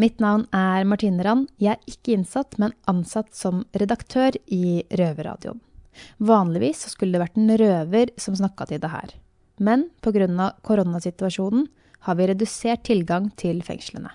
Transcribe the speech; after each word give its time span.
Mitt 0.00 0.22
navn 0.22 0.46
er 0.56 0.86
Martine 0.88 1.24
Rand. 1.24 1.50
Jeg 1.60 1.76
er 1.76 1.90
ikke 1.90 2.14
innsatt, 2.16 2.56
men 2.58 2.74
ansatt 2.90 3.34
som 3.36 3.64
redaktør 3.76 4.36
i 4.46 4.82
Røverradioen. 4.90 5.60
Vanligvis 6.18 6.86
skulle 6.94 7.16
det 7.16 7.22
vært 7.22 7.38
en 7.38 7.52
røver 7.60 8.12
som 8.20 8.36
snakka 8.36 8.70
til 8.70 8.80
det 8.82 8.92
her. 8.92 9.12
Men 9.60 9.90
pga. 10.00 10.52
koronasituasjonen 10.64 11.68
har 12.06 12.16
vi 12.18 12.26
redusert 12.26 12.84
tilgang 12.88 13.30
til 13.36 13.62
fengslene. 13.62 14.10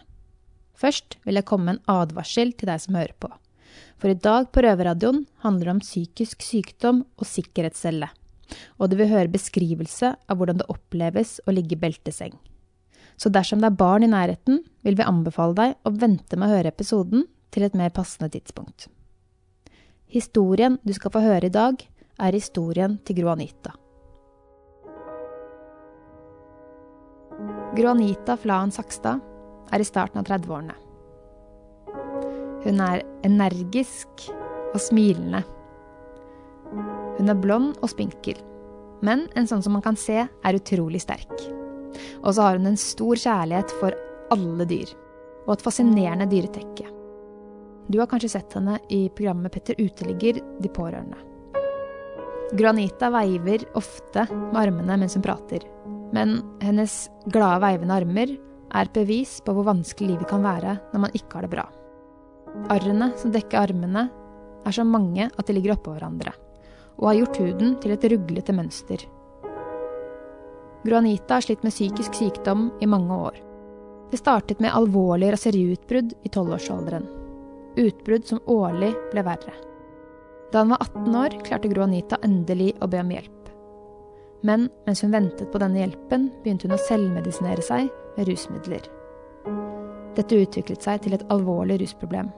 Først 0.77 1.17
vil 1.25 1.39
jeg 1.39 1.45
komme 1.45 1.65
med 1.65 1.77
en 1.77 2.01
advarsel 2.01 2.51
til 2.53 2.69
deg 2.69 2.81
som 2.81 2.97
hører 2.97 3.15
på. 3.17 3.29
For 3.97 4.11
i 4.11 4.17
dag 4.17 4.51
på 4.53 4.61
Røverradioen 4.61 5.23
handler 5.45 5.65
det 5.65 5.75
om 5.75 5.85
psykisk 5.85 6.43
sykdom 6.45 7.03
og 7.17 7.25
sikkerhetscelle. 7.25 8.09
Og 8.77 8.89
du 8.89 8.97
vil 8.99 9.09
høre 9.11 9.31
beskrivelse 9.31 10.13
av 10.15 10.37
hvordan 10.37 10.61
det 10.61 10.69
oppleves 10.71 11.39
å 11.45 11.53
ligge 11.55 11.75
i 11.75 11.81
belteseng. 11.81 12.35
Så 13.17 13.31
dersom 13.33 13.63
det 13.63 13.71
er 13.71 13.79
barn 13.79 14.05
i 14.05 14.11
nærheten, 14.11 14.61
vil 14.85 14.97
vi 14.97 15.05
anbefale 15.05 15.57
deg 15.57 15.73
å 15.87 15.93
vente 15.93 16.37
med 16.37 16.47
å 16.47 16.57
høre 16.57 16.71
episoden 16.73 17.25
til 17.53 17.65
et 17.65 17.75
mer 17.77 17.89
passende 17.95 18.29
tidspunkt. 18.33 18.87
Historien 20.07 20.77
du 20.85 20.93
skal 20.95 21.11
få 21.11 21.23
høre 21.25 21.49
i 21.49 21.53
dag, 21.53 21.81
er 22.17 22.33
historien 22.33 22.97
til 23.05 23.19
Gro 23.19 23.33
Anita. 23.33 23.73
Gro 27.77 27.93
Flaen 28.41 28.71
Sakstad 28.71 29.21
er 29.71 29.81
i 29.81 29.85
starten 29.85 30.21
av 30.21 30.29
30-årene. 30.29 30.77
Hun 32.63 32.81
er 32.81 33.03
energisk 33.27 34.29
og 34.73 34.79
smilende. 34.81 35.43
Hun 37.17 37.29
er 37.29 37.41
blond 37.41 37.77
og 37.81 37.91
spinkel, 37.91 38.39
men 39.01 39.27
en 39.35 39.47
sånn 39.49 39.61
som 39.61 39.77
man 39.77 39.85
kan 39.85 39.99
se, 39.99 40.25
er 40.25 40.57
utrolig 40.57 41.03
sterk. 41.05 41.56
Og 42.23 42.33
så 42.33 42.47
har 42.47 42.57
hun 42.57 42.69
en 42.71 42.79
stor 42.79 43.15
kjærlighet 43.19 43.73
for 43.79 43.95
alle 44.33 44.67
dyr, 44.67 44.91
og 45.45 45.55
et 45.55 45.63
fascinerende 45.65 46.27
dyretekke. 46.31 46.89
Du 47.87 47.99
har 48.01 48.09
kanskje 48.11 48.33
sett 48.35 48.55
henne 48.57 48.79
i 48.91 49.07
programmet 49.15 49.53
Petter 49.53 49.77
uteligger 49.79 50.41
De 50.59 50.69
pårørende. 50.69 51.19
Granita 52.57 53.09
veiver 53.11 53.63
ofte 53.75 54.25
med 54.31 54.59
armene 54.59 54.97
mens 54.99 55.15
hun 55.15 55.23
prater, 55.23 55.63
men 56.15 56.39
hennes 56.63 57.07
glade 57.27 57.61
veivende 57.63 57.95
armer 57.99 58.35
er 58.35 58.87
et 58.87 58.95
bevis 58.95 59.37
på 59.43 59.55
hvor 59.55 59.67
vanskelig 59.67 60.13
livet 60.13 60.29
kan 60.29 60.43
være 60.43 60.77
når 60.93 61.03
man 61.03 61.15
ikke 61.15 61.37
har 61.37 61.47
det 61.47 61.53
bra. 61.55 61.65
Arrene 62.73 63.11
som 63.19 63.33
dekker 63.35 63.59
armene, 63.59 64.07
er 64.67 64.75
så 64.75 64.83
mange 64.83 65.29
at 65.29 65.47
de 65.47 65.55
ligger 65.55 65.77
oppå 65.77 65.93
hverandre, 65.95 66.33
og 66.99 67.11
har 67.11 67.19
gjort 67.21 67.39
huden 67.39 67.75
til 67.79 67.93
et 67.93 68.07
ruglete 68.11 68.55
mønster. 68.55 69.03
Gro 70.87 70.95
Anita 70.95 71.33
har 71.33 71.41
slitt 71.41 71.63
med 71.63 71.73
psykisk 71.73 72.13
sykdom 72.15 72.69
i 72.81 72.87
mange 72.87 73.15
år. 73.15 73.35
Det 74.11 74.17
startet 74.17 74.61
med 74.63 74.71
alvorlige 74.71 75.33
raseriutbrudd 75.33 76.13
i 76.23 76.29
tolvårsalderen. 76.31 77.03
Utbrudd 77.75 78.23
som 78.25 78.39
årlig 78.47 78.93
ble 79.11 79.23
verre. 79.27 79.51
Da 80.53 80.61
hun 80.63 80.71
var 80.71 80.85
18 80.85 81.17
år, 81.21 81.35
klarte 81.43 81.67
Gro 81.67 81.83
Anita 81.83 82.21
endelig 82.23 82.69
å 82.79 82.87
be 82.87 83.01
om 83.03 83.11
hjelp. 83.11 83.49
Men 84.47 84.69
mens 84.85 85.03
hun 85.03 85.11
ventet 85.11 85.51
på 85.51 85.59
denne 85.59 85.81
hjelpen, 85.81 86.29
begynte 86.45 86.69
hun 86.69 86.77
å 86.77 86.79
selvmedisinere 86.85 87.67
seg 87.67 87.91
med 88.15 88.31
rusmidler. 88.31 88.87
Dette 90.15 90.39
utviklet 90.39 90.87
seg 90.87 91.03
til 91.03 91.17
et 91.19 91.27
alvorlig 91.35 91.81
rusproblem, 91.83 92.31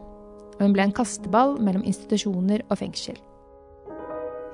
og 0.56 0.66
hun 0.66 0.74
ble 0.74 0.88
en 0.88 0.98
kasteball 0.98 1.60
mellom 1.62 1.86
institusjoner 1.86 2.66
og 2.66 2.82
fengsel. 2.82 3.22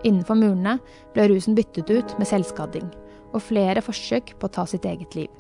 Innenfor 0.04 0.36
murene 0.36 0.82
ble 1.16 1.32
rusen 1.32 1.56
byttet 1.56 1.96
ut 1.96 2.20
med 2.20 2.28
selvskading, 2.28 2.92
og 3.36 3.44
flere 3.44 3.84
forsøk 3.84 4.36
på 4.40 4.48
å 4.48 4.56
ta 4.58 4.66
sitt 4.70 4.88
eget 4.88 5.18
liv. 5.18 5.32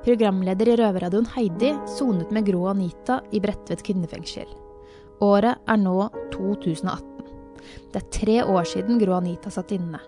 Programleder 0.00 0.70
i 0.72 0.76
Røverradioen 0.80 1.28
Heidi 1.34 1.74
sonet 1.98 2.30
med 2.32 2.46
Gro 2.48 2.64
Anita 2.70 3.18
i 3.36 3.40
Bredtvet 3.42 3.82
kvinnefengsel. 3.84 4.48
Året 5.20 5.60
er 5.68 5.76
nå 5.76 5.96
2018. 6.32 7.26
Det 7.92 8.00
er 8.00 8.06
tre 8.14 8.38
år 8.48 8.64
siden 8.68 9.00
Gro 9.02 9.18
Anita 9.18 9.52
satt 9.52 9.74
inne. 9.76 10.00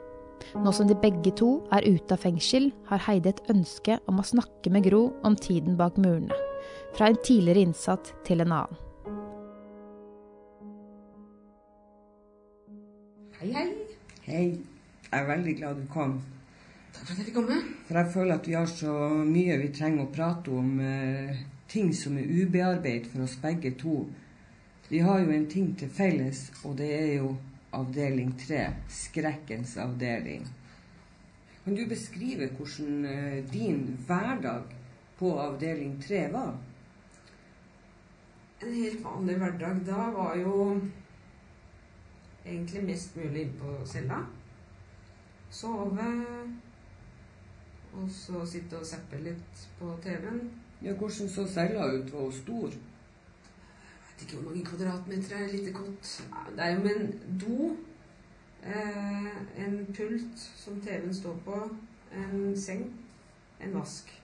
Nå 0.59 0.73
som 0.75 0.89
de 0.89 0.97
begge 0.99 1.35
to 1.37 1.59
er 1.77 1.85
ute 1.85 2.17
av 2.17 2.25
fengsel, 2.25 2.71
har 2.89 3.05
Heidi 3.05 3.31
et 3.31 3.45
ønske 3.53 3.99
om 4.09 4.19
å 4.19 4.27
snakke 4.27 4.73
med 4.73 4.89
Gro 4.89 5.11
om 5.29 5.37
tiden 5.37 5.77
bak 5.77 6.01
murene. 6.01 6.35
Fra 6.97 7.11
en 7.13 7.21
tidligere 7.21 7.67
innsatt 7.69 8.15
til 8.27 8.43
en 8.45 8.57
annen. 8.63 8.81
Hei. 14.33 14.47
Jeg 15.11 15.21
er 15.21 15.27
veldig 15.29 15.53
glad 15.59 15.77
du 15.77 15.89
kom. 15.93 16.13
Takk 16.95 17.03
for 17.03 17.11
at 17.13 17.19
jeg 17.21 17.27
fikk 17.27 17.35
komme. 17.37 17.57
For 17.85 17.99
jeg 17.99 18.13
føler 18.15 18.39
at 18.39 18.47
vi 18.49 18.55
har 18.57 18.71
så 18.71 18.93
mye 19.29 19.59
vi 19.61 19.67
trenger 19.77 20.07
å 20.07 20.13
prate 20.15 20.55
om. 20.57 20.71
Eh, 20.81 21.43
ting 21.69 21.91
som 21.93 22.17
er 22.17 22.31
ubearbeidet 22.31 23.11
for 23.13 23.27
oss 23.27 23.35
begge 23.43 23.75
to. 23.83 23.99
Vi 24.89 25.03
har 25.05 25.21
jo 25.21 25.35
en 25.37 25.45
ting 25.53 25.75
til 25.77 25.93
felles, 25.93 26.41
og 26.65 26.79
det 26.81 26.89
er 26.97 27.13
jo 27.19 27.35
avdeling 27.77 28.33
tre. 28.41 28.63
Skrekkens 29.03 29.77
avdeling. 29.85 30.49
Kan 31.67 31.77
du 31.77 31.85
beskrive 31.93 32.49
hvordan 32.57 33.05
eh, 33.13 33.39
din 33.53 33.85
hverdag 34.09 34.73
på 35.21 35.35
avdeling 35.45 36.01
tre 36.09 36.25
var? 36.33 36.57
En 38.65 38.81
helt 38.81 39.05
vanlig 39.05 39.39
hverdag 39.45 39.85
da 39.93 40.09
var 40.17 40.41
jo 40.41 40.57
egentlig 42.47 42.85
mest 42.85 43.17
mulig 43.17 43.43
innpå 43.47 43.87
cella. 43.87 44.19
Sove. 45.51 46.09
Og 47.93 48.09
så 48.11 48.47
sitte 48.49 48.79
og 48.81 48.87
zappe 48.87 49.21
litt 49.21 49.67
på 49.79 49.93
TV-en. 50.03 50.51
Ja, 50.83 50.93
Hvordan 50.93 51.29
så 51.29 51.47
cella 51.47 51.87
ut? 51.93 52.13
Var 52.13 52.21
hun 52.21 52.33
stor? 52.33 52.69
Jeg 52.69 54.15
vet 54.15 54.23
ikke 54.23 54.37
hvor 54.37 54.51
mange 54.51 54.65
kvadratmeter 54.65 55.37
er 55.37 55.53
lite 55.53 55.73
godt. 55.73 56.29
Det 56.57 56.65
er 56.65 56.75
jo 56.75 56.83
med 56.83 56.97
en 56.97 57.39
do, 57.41 57.77
eh, 58.63 59.67
en 59.67 59.87
pult 59.97 60.39
som 60.57 60.81
TV-en 60.81 61.15
står 61.15 61.37
på, 61.45 61.61
en 62.17 62.57
seng, 62.57 63.01
en 63.61 63.75
vask. 63.75 64.23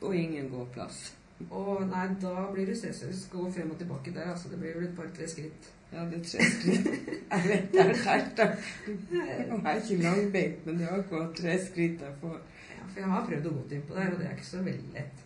Og 0.00 0.16
ingen 0.16 0.50
gåplass. 0.50 1.16
Og 1.50 1.86
nei, 1.88 2.06
da 2.20 2.50
blir 2.52 2.66
det 2.66 2.76
stressløst 2.78 3.30
gå 3.30 3.50
frem 3.52 3.70
og 3.70 3.78
tilbake 3.78 4.14
der. 4.14 4.32
altså 4.32 4.48
Det 4.48 4.58
blir 4.58 4.74
vel 4.74 4.88
et 4.88 4.96
par-tre 4.96 5.28
skritt. 5.28 5.72
Ja, 5.92 6.04
det 6.10 6.20
tre 6.24 6.44
skritt. 6.50 6.86
Jeg 7.30 7.46
vet 7.46 7.72
det 7.72 7.80
er 7.82 7.98
tært. 8.02 8.40
Jeg 9.10 9.58
er 9.64 9.80
ikke 9.80 10.02
langbeint, 10.02 10.66
men 10.66 10.78
det 10.78 10.86
er 10.86 10.96
akkurat 10.98 11.34
tre 11.38 11.56
skritt 11.62 12.02
jeg 12.02 12.14
får. 12.20 12.38
Ja, 12.74 12.86
for 12.86 13.00
jeg 13.00 13.10
har 13.12 13.26
prøvd 13.28 13.46
å 13.46 13.52
gå 13.54 13.62
innpå 13.76 13.94
der, 13.94 14.08
og 14.10 14.18
det 14.18 14.26
er 14.26 14.32
ikke 14.34 14.48
så 14.48 14.62
veldig 14.66 14.94
lett. 14.96 15.20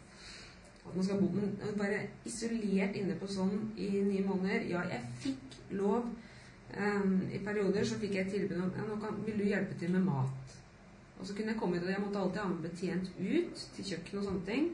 At 0.85 0.91
man 0.91 1.07
skal 1.07 1.23
bo, 1.23 1.31
men 1.33 1.79
bare 1.81 2.03
isolert 2.29 2.99
inne 3.01 3.17
på 3.21 3.29
sånn 3.33 3.55
i 3.81 3.89
ni 4.05 4.21
måneder 4.27 4.67
Ja, 4.69 4.85
jeg 4.91 5.01
fikk 5.25 5.57
lov. 5.81 6.11
Um, 6.75 7.17
I 7.33 7.41
perioder 7.45 7.89
så 7.89 7.97
fikk 8.03 8.19
jeg 8.19 8.33
tilbud 8.33 8.59
om 8.59 8.73
ja, 8.77 8.85
nå 8.89 8.99
kan, 9.01 9.17
vil 9.25 9.41
du 9.41 9.47
hjelpe 9.49 9.79
til 9.81 9.93
med 9.97 10.05
mat. 10.05 10.57
Og 11.21 11.27
så 11.27 11.37
kunne 11.37 11.55
jeg 11.55 11.61
komme 11.61 11.79
ut, 11.79 11.87
og 11.87 11.93
jeg 11.95 12.05
måtte 12.05 12.21
alltid 12.21 12.43
ha 12.43 12.49
med 12.51 12.65
betjent 12.69 13.13
ut 13.21 13.67
til 13.77 13.93
kjøkkenet 13.93 14.21
og 14.21 14.29
sånne 14.29 14.47
ting. 14.49 14.73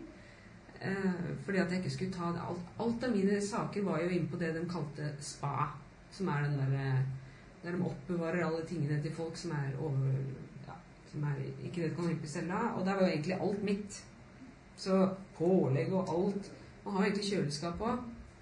Uh, 0.81 1.37
fordi 1.45 1.59
at 1.61 1.73
jeg 1.73 1.79
ikke 1.79 1.91
skulle 1.91 2.13
ta 2.13 2.33
det. 2.33 2.43
Alt, 2.49 2.69
alt 2.81 3.05
av 3.05 3.17
mine 3.17 3.41
saker 3.45 3.85
var 3.85 4.01
jo 4.01 4.09
inne 4.09 4.29
på 4.29 4.39
det 4.41 4.55
de 4.57 4.67
kalte 4.69 5.11
spa. 5.21 5.71
Som 6.11 6.29
er 6.29 6.43
den 6.43 6.59
der, 6.59 7.03
Der 7.63 7.73
de 7.77 7.85
oppbevarer 7.85 8.47
alle 8.47 8.67
tingene 8.67 9.03
til 9.03 9.13
folk 9.13 9.37
som 9.37 9.51
er 9.51 9.77
over 9.79 10.07
ja, 10.67 10.73
Som 11.13 11.23
er, 11.23 11.35
ikke 11.65 11.83
det 11.83 11.91
de 11.91 11.97
kan 11.97 12.09
hjelpe 12.09 12.27
i 12.27 12.51
av. 12.51 12.79
Og 12.79 12.87
der 12.87 12.95
var 12.95 13.03
jo 13.03 13.13
egentlig 13.13 13.41
alt 13.41 13.63
mitt. 13.63 14.05
Så 14.77 15.15
pålegg 15.37 15.93
og 15.93 16.09
alt. 16.09 16.53
Man 16.85 16.95
har 16.95 17.05
jo 17.05 17.11
egentlig 17.11 17.31
kjøleskap 17.31 17.81
òg. 17.81 17.99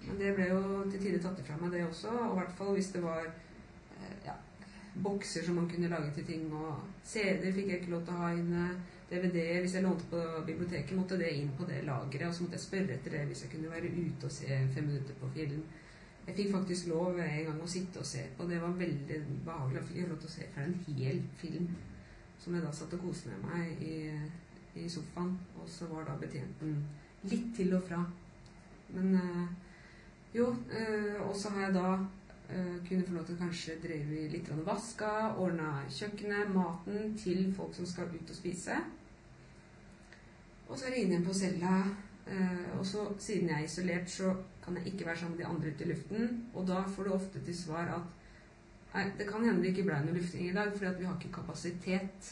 Men 0.07 0.19
det 0.19 0.35
ble 0.35 0.47
jo 0.47 0.61
til 0.91 1.01
tider 1.01 1.19
tatt 1.23 1.39
ifra 1.41 1.57
meg, 1.59 1.73
det 1.73 1.83
også. 1.85 2.13
Og 2.13 2.31
i 2.31 2.39
hvert 2.39 2.55
fall 2.57 2.71
hvis 2.77 2.91
det 2.93 3.01
var 3.03 3.25
eh, 3.27 4.15
ja, 4.25 4.35
bokser 5.03 5.43
som 5.45 5.59
man 5.59 5.67
kunne 5.69 5.91
lage 5.91 6.13
til 6.15 6.25
ting. 6.25 6.47
Og 6.53 6.79
CD-er 7.03 7.53
fikk 7.53 7.73
jeg 7.73 7.81
ikke 7.81 7.93
lov 7.97 8.05
til 8.07 8.15
å 8.15 8.23
ha 8.23 8.31
inne. 8.37 8.69
DVD-er. 9.09 9.59
Hvis 9.63 9.75
jeg 9.75 9.83
lånte 9.83 10.05
på 10.11 10.21
biblioteket, 10.45 10.97
måtte 10.97 11.17
det 11.17 11.31
inn 11.33 11.51
på 11.57 11.65
det 11.69 11.83
lageret. 11.87 12.27
Og 12.27 12.35
så 12.35 12.43
måtte 12.43 12.57
jeg 12.59 12.65
spørre 12.65 12.95
etter 12.95 13.15
det 13.15 13.25
hvis 13.29 13.43
jeg 13.45 13.53
kunne 13.53 13.71
være 13.71 13.93
ute 13.93 14.29
og 14.29 14.33
se 14.33 14.59
fem 14.75 14.89
minutter 14.89 15.17
på 15.21 15.31
film. 15.35 15.63
Jeg 16.27 16.35
fikk 16.35 16.51
faktisk 16.53 16.91
lov 16.91 17.17
en 17.17 17.45
gang 17.47 17.61
å 17.63 17.69
sitte 17.69 18.03
og 18.03 18.05
se 18.05 18.25
på. 18.37 18.45
Det 18.49 18.59
var 18.61 18.75
veldig 18.77 19.21
behagelig. 19.45 19.79
Jeg 19.79 19.87
fikk 19.87 20.11
lov 20.11 20.19
til 20.19 20.29
å 20.29 20.35
se 20.35 20.49
for 20.53 20.65
en 20.65 20.77
hel 20.87 21.23
film. 21.41 21.71
Som 22.39 22.55
jeg 22.55 22.63
da 22.63 22.73
satt 22.75 22.93
og 22.95 23.07
koste 23.07 23.33
med 23.33 23.47
meg 23.49 23.81
i, 23.83 23.95
i 24.77 24.85
sofaen. 24.89 25.33
Og 25.57 25.65
så 25.69 25.89
var 25.89 26.05
da 26.05 26.19
betjenten 26.21 26.77
litt 27.25 27.49
til 27.57 27.73
og 27.79 27.83
fra. 27.89 28.03
Men 28.93 29.17
uh, 29.17 29.49
Jo, 30.29 30.51
eh, 30.69 31.15
og 31.25 31.33
så 31.33 31.49
har 31.55 31.63
jeg 31.63 31.73
da 31.73 31.91
kunne 32.49 32.81
kunnet 32.85 33.07
få 33.07 33.13
lov 33.15 33.23
til 33.25 33.35
å 33.35 33.39
kanskje 33.39 33.75
drive 33.81 34.27
litt 34.29 34.47
vaska, 34.65 35.09
ordna 35.41 35.83
kjøkkenet, 35.89 36.51
maten 36.53 37.15
til 37.17 37.47
folk 37.57 37.73
som 37.77 37.85
skal 37.89 38.09
ut 38.13 38.29
og 38.29 38.37
spise. 38.37 38.77
Og 40.69 40.77
så 40.77 40.85
er 40.85 40.95
jeg 40.95 41.07
inne 41.07 41.23
på 41.25 41.33
cella. 41.33 41.79
Eh, 42.29 42.77
og 42.77 42.85
så, 42.85 43.07
siden 43.19 43.49
jeg 43.49 43.61
er 43.61 43.65
isolert, 43.65 44.09
så 44.09 44.33
kan 44.63 44.77
jeg 44.77 44.93
ikke 44.93 45.05
være 45.05 45.17
sammen 45.17 45.37
med 45.37 45.45
de 45.45 45.49
andre 45.49 45.73
ute 45.73 45.85
i 45.85 45.89
luften. 45.89 46.45
Og 46.53 46.67
da 46.67 46.83
får 46.87 47.03
du 47.03 47.13
ofte 47.15 47.41
til 47.45 47.57
svar 47.57 47.89
at 47.95 48.93
nei, 48.93 49.07
det 49.17 49.27
kan 49.29 49.45
hende 49.45 49.63
det 49.63 49.73
ikke 49.73 49.87
ble 49.89 49.97
noe 50.05 50.17
lufting 50.17 50.49
i 50.49 50.53
dag, 50.53 50.71
fordi 50.75 50.93
vi 50.99 51.09
har 51.09 51.17
ikke 51.17 51.41
kapasitet. 51.41 52.31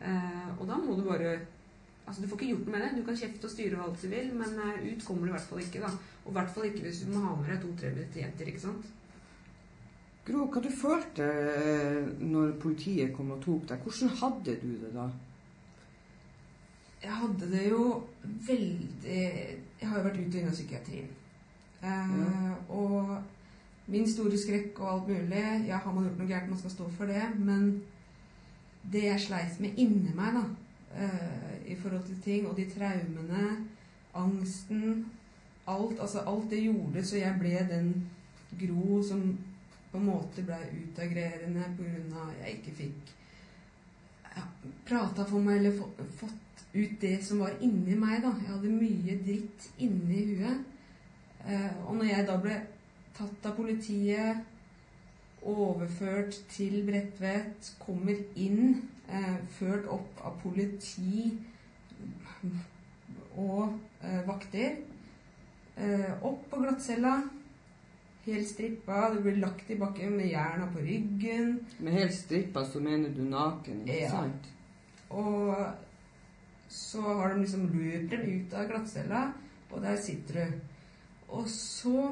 Eh, 0.00 0.50
og 0.58 0.66
da 0.68 0.80
må 0.80 0.96
du 0.98 1.06
bare 1.08 1.38
Altså, 2.08 2.22
Du 2.22 2.28
får 2.28 2.38
ikke 2.38 2.46
gjort 2.54 2.66
noe 2.66 2.72
med 2.72 2.80
det. 2.80 2.92
Du 2.96 3.04
kan 3.04 3.16
kjefte 3.20 3.44
og 3.44 3.50
styre 3.52 3.76
og 3.76 3.82
alt 3.84 4.02
du 4.02 4.08
vil, 4.08 4.28
men 4.32 4.54
eh, 4.64 4.84
ut 4.94 5.02
kommer 5.04 5.26
du 5.26 5.28
i 5.28 5.34
hvert 5.34 5.48
fall 5.50 5.58
ikke. 5.60 5.80
da. 5.82 5.90
Og 6.24 6.30
i 6.30 6.36
hvert 6.38 6.54
fall 6.54 6.64
ikke 6.64 6.84
hvis 6.86 7.00
du 7.04 7.10
må 7.12 7.20
ha 7.20 7.34
med 7.36 7.50
deg 7.52 7.58
to-tre 7.60 7.90
betjenter. 7.92 8.48
ikke 8.48 8.62
sant? 8.62 8.86
Gro, 10.24 10.46
hva 10.48 10.62
du 10.64 10.70
følte 10.72 11.26
når 12.20 12.54
politiet 12.62 13.12
kom 13.16 13.34
og 13.36 13.42
tok 13.44 13.68
deg? 13.68 13.84
Hvordan 13.84 14.14
hadde 14.22 14.56
du 14.62 14.70
det 14.80 14.94
da? 14.96 15.04
Jeg 17.02 17.14
hadde 17.14 17.50
det 17.50 17.64
jo 17.70 17.82
veldig 18.46 19.18
Jeg 19.80 19.88
har 19.88 19.98
jo 19.98 20.04
vært 20.04 20.18
ute 20.18 20.28
og 20.28 20.40
inne 20.40 20.52
i 20.52 20.56
psykiatrien. 20.56 21.10
Eh, 21.82 22.14
Ja. 22.18 22.54
Og 22.68 23.22
min 23.86 24.08
store 24.10 24.38
skrekk 24.38 24.80
og 24.80 24.92
alt 24.92 25.08
mulig 25.08 25.66
Ja, 25.68 25.76
har 25.76 25.92
man 25.92 26.04
gjort 26.04 26.18
noe 26.18 26.28
gærent, 26.28 26.48
man 26.50 26.58
skal 26.58 26.70
stå 26.70 26.88
for 26.90 27.06
det. 27.06 27.22
Men 27.38 27.82
det 28.92 29.04
jeg 29.04 29.20
sleit 29.20 29.60
med 29.60 29.78
inni 29.78 30.14
meg, 30.14 30.34
da, 30.34 30.44
eh, 31.04 31.72
i 31.72 31.76
forhold 31.76 32.04
til 32.06 32.22
ting, 32.22 32.46
og 32.48 32.56
de 32.56 32.70
traumene, 32.70 33.66
angsten 34.14 35.06
Alt, 35.68 36.00
altså 36.00 36.18
alt 36.24 36.50
det 36.50 36.62
gjorde 36.64 37.04
så 37.04 37.18
jeg 37.18 37.36
ble 37.38 37.58
den 37.68 37.88
Gro 38.60 39.02
som 39.04 39.20
på 39.92 39.98
en 39.98 40.06
måte 40.06 40.42
ble 40.46 40.56
utagerende 40.72 41.64
pga. 41.76 42.22
jeg 42.40 42.54
ikke 42.54 42.72
fikk 42.76 43.12
ja, 44.36 44.42
prata 44.88 45.26
for 45.28 45.44
meg 45.44 45.58
eller 45.58 45.76
få, 45.76 45.90
fått 46.16 46.47
ut 46.74 47.00
det 47.00 47.24
som 47.24 47.40
var 47.40 47.50
inni 47.60 47.94
meg. 47.94 48.22
da. 48.22 48.32
Jeg 48.42 48.52
hadde 48.54 48.72
mye 48.74 49.18
dritt 49.24 49.70
inni 49.78 50.24
huet. 50.34 50.64
Eh, 51.48 51.70
og 51.86 51.96
når 51.96 52.04
jeg 52.04 52.26
da 52.28 52.36
ble 52.42 52.56
tatt 53.18 53.46
av 53.46 53.56
politiet, 53.56 54.44
overført 55.48 56.34
til 56.50 56.82
Bredtvet, 56.86 57.72
kommer 57.78 58.18
inn, 58.36 58.82
eh, 59.08 59.36
ført 59.58 59.86
opp 59.88 60.20
av 60.24 60.40
politi 60.42 61.38
og 63.36 63.78
eh, 64.02 64.22
vakter, 64.26 64.76
opp 66.26 66.40
på 66.50 66.58
glattcella, 66.58 67.12
helt 68.26 68.48
strippa, 68.48 69.12
det 69.14 69.22
blir 69.22 69.36
lagt 69.38 69.68
i 69.70 69.76
bakken 69.78 70.16
med 70.18 70.26
jerna 70.32 70.66
på 70.72 70.82
ryggen. 70.82 71.52
Med 71.78 71.92
helt 72.00 72.14
strippa 72.14 72.64
så 72.66 72.80
mener 72.82 73.14
du 73.14 73.22
naken, 73.22 73.84
ikke 73.86 74.00
Ja. 74.02 74.10
sant? 74.10 74.48
Og 75.10 75.54
så 76.68 77.02
har 77.02 77.34
de 77.34 77.40
liksom 77.40 77.68
løpt 77.72 78.10
dem 78.10 78.20
ut 78.20 78.54
av 78.54 78.68
glattcella, 78.68 79.22
og 79.70 79.82
der 79.82 79.96
sitter 80.00 80.40
du. 80.40 80.58
Og 81.28 81.48
så 81.48 82.08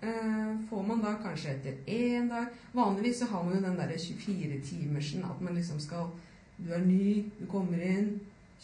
eh, 0.00 0.52
får 0.68 0.84
man 0.88 1.02
da 1.04 1.14
kanskje 1.20 1.50
etter 1.52 1.74
én 1.90 2.30
dag 2.30 2.46
Vanligvis 2.72 3.18
så 3.20 3.28
har 3.28 3.42
man 3.44 3.58
jo 3.58 3.64
den 3.66 3.76
derre 3.76 3.98
24-timersen 4.00 5.26
at 5.28 5.42
man 5.44 5.58
liksom 5.58 5.80
skal 5.80 6.08
Du 6.56 6.70
er 6.72 6.80
ny, 6.80 7.24
du 7.40 7.44
kommer 7.50 7.82
inn 7.82 8.14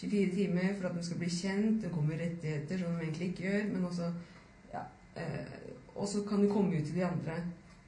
24 0.01 0.31
timer 0.33 0.75
for 0.79 0.89
at 0.89 0.97
du 0.97 1.03
skal 1.05 1.19
bli 1.21 1.29
kjent. 1.29 1.83
Det 1.83 1.91
kommer 1.93 2.17
rettigheter 2.17 2.79
som 2.79 2.95
de 2.95 3.03
egentlig 3.05 3.29
ikke 3.29 3.43
gjør, 3.43 3.65
men 3.73 3.85
også 3.85 4.13
ja, 4.73 4.85
eh, 5.17 5.57
Og 5.97 6.09
så 6.09 6.23
kan 6.29 6.41
du 6.41 6.53
komme 6.53 6.79
ut 6.79 6.87
til 6.87 6.95
de 6.95 7.05
andre. 7.05 7.37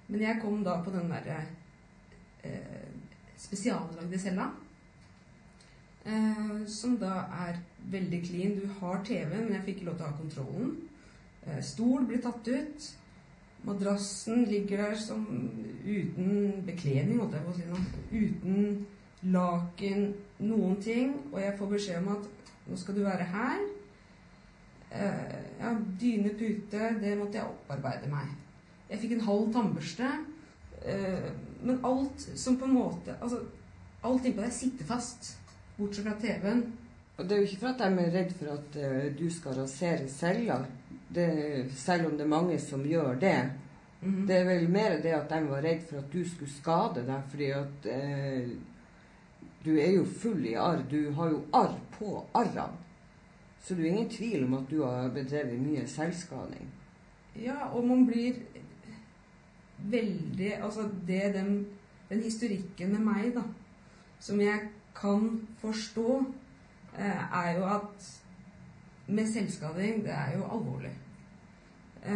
Men 0.08 0.20
jeg 0.20 0.40
kom 0.42 0.64
da 0.64 0.82
på 0.82 0.90
den 0.90 1.08
derre 1.10 1.38
eh, 2.44 2.90
spesiallagde 3.38 4.18
cella. 4.18 4.50
Eh, 6.04 6.66
som 6.66 6.96
da 6.98 7.26
er 7.46 7.60
veldig 7.90 8.22
clean. 8.26 8.56
Du 8.58 8.66
har 8.80 9.04
TV, 9.04 9.36
men 9.36 9.54
jeg 9.54 9.64
fikk 9.66 9.76
ikke 9.76 9.90
lov 9.90 9.98
til 9.98 10.06
å 10.06 10.10
ha 10.10 10.18
kontrollen. 10.18 10.72
Eh, 11.46 11.60
stol 11.62 12.06
blir 12.08 12.22
tatt 12.22 12.48
ut. 12.48 12.88
Madrassen 13.62 14.44
ligger 14.50 14.82
der 14.82 14.96
som 14.98 15.22
uten 15.86 16.64
bekledning, 16.66 17.20
måtte 17.20 17.38
jeg 17.38 17.46
få 17.46 17.54
si 17.54 17.68
noe. 17.68 17.84
Uten 18.10 18.86
laken, 19.22 20.08
noen 20.42 20.80
ting. 20.82 21.14
Og 21.30 21.38
jeg 21.40 21.54
får 21.58 21.70
beskjed 21.76 22.02
om 22.02 22.16
at 22.16 22.52
nå 22.66 22.78
skal 22.78 22.98
du 22.98 23.04
være 23.04 23.28
her. 23.36 23.62
Eh, 24.92 25.38
ja, 25.60 25.76
dyne, 26.00 26.34
pute, 26.38 26.90
det 27.00 27.14
måtte 27.18 27.38
jeg 27.38 27.46
opparbeide 27.46 28.10
meg. 28.10 28.34
Jeg 28.90 29.00
fikk 29.04 29.14
en 29.16 29.26
halv 29.28 29.52
tannbørste. 29.54 30.10
Eh, 30.82 31.30
men 31.62 31.78
alt 31.86 32.26
som 32.34 32.56
på 32.58 32.66
en 32.66 32.74
måte 32.74 33.14
Altså, 33.22 33.38
alt 34.02 34.24
innpå 34.26 34.42
deg 34.42 34.52
sitter 34.52 34.88
fast. 34.88 35.36
Bortsett 35.82 36.06
fra 36.06 36.14
TV-en. 36.20 36.62
Og 37.18 37.26
det 37.26 37.34
er 37.34 37.40
jo 37.42 37.48
ikke 37.48 37.60
for 37.60 37.72
at 37.72 37.80
de 37.82 38.04
er 38.04 38.12
redd 38.14 38.34
for 38.38 38.52
at 38.54 38.76
uh, 38.78 39.06
du 39.18 39.26
skal 39.30 39.56
rasere 39.58 40.08
celler, 40.08 40.66
det, 41.12 41.26
selv 41.76 42.06
om 42.08 42.14
det 42.16 42.24
er 42.24 42.30
mange 42.30 42.58
som 42.62 42.84
gjør 42.86 43.18
det. 43.20 43.38
Mhm. 44.00 44.26
Det 44.26 44.36
er 44.36 44.46
vel 44.46 44.68
mer 44.70 45.00
det 45.02 45.14
at 45.16 45.30
de 45.30 45.40
var 45.48 45.66
redd 45.66 45.82
for 45.88 45.98
at 45.98 46.12
du 46.12 46.22
skulle 46.28 46.54
skade 46.54 47.02
deg, 47.06 47.26
fordi 47.30 47.50
at 47.58 47.90
uh, 47.90 48.52
du 49.64 49.74
er 49.76 49.90
jo 49.96 50.06
full 50.06 50.46
i 50.46 50.54
arr. 50.54 50.84
Du 50.90 51.10
har 51.18 51.34
jo 51.34 51.42
arr 51.52 51.74
på 51.98 52.24
arrene. 52.34 52.78
Så 53.62 53.74
det 53.74 53.84
er 53.84 53.92
ingen 53.92 54.10
tvil 54.10 54.44
om 54.44 54.54
at 54.54 54.70
du 54.70 54.80
har 54.82 55.10
bedrevet 55.14 55.58
mye 55.62 55.86
selvskading. 55.86 56.70
Ja, 57.38 57.68
og 57.72 57.86
man 57.86 58.06
blir 58.06 58.40
veldig 59.78 60.52
Altså 60.62 60.88
det 61.06 61.34
den, 61.34 61.66
den 62.10 62.22
historikken 62.22 62.92
med 62.92 63.00
meg, 63.06 63.34
da, 63.34 63.42
som 64.20 64.40
jeg 64.40 64.68
kan 64.94 65.48
forstå, 65.60 66.24
eh, 66.98 67.38
er 67.42 67.58
jo 67.58 67.64
at 67.64 68.10
med 69.06 69.32
selvskading, 69.32 70.04
det 70.04 70.12
er 70.12 70.36
jo 70.36 70.44
alvorlig. 70.44 70.92
Eh, 72.04 72.12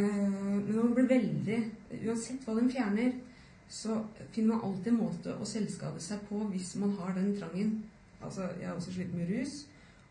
men 0.67 0.77
man 0.77 0.95
blir 0.95 1.09
veldig 1.09 1.59
Uansett 2.07 2.43
hva 2.45 2.57
den 2.59 2.71
fjerner, 2.71 3.13
så 3.69 4.01
finner 4.35 4.55
man 4.55 4.65
alltid 4.67 4.93
en 4.93 4.99
måte 4.99 5.35
å 5.35 5.47
selvskade 5.47 6.01
seg 6.03 6.21
på 6.29 6.39
hvis 6.51 6.75
man 6.83 6.93
har 6.99 7.15
den 7.15 7.33
trangen. 7.39 7.73
Altså, 8.23 8.49
jeg 8.61 8.69
har 8.69 8.75
også 8.75 8.93
slitt 8.93 9.15
med 9.15 9.31
rus. 9.31 9.65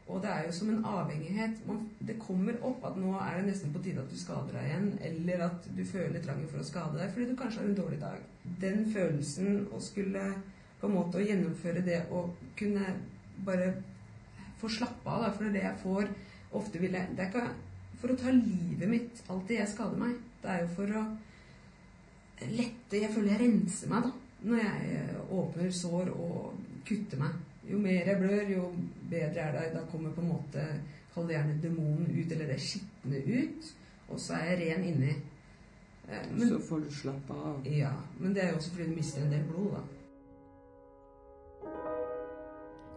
Og 0.08 0.22
det 0.22 0.30
er 0.30 0.44
jo 0.46 0.52
som 0.54 0.70
en 0.70 0.86
avhengighet. 0.86 1.62
Man, 1.68 1.90
det 2.08 2.20
kommer 2.22 2.58
opp 2.68 2.84
at 2.86 2.98
nå 2.98 3.16
er 3.18 3.40
det 3.40 3.48
nesten 3.48 3.72
på 3.74 3.82
tide 3.84 4.04
at 4.04 4.12
du 4.12 4.20
skader 4.20 4.54
deg 4.54 4.68
igjen, 4.70 4.90
eller 5.08 5.46
at 5.48 5.70
du 5.78 5.82
føler 5.90 6.22
trangen 6.22 6.50
for 6.52 6.62
å 6.62 6.68
skade 6.68 7.00
deg 7.00 7.14
fordi 7.14 7.32
du 7.32 7.40
kanskje 7.40 7.64
har 7.64 7.72
en 7.72 7.80
dårlig 7.80 8.02
dag. 8.04 8.28
Den 8.62 8.86
følelsen 8.94 9.64
å 9.74 9.82
skulle 9.82 10.28
på 10.86 10.92
en 10.92 10.98
måte 11.00 11.18
å 11.20 11.26
gjennomføre 11.26 11.82
det 11.86 12.04
å 12.14 12.28
kunne 12.58 12.96
bare 13.46 13.72
få 14.62 14.70
slappe 14.72 15.10
av, 15.10 15.26
da, 15.26 15.32
for 15.34 15.46
det 15.46 15.50
er 15.50 15.56
det 15.58 15.64
jeg 15.66 15.82
får 15.82 16.12
ofte 16.56 16.80
vil 16.80 16.94
jeg, 16.96 17.16
Det 17.18 17.26
er 17.26 17.32
ikke 17.32 17.48
for 18.00 18.14
å 18.14 18.18
ta 18.20 18.32
livet 18.32 18.90
mitt 18.92 19.24
alltid 19.32 19.58
jeg 19.58 19.72
skader 19.72 20.00
meg. 20.00 20.20
Det 20.44 20.52
er 20.52 20.62
jo 20.62 20.70
for 20.78 20.94
å 21.00 21.06
lette 22.52 23.00
Jeg 23.00 23.12
føler 23.14 23.32
jeg 23.34 23.42
renser 23.42 23.92
meg, 23.92 24.06
da, 24.06 24.40
når 24.46 24.62
jeg 24.62 24.98
eh, 25.00 25.20
åpner 25.40 25.72
sår 25.74 26.12
og 26.14 26.60
kutter 26.86 27.22
meg. 27.24 27.40
Jo 27.66 27.80
mer 27.82 28.12
jeg 28.12 28.22
blør, 28.22 28.44
jo 28.52 28.68
bedre 29.10 29.48
er 29.48 29.56
det. 29.58 29.66
Da 29.74 29.86
kommer 29.92 30.14
på 30.14 30.22
en 30.22 30.34
måte 30.36 30.68
Kall 31.16 31.30
det 31.30 31.38
gjerne 31.38 31.62
demonen 31.64 32.10
ut, 32.12 32.32
eller 32.36 32.50
det 32.52 32.58
skitne 32.60 33.22
ut. 33.24 33.68
Og 34.12 34.20
så 34.20 34.36
er 34.36 34.50
jeg 34.52 34.58
ren 34.66 34.84
inni. 34.90 35.14
Eh, 36.10 36.26
Men, 36.34 36.50
så 36.50 36.60
får 36.60 36.84
du 36.84 36.90
slappe 36.92 37.34
av. 37.34 37.68
ja, 37.72 37.94
men 38.20 38.36
det 38.36 38.44
er 38.44 38.52
jo 38.52 38.58
også 38.60 38.74
fordi 38.76 38.90
du 38.90 38.98
mister 38.98 39.24
en 39.24 39.32
del 39.32 39.46
blod, 39.48 39.78
da. 39.78 39.84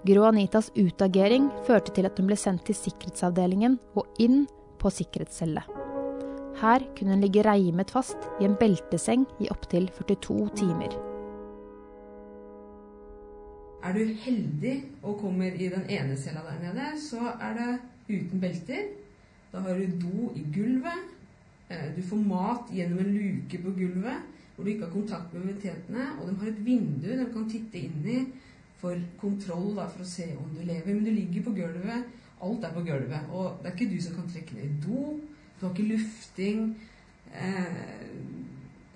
Gro 0.06 0.22
Anitas 0.28 0.70
utagering 0.78 1.48
førte 1.66 1.90
til 1.94 2.06
at 2.06 2.18
hun 2.20 2.28
ble 2.30 2.36
sendt 2.38 2.68
til 2.68 2.76
sikkerhetsavdelingen 2.78 3.78
og 3.98 4.06
inn 4.22 4.44
på 4.78 4.92
sikkerhetscelle. 4.94 5.64
Her 6.58 6.84
kunne 6.94 7.16
hun 7.16 7.24
ligge 7.24 7.42
reimet 7.46 7.90
fast 7.90 8.28
i 8.38 8.46
en 8.46 8.54
belteseng 8.58 9.26
i 9.42 9.50
opptil 9.50 9.90
42 9.98 10.48
timer. 10.58 10.94
Er 13.82 13.94
du 13.94 14.14
heldig 14.22 14.76
og 15.02 15.20
kommer 15.20 15.54
i 15.54 15.68
den 15.70 15.86
ene 15.90 16.16
cella 16.18 16.42
der 16.46 16.62
nede, 16.62 16.88
så 17.02 17.34
er 17.40 17.54
det 17.58 17.68
uten 18.08 18.40
belter. 18.42 18.88
Da 19.52 19.62
har 19.64 19.78
du 19.78 19.98
do 20.02 20.32
i 20.36 20.44
gulvet. 20.54 21.06
Eh, 21.70 21.94
Du 21.96 22.02
får 22.02 22.22
mat 22.22 22.70
gjennom 22.74 22.98
en 22.98 23.14
luke 23.14 23.62
på 23.62 23.70
gulvet 23.70 24.34
hvor 24.54 24.64
du 24.64 24.70
ikke 24.72 24.86
har 24.88 24.92
kontakt 24.92 25.34
med 25.34 25.54
betjentene. 25.54 26.06
Og 26.18 26.28
de 26.28 26.36
har 26.40 26.48
et 26.48 26.64
vindu 26.66 27.06
de 27.06 27.26
kan 27.32 27.50
titte 27.50 27.78
inn 27.78 28.06
i 28.06 28.18
for 28.78 28.98
kontroll, 29.20 29.72
da, 29.76 29.88
for 29.90 30.04
å 30.04 30.08
se 30.08 30.28
om 30.38 30.50
du 30.54 30.62
lever. 30.62 30.92
Men 30.92 31.04
du 31.06 31.12
ligger 31.12 31.48
på 31.48 31.56
gulvet. 31.56 32.14
Alt 32.44 32.64
er 32.64 32.74
på 32.76 32.84
gulvet. 32.86 33.32
Og 33.34 33.58
det 33.62 33.70
er 33.70 33.76
ikke 33.76 33.90
du 33.90 33.98
som 34.02 34.14
kan 34.18 34.30
trekke 34.30 34.58
ned 34.58 34.68
i 34.68 34.80
do. 34.84 35.04
Du 35.58 35.66
har 35.66 35.74
ikke 35.74 35.88
lufting. 35.96 36.68
Eh, 37.34 37.80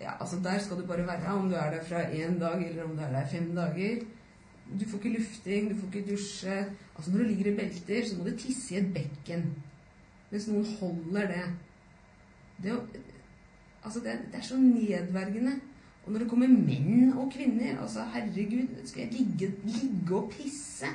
ja, 0.02 0.14
altså 0.20 0.38
Der 0.42 0.58
skal 0.62 0.78
du 0.78 0.86
bare 0.86 1.06
være, 1.06 1.34
om 1.34 1.48
du 1.50 1.56
er 1.58 1.70
der 1.74 1.84
fra 1.84 2.02
én 2.10 2.38
dag 2.38 2.62
eller 2.66 2.84
om 2.84 2.96
du 2.96 3.02
er 3.02 3.12
der 3.12 3.26
fem 3.26 3.54
dager. 3.54 4.04
Du 4.80 4.88
får 4.88 4.98
ikke 4.98 5.18
lufting, 5.18 5.70
du 5.70 5.80
får 5.80 5.90
ikke 5.94 6.10
dusje. 6.10 6.58
Altså 6.96 7.10
Når 7.10 7.18
du 7.18 7.24
ligger 7.24 7.52
i 7.52 7.56
belter, 7.56 8.08
så 8.08 8.18
må 8.18 8.24
du 8.24 8.36
tisse 8.38 8.74
i 8.74 8.78
et 8.78 8.94
bekken. 8.94 9.50
Hvis 10.30 10.48
noen 10.48 10.66
holder 10.80 11.26
det. 11.26 11.44
Det 12.62 12.78
Altså, 13.84 13.98
det, 13.98 14.12
det 14.30 14.38
er 14.38 14.42
så 14.46 14.56
nedverdigende. 14.56 15.60
Og 16.04 16.12
når 16.12 16.25
det 16.25 16.28
kommer 16.30 16.50
menn 16.50 17.12
og 17.14 17.28
kvinner 17.30 17.78
altså 17.82 18.04
Herregud, 18.14 18.71
skal 18.85 19.04
jeg 19.04 19.12
ligge, 19.12 19.52
ligge 19.64 20.16
og 20.16 20.32
pisse 20.32 20.88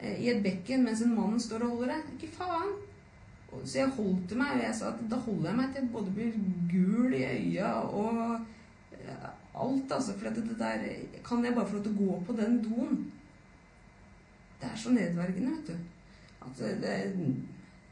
eh, 0.00 0.18
i 0.20 0.28
et 0.32 0.42
bekken 0.44 0.84
mens 0.84 1.00
en 1.02 1.14
mann 1.16 1.40
står 1.40 1.64
og 1.64 1.78
holder 1.78 1.94
det? 1.94 2.18
Ikke 2.18 2.36
faen! 2.36 2.74
Og, 3.54 3.62
så 3.64 3.78
jeg 3.78 3.94
holdt 3.96 4.28
til 4.28 4.40
meg, 4.40 4.58
og 4.58 4.66
jeg 4.66 4.76
sa 4.76 4.90
at 4.90 5.00
da 5.10 5.20
holder 5.24 5.48
jeg 5.48 5.60
meg 5.60 5.72
til 5.72 5.82
jeg 5.82 5.92
både 5.94 6.12
blir 6.18 6.36
gul 6.72 7.16
i 7.16 7.24
øya 7.24 7.72
og 7.86 8.20
eh, 8.98 9.26
alt, 9.54 9.92
altså. 9.92 10.18
For 10.18 10.28
det, 10.28 10.44
det 10.50 10.58
der 10.58 10.86
Kan 11.24 11.44
jeg 11.44 11.54
bare 11.54 11.68
få 11.68 11.76
lov 11.78 11.84
til 11.84 11.96
å 11.96 12.04
gå 12.04 12.20
på 12.26 12.36
den 12.42 12.60
doen? 12.64 13.00
Det 14.60 14.70
er 14.70 14.76
så 14.80 14.92
nedverdigende, 14.92 15.56
vet 15.56 15.72
du. 15.72 15.74
At 16.44 16.58
det, 16.58 16.76
det, 16.82 16.94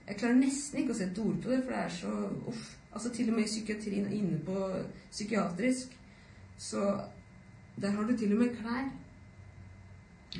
jeg 0.09 0.18
klarer 0.18 0.37
nesten 0.37 0.82
ikke 0.82 0.92
å 0.92 0.99
sette 0.99 1.25
ord 1.25 1.40
på 1.40 1.52
det, 1.52 1.62
for 1.64 1.73
det 1.73 1.80
er 1.80 1.97
så 1.97 2.12
uff. 2.50 2.71
Altså 2.92 3.09
Til 3.14 3.30
og 3.30 3.38
med 3.38 3.47
i 3.47 3.49
psykiatrien 3.49 4.12
inne 4.12 4.38
på 4.44 4.56
psykiatrisk 5.11 5.94
så 6.59 7.00
der 7.80 7.90
har 7.90 8.04
du 8.04 8.16
til 8.16 8.32
og 8.32 8.38
med 8.38 8.56
klær. 8.56 8.90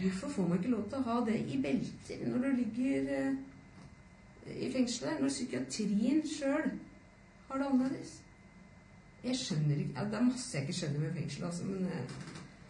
Hvorfor 0.01 0.29
får 0.29 0.49
man 0.49 0.59
ikke 0.59 0.71
lov 0.73 0.85
til 0.89 0.99
å 0.99 1.07
ha 1.09 1.17
det 1.27 1.39
i 1.53 1.59
belter 1.61 2.27
når 2.27 2.45
du 2.45 2.61
ligger 2.63 3.09
eh, 3.17 3.33
i 4.67 4.71
fengselet? 4.73 5.21
Når 5.21 5.29
psykiatrien 5.29 6.23
sjøl 6.29 6.71
har 7.49 7.61
det 7.61 7.67
annerledes? 7.67 8.15
Jeg 9.23 9.37
skjønner 9.39 9.83
ikke 9.83 10.07
Det 10.11 10.19
er 10.19 10.25
masse 10.27 10.57
jeg 10.57 10.65
ikke 10.67 10.79
skjønner 10.79 11.05
med 11.05 11.19
fengsel, 11.19 11.45
altså, 11.45 11.65
men 11.65 11.85
eh, 11.87 12.15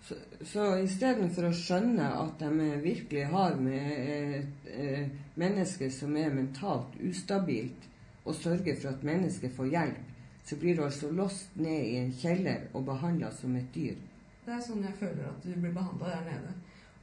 Så, 0.03 0.17
så 0.51 0.65
istedenfor 0.83 1.47
å 1.47 1.55
skjønne 1.55 2.09
at 2.19 2.41
de 2.43 2.71
virkelig 2.83 3.27
har 3.31 3.55
med 3.55 3.93
et 4.17 4.67
eh, 4.75 5.05
menneske 5.39 5.87
som 5.95 6.17
er 6.19 6.35
mentalt 6.35 6.97
ustabilt, 7.07 7.87
og 8.25 8.35
sørge 8.35 8.75
for 8.81 8.91
at 8.91 9.05
mennesket 9.07 9.55
får 9.55 9.71
hjelp, 9.71 10.11
så 10.45 10.57
blir 10.57 10.77
du 10.77 10.85
altså 10.85 11.11
låst 11.11 11.57
ned 11.57 11.87
i 11.87 11.97
en 12.01 12.13
kjeller 12.13 12.67
og 12.73 12.85
behandla 12.87 13.31
som 13.37 13.57
et 13.57 13.71
dyr. 13.75 13.97
Det 14.43 14.57
er 14.57 14.63
sånn 14.65 14.83
jeg 14.83 14.99
føler 14.99 15.29
at 15.29 15.45
du 15.45 15.53
blir 15.55 15.75
behandla 15.75 16.17
der 16.17 16.25
nede. 16.27 16.55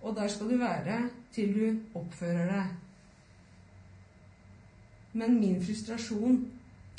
Og 0.01 0.15
der 0.15 0.27
skal 0.31 0.51
du 0.51 0.58
være 0.60 1.01
til 1.36 1.53
du 1.55 2.00
oppfører 2.00 2.51
deg. 2.51 2.77
Men 5.19 5.39
min 5.39 5.62
frustrasjon 5.63 6.39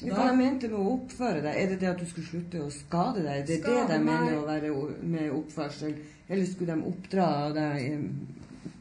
da, 0.00 0.14
Hva 0.16 0.30
jeg 0.30 0.36
mente 0.38 0.68
med 0.72 0.78
å 0.80 0.92
oppføre 0.94 1.42
deg? 1.44 1.56
Er 1.60 1.66
det 1.70 1.80
det 1.82 1.88
at 1.90 1.98
du 2.00 2.06
skulle 2.08 2.28
slutte 2.30 2.62
å 2.64 2.70
skade 2.72 3.20
deg? 3.20 3.42
Det 3.48 3.58
er 3.60 3.66
det 3.68 3.82
de 3.90 3.98
mener 4.00 4.38
å 4.38 4.46
være 4.48 4.70
med 5.04 5.34
oppførsel? 5.36 5.92
Eller 6.30 6.46
skulle 6.48 6.72
de 6.72 6.88
oppdra 6.88 7.26
deg 7.52 7.82
eh, 7.84 8.06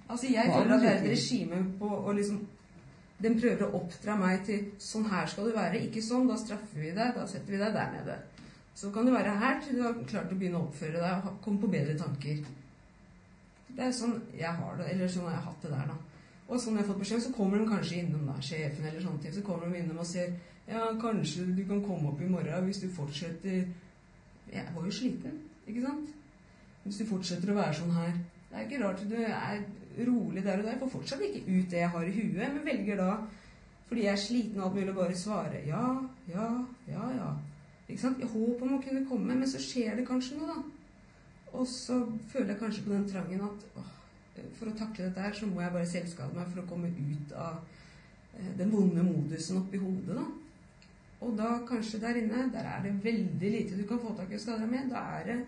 Altså, 0.10 0.26
jeg 0.32 0.48
føler 0.50 0.72
at 0.74 0.82
det 0.82 0.90
er 0.90 0.96
et 1.04 1.12
regime 1.12 1.60
på 1.78 1.90
å 1.90 2.14
liksom 2.18 2.40
Den 3.20 3.36
prøver 3.40 3.66
å 3.66 3.82
oppdra 3.82 4.16
meg 4.20 4.46
til 4.48 4.70
sånn 4.80 5.10
her 5.12 5.28
skal 5.28 5.50
du 5.50 5.56
være, 5.56 5.82
ikke 5.84 6.04
sånn. 6.04 6.30
Da 6.30 6.38
straffer 6.40 6.80
vi 6.80 6.94
deg, 6.96 7.16
da 7.16 7.26
setter 7.28 7.52
vi 7.52 7.60
deg 7.60 7.74
der 7.76 7.90
nede. 7.98 8.20
Så 8.80 8.94
kan 8.96 9.08
du 9.08 9.12
være 9.12 9.34
her 9.42 9.58
til 9.64 9.76
du 9.76 9.84
har 9.84 9.98
klart 10.08 10.32
å 10.32 10.38
begynne 10.40 10.62
å 10.62 10.70
oppføre 10.70 11.02
deg 11.02 11.26
og 11.28 11.42
komme 11.44 11.60
på 11.60 11.72
bedre 11.74 11.98
tanker. 12.00 12.46
Det 13.76 13.84
er 13.86 13.92
sånn 13.96 14.16
jeg 14.40 14.54
har 14.62 14.78
det, 14.80 14.88
eller 14.94 15.12
sånn 15.12 15.28
har 15.28 15.36
jeg 15.36 15.48
hatt 15.50 15.66
det 15.66 15.74
der, 15.74 15.92
da. 15.92 15.98
Og 16.50 16.62
sånn 16.62 16.80
jeg 16.80 16.86
har 16.86 16.88
fått 16.94 17.02
beskjed, 17.04 17.26
så 17.26 17.34
kommer 17.36 17.60
de 17.60 17.68
kanskje 17.70 18.00
innom, 18.00 18.24
der, 18.32 18.40
sjefen 18.46 18.88
eller 18.88 19.04
sånne 19.04 19.24
ting. 19.26 19.36
Så 19.36 19.44
kommer 19.46 19.68
de 19.68 19.82
innom 19.84 20.00
og 20.00 20.08
ser 20.08 20.32
ja, 20.70 20.88
kanskje 21.02 21.50
du 21.58 21.62
kan 21.68 21.84
komme 21.84 22.14
opp 22.14 22.22
i 22.22 22.30
morgen 22.30 22.66
hvis 22.70 22.82
du 22.84 22.90
fortsetter 22.94 23.68
Jeg 24.50 24.66
var 24.74 24.86
jo 24.86 24.94
sliten, 24.94 25.36
ikke 25.68 25.84
sant? 25.84 26.16
Hvis 26.86 27.02
du 27.02 27.06
fortsetter 27.10 27.52
å 27.52 27.58
være 27.60 27.76
sånn 27.78 27.94
her. 27.94 28.16
Det 28.50 28.58
er 28.58 28.66
ikke 28.66 28.82
rart 28.82 29.04
du 29.06 29.16
er 29.20 29.60
rolig 29.98 30.44
der 30.46 30.58
og 30.62 30.66
der. 30.68 30.80
Får 30.80 30.96
fortsatt 30.96 31.22
ikke 31.26 31.46
ut 31.48 31.70
det 31.72 31.84
jeg 31.84 31.94
har 31.96 32.08
i 32.08 32.16
huet, 32.16 32.56
men 32.56 32.66
velger 32.66 33.00
da, 33.00 33.12
fordi 33.90 34.06
jeg 34.06 34.14
er 34.14 34.24
sliten 34.24 34.60
og 34.62 34.68
alt 34.68 34.76
mulig, 34.78 34.90
å 34.94 35.00
bare 35.00 35.18
svare 35.18 35.62
ja, 35.66 35.86
ja, 36.30 36.50
ja, 36.88 37.06
ja. 37.18 37.30
Ikke 37.90 38.02
sant? 38.04 38.20
I 38.22 38.30
håp 38.30 38.62
om 38.62 38.76
å 38.76 38.84
kunne 38.84 39.06
komme, 39.10 39.34
men 39.34 39.50
så 39.50 39.62
skjer 39.62 39.98
det 39.98 40.06
kanskje 40.08 40.38
noe, 40.38 40.54
da. 40.54 40.60
Og 41.58 41.66
så 41.68 42.04
føler 42.30 42.54
jeg 42.54 42.60
kanskje 42.60 42.84
på 42.86 42.94
den 42.94 43.08
trangen 43.10 43.48
at 43.48 43.64
åh, 43.80 43.96
for 44.60 44.70
å 44.70 44.76
takle 44.78 45.08
dette 45.08 45.24
her, 45.24 45.34
så 45.36 45.50
må 45.50 45.64
jeg 45.64 45.74
bare 45.74 45.90
selvskade 45.90 46.38
meg 46.38 46.52
for 46.52 46.62
å 46.62 46.68
komme 46.70 46.92
ut 46.94 47.34
av 47.34 47.64
eh, 48.38 48.52
den 48.60 48.70
vonde 48.72 49.04
modusen 49.04 49.58
oppi 49.64 49.82
hodet, 49.82 50.20
da. 50.20 50.28
Og 51.26 51.34
da 51.36 51.50
kanskje 51.68 52.00
der 52.00 52.22
inne, 52.22 52.46
der 52.54 52.68
er 52.70 52.84
det 52.86 52.94
veldig 53.04 53.50
lite 53.52 53.76
du 53.76 53.84
kan 53.88 54.00
få 54.00 54.14
tak 54.16 54.30
i 54.32 54.38
og 54.38 54.44
skade 54.44 54.64
deg 54.64 54.72
med. 54.72 54.94
Da 54.94 55.02
er 55.18 55.26
det 55.28 55.40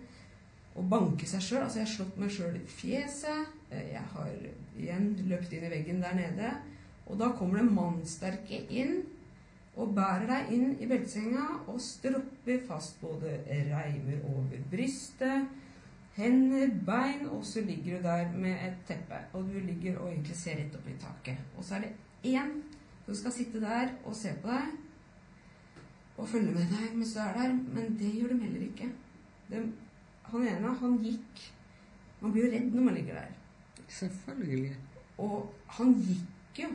å 0.76 0.84
banke 0.88 1.28
seg 1.28 1.44
sjøl. 1.44 1.64
Altså, 1.66 1.82
jeg 1.82 1.88
har 1.88 1.96
slått 1.96 2.20
meg 2.22 2.34
sjøl 2.34 2.60
i 2.60 2.66
fjeset. 2.72 3.56
Eh, 3.72 3.88
Jeg 3.94 4.04
har 4.14 4.30
igjen 4.78 5.10
løpt 5.28 5.54
inn 5.54 5.66
i 5.68 5.72
veggen 5.74 6.04
der 6.04 6.16
nede. 6.16 6.52
Og 7.08 7.18
da 7.20 7.32
kommer 7.38 7.60
det 7.60 7.74
mannsterke 7.74 8.62
inn 8.70 9.02
og 9.80 9.94
bærer 9.96 10.28
deg 10.28 10.52
inn 10.56 10.76
i 10.84 10.88
beltesenga 10.88 11.46
og 11.72 11.80
stropper 11.82 12.64
fast 12.68 13.00
både 13.02 13.38
reimer 13.48 14.24
over 14.28 14.64
brystet, 14.72 15.48
hender, 16.18 16.74
bein, 16.86 17.24
og 17.32 17.46
så 17.48 17.64
ligger 17.64 17.98
du 17.98 18.04
der 18.04 18.32
med 18.36 18.66
et 18.68 18.82
teppe. 18.88 19.20
Og 19.34 19.48
du 19.48 19.60
ligger 19.60 20.00
og 20.00 20.12
egentlig 20.12 20.36
ser 20.36 20.60
rett 20.60 20.76
opp 20.76 20.88
i 20.92 20.98
taket. 21.00 21.40
Og 21.58 21.64
så 21.64 21.78
er 21.78 21.88
det 21.88 22.34
én 22.36 22.58
som 23.06 23.16
skal 23.16 23.36
sitte 23.36 23.62
der 23.64 23.96
og 24.06 24.16
se 24.16 24.34
på 24.44 24.52
deg 24.52 24.80
og 26.18 26.28
følge 26.30 26.52
med 26.54 26.68
deg 26.70 26.92
mens 26.94 27.16
du 27.16 27.22
er 27.24 27.34
der, 27.34 27.54
men 27.74 27.96
det 27.98 28.12
gjør 28.14 28.36
de 28.36 28.44
heller 28.44 28.66
ikke. 28.68 28.90
De, 29.50 29.62
han 30.32 30.48
ene, 30.48 30.76
han 30.80 30.98
gikk 31.04 31.42
Man 32.22 32.32
blir 32.32 32.46
jo 32.46 32.52
redd 32.54 32.74
når 32.76 32.84
man 32.86 32.94
ligger 32.94 33.16
der. 33.18 33.30
Selvfølgelig. 33.90 34.76
Og 35.18 35.54
han 35.78 35.96
gikk 36.06 36.60
jo. 36.62 36.68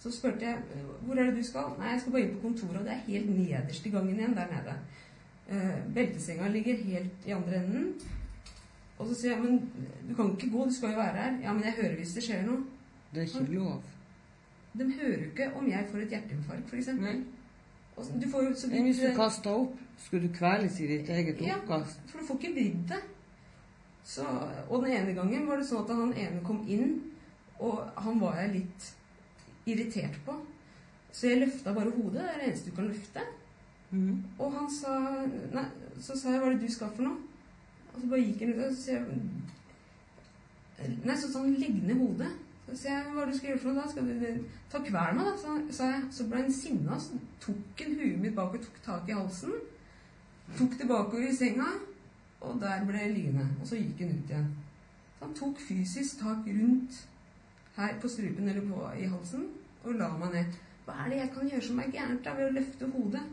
Så 0.00 0.12
spurte 0.14 0.46
jeg 0.46 0.84
hvor 1.04 1.18
er 1.18 1.28
det 1.28 1.36
du 1.36 1.44
skal. 1.44 1.74
Nei, 1.78 1.90
jeg 1.92 2.00
skal 2.00 2.14
bare 2.14 2.22
inn 2.22 2.32
på 2.38 2.46
kontoret, 2.46 2.78
og 2.80 2.86
det 2.86 2.94
er 2.94 3.02
helt 3.10 3.28
nederst 3.34 3.86
i 3.86 3.92
gangen 3.92 4.16
igjen 4.16 4.36
der 4.38 4.48
nede. 4.48 4.76
Eh, 5.50 5.76
beltesenga 5.94 6.48
ligger 6.48 6.80
helt 6.86 7.26
i 7.26 7.34
andre 7.36 7.60
enden. 7.60 7.92
Og 8.98 9.06
så 9.06 9.14
sier 9.18 9.34
jeg 9.34 9.42
men 9.42 9.60
du 10.08 10.14
kan 10.14 10.32
ikke 10.32 10.50
gå, 10.52 10.64
du 10.64 10.74
skal 10.74 10.94
jo 10.94 10.96
være 10.96 11.22
her. 11.22 11.36
Ja, 11.42 11.52
men 11.52 11.64
jeg 11.64 11.76
hører 11.82 11.96
hvis 12.00 12.14
det 12.16 12.24
skjer 12.24 12.46
noe. 12.46 12.64
Det 13.12 13.22
er 13.22 13.28
ikke 13.28 13.52
lov. 13.52 13.82
De 14.78 14.92
hører 14.92 15.18
jo 15.18 15.30
ikke 15.30 15.52
om 15.58 15.68
jeg 15.68 15.86
får 15.90 15.98
et 15.98 16.16
hjerteinfarkt, 16.16 16.70
f.eks. 16.70 16.90
Du 18.22 18.28
får 18.30 18.44
jo 18.44 18.54
så 18.56 18.68
Men 18.70 18.82
hvis 18.82 19.00
du 19.02 19.08
kaster 19.16 19.50
opp, 19.50 19.78
skulle 20.00 20.28
du 20.28 20.34
kveles 20.34 20.80
i 20.80 20.86
ditt 20.90 21.08
eget 21.12 21.40
Ja. 21.44 21.56
oppkast? 21.60 22.00
For 22.10 22.18
du 22.18 22.26
får 22.26 22.38
ikke 22.40 22.54
vridd 22.54 22.88
det. 22.88 23.02
Så, 24.04 24.24
og 24.68 24.82
den 24.84 24.92
ene 24.96 25.14
gangen 25.14 25.46
var 25.46 25.56
det 25.60 25.66
sånn 25.68 25.84
at 25.84 25.92
han 25.94 26.14
ene 26.16 26.40
kom 26.44 26.64
inn, 26.68 26.96
og 27.60 27.84
han 28.00 28.20
var 28.20 28.40
jeg 28.40 28.54
litt 28.54 28.88
irritert 29.66 30.16
på. 30.26 30.34
Så 31.12 31.28
jeg 31.28 31.40
løfta 31.42 31.74
bare 31.74 31.90
hodet. 31.90 32.22
Det 32.22 32.28
er 32.30 32.38
det 32.40 32.48
eneste 32.48 32.70
du 32.70 32.76
kan 32.76 32.88
løfte. 32.88 33.20
Mm. 33.90 34.24
Og 34.38 34.52
han 34.54 34.68
sa 34.70 34.92
Nei, 35.52 35.64
så 36.00 36.14
sa 36.16 36.30
jeg 36.30 36.40
hva 36.40 36.46
er 36.46 36.54
det 36.56 36.68
du 36.68 36.72
skal 36.72 36.92
for 36.94 37.02
noe? 37.02 37.16
Og 37.94 38.00
så 38.00 38.06
bare 38.12 38.22
gikk 38.22 38.44
han 38.44 38.52
ut, 38.54 38.60
og 38.64 38.76
så 38.76 38.82
sier 38.82 39.00
jeg 39.00 39.06
Nei, 41.04 41.16
så 41.18 41.28
sa 41.28 41.42
han 41.42 41.58
legg 41.60 41.82
ned 41.84 41.98
hodet. 41.98 42.30
Så 42.68 42.76
sier 42.84 42.94
jeg 42.94 43.10
hva 43.12 43.22
er 43.22 43.26
det 43.26 43.34
du 43.34 43.38
skal 43.40 43.50
gjøre 43.50 43.62
for 43.64 43.72
noe 43.72 43.82
da? 43.82 43.90
Skal 43.90 44.06
du 44.06 44.44
ta 44.70 44.78
kvern 44.86 45.18
meg, 45.18 45.26
da? 45.26 45.34
Så, 45.42 45.56
sa 45.76 45.90
jeg. 45.90 46.02
Så 46.14 46.26
ble 46.30 46.42
han 46.44 46.54
sinna, 46.54 46.98
så 47.02 47.18
tok 47.42 47.82
han 47.82 47.98
huet 47.98 48.20
mitt 48.22 48.36
bak 48.38 48.54
og 48.56 48.62
tok 48.64 48.78
tak 48.86 49.10
i 49.10 49.16
halsen. 49.18 49.52
Tok 50.58 50.78
det 50.78 50.88
bakover 50.88 51.28
i 51.28 51.36
senga, 51.36 51.68
og 52.40 52.58
der 52.60 52.84
ble 52.88 52.98
jeg 52.98 53.14
liggende. 53.14 53.46
Og 53.60 53.68
så 53.68 53.78
gikk 53.78 54.02
han 54.02 54.16
ut 54.16 54.32
igjen. 54.32 54.50
Så 55.18 55.24
han 55.26 55.36
tok 55.36 55.60
fysisk 55.68 56.20
tak 56.22 56.46
rundt 56.48 57.06
her 57.76 57.96
på 58.00 58.08
strupen 58.08 58.48
eller 58.48 58.66
på, 58.66 58.82
i 58.98 59.08
halsen 59.08 59.46
og 59.84 59.94
la 59.94 60.10
meg 60.20 60.34
ned. 60.34 60.58
Hva 60.84 60.96
er 61.04 61.12
det 61.12 61.20
jeg 61.20 61.32
kan 61.34 61.50
gjøre 61.52 61.66
som 61.68 61.80
er 61.80 61.94
gærent 61.94 62.24
da 62.24 62.34
ved 62.36 62.48
å 62.48 62.54
løfte 62.56 62.88
hodet? 62.94 63.24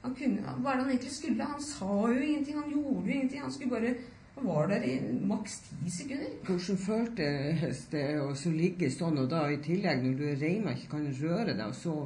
Han 0.00 0.14
kunne, 0.16 0.54
hva 0.62 0.72
er 0.72 0.78
det 0.78 0.84
han 0.84 0.92
egentlig 0.94 1.12
skulle? 1.12 1.50
Han 1.52 1.62
sa 1.64 1.90
jo 2.08 2.16
ingenting, 2.16 2.56
han 2.56 2.72
gjorde 2.72 3.04
jo 3.06 3.14
ingenting. 3.14 3.44
Han 3.44 3.52
skulle 3.52 3.76
bare 3.76 3.94
Han 4.34 4.46
var 4.46 4.68
der 4.70 4.82
i 4.86 4.92
maks 5.26 5.56
ti 5.58 5.90
sekunder. 5.90 6.28
Hvordan 6.46 6.76
føltes 6.78 7.80
det 7.92 8.04
å 8.22 8.30
ligge 8.54 8.88
sånn, 8.94 9.18
og 9.18 9.26
da 9.28 9.42
i 9.50 9.58
tillegg 9.60 10.04
når 10.04 10.14
du 10.16 10.22
er 10.30 10.38
reima 10.40 10.72
ikke 10.72 10.92
kan 10.94 11.08
røre 11.18 11.56
deg, 11.58 11.64
og 11.66 11.74
så 11.76 11.96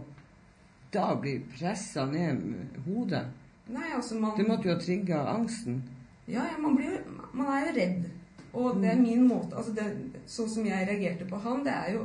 da 0.96 1.12
blir 1.20 1.44
pressa 1.52 2.06
ned 2.11 2.40
hodet? 2.88 3.26
Nei, 3.66 3.92
altså 3.94 4.18
man 4.21 4.37
Det 4.37 4.47
måtte 4.49 4.68
jo 4.68 4.75
ha 4.75 4.80
trigga 4.80 5.23
angsten. 5.33 5.83
Ja, 6.28 6.44
ja, 6.44 6.59
man, 6.61 6.76
blir, 6.76 7.00
man 7.33 7.47
er 7.52 7.66
jo 7.66 7.76
redd. 7.78 8.04
Og 8.54 8.80
det 8.83 8.90
er 8.90 9.00
min 9.00 9.26
måte 9.28 9.56
altså 9.59 9.73
det, 9.75 9.87
Sånn 10.30 10.50
som 10.50 10.66
jeg 10.66 10.87
reagerte 10.88 11.26
på 11.28 11.40
han, 11.42 11.64
det 11.66 11.73
er 11.75 11.97
jo 11.97 12.04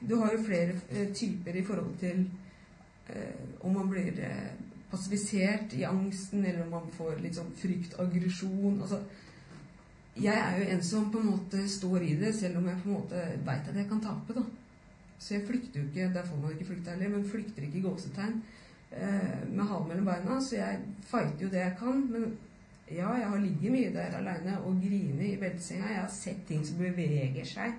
Du 0.00 0.16
har 0.20 0.32
jo 0.32 0.44
flere 0.44 0.76
eh, 0.88 1.10
typer 1.16 1.56
i 1.56 1.64
forhold 1.64 1.96
til 2.00 2.22
eh, 3.10 3.40
om 3.66 3.74
man 3.74 3.90
blir 3.90 4.14
eh, 4.24 4.52
passivisert 4.90 5.74
i 5.76 5.82
angsten, 5.84 6.44
eller 6.44 6.62
om 6.64 6.70
man 6.78 6.86
får 6.94 7.20
litt 7.22 7.36
sånn 7.36 7.50
frykt, 7.58 7.98
aggresjon 8.00 8.80
altså, 8.80 9.02
Jeg 10.16 10.38
er 10.38 10.56
jo 10.60 10.70
en 10.76 10.82
som 10.86 11.10
på 11.12 11.20
en 11.20 11.32
måte 11.34 11.66
står 11.68 12.06
i 12.06 12.14
det, 12.22 12.32
selv 12.38 12.60
om 12.60 12.70
jeg 12.70 12.80
på 12.80 12.88
en 12.88 12.96
måte 12.96 13.26
veit 13.46 13.68
at 13.68 13.76
jeg 13.76 13.88
kan 13.90 14.00
tape. 14.06 14.38
da. 14.38 14.46
Så 15.18 15.34
jeg 15.34 15.46
flykter 15.50 15.80
jo 15.82 15.86
ikke 15.90 16.08
Der 16.14 16.26
får 16.26 16.40
man 16.40 16.56
ikke 16.56 16.70
flykte 16.72 16.94
heller, 16.94 17.12
men 17.16 17.28
flykter 17.28 17.66
ikke 17.66 17.82
i 17.82 17.84
gåsetegn 17.84 18.40
med 18.90 19.64
halen 19.64 19.88
mellom 19.88 20.08
beina. 20.10 20.38
Så 20.42 20.56
jeg 20.56 20.80
fighter 21.06 21.44
jo 21.46 21.50
det 21.52 21.62
jeg 21.62 21.76
kan. 21.78 22.02
Men 22.10 22.26
ja, 22.90 23.12
jeg 23.14 23.28
har 23.30 23.44
ligget 23.44 23.74
mye 23.76 23.94
der 23.94 24.18
aleine 24.18 24.58
og 24.66 24.80
grinet 24.82 25.26
i 25.28 25.38
beltesenga. 25.40 25.92
Jeg 25.92 26.02
har 26.02 26.12
sett 26.14 26.44
ting 26.48 26.66
som 26.66 26.82
beveger 26.82 27.46
seg. 27.46 27.78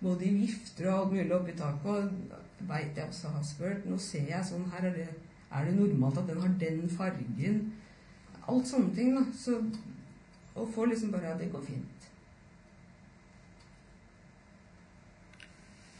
Både 0.00 0.28
i 0.28 0.34
vifter 0.34 0.90
og 0.90 0.98
alt 1.00 1.16
mulig 1.16 1.34
oppi 1.36 1.56
taket. 1.56 1.90
Og 1.92 2.68
veit 2.68 2.96
jeg 2.96 3.08
også 3.08 3.34
har 3.34 3.44
spurt. 3.44 3.88
Nå 3.88 3.98
ser 4.00 4.30
jeg 4.32 4.48
sånn 4.48 4.70
her 4.72 4.88
er 4.90 4.96
det, 4.96 5.10
er 5.52 5.68
det 5.68 5.76
normalt 5.76 6.22
at 6.22 6.30
den 6.30 6.40
har 6.40 6.56
den 6.62 6.86
fargen? 6.92 7.66
alt 8.46 8.68
sånne 8.68 8.94
ting. 8.94 9.14
da. 9.16 9.24
Så, 9.34 9.58
og 10.54 10.72
får 10.74 10.92
liksom 10.92 11.12
bare 11.12 11.34
at 11.34 11.40
det 11.40 11.50
går 11.52 11.64
fint. 11.66 12.08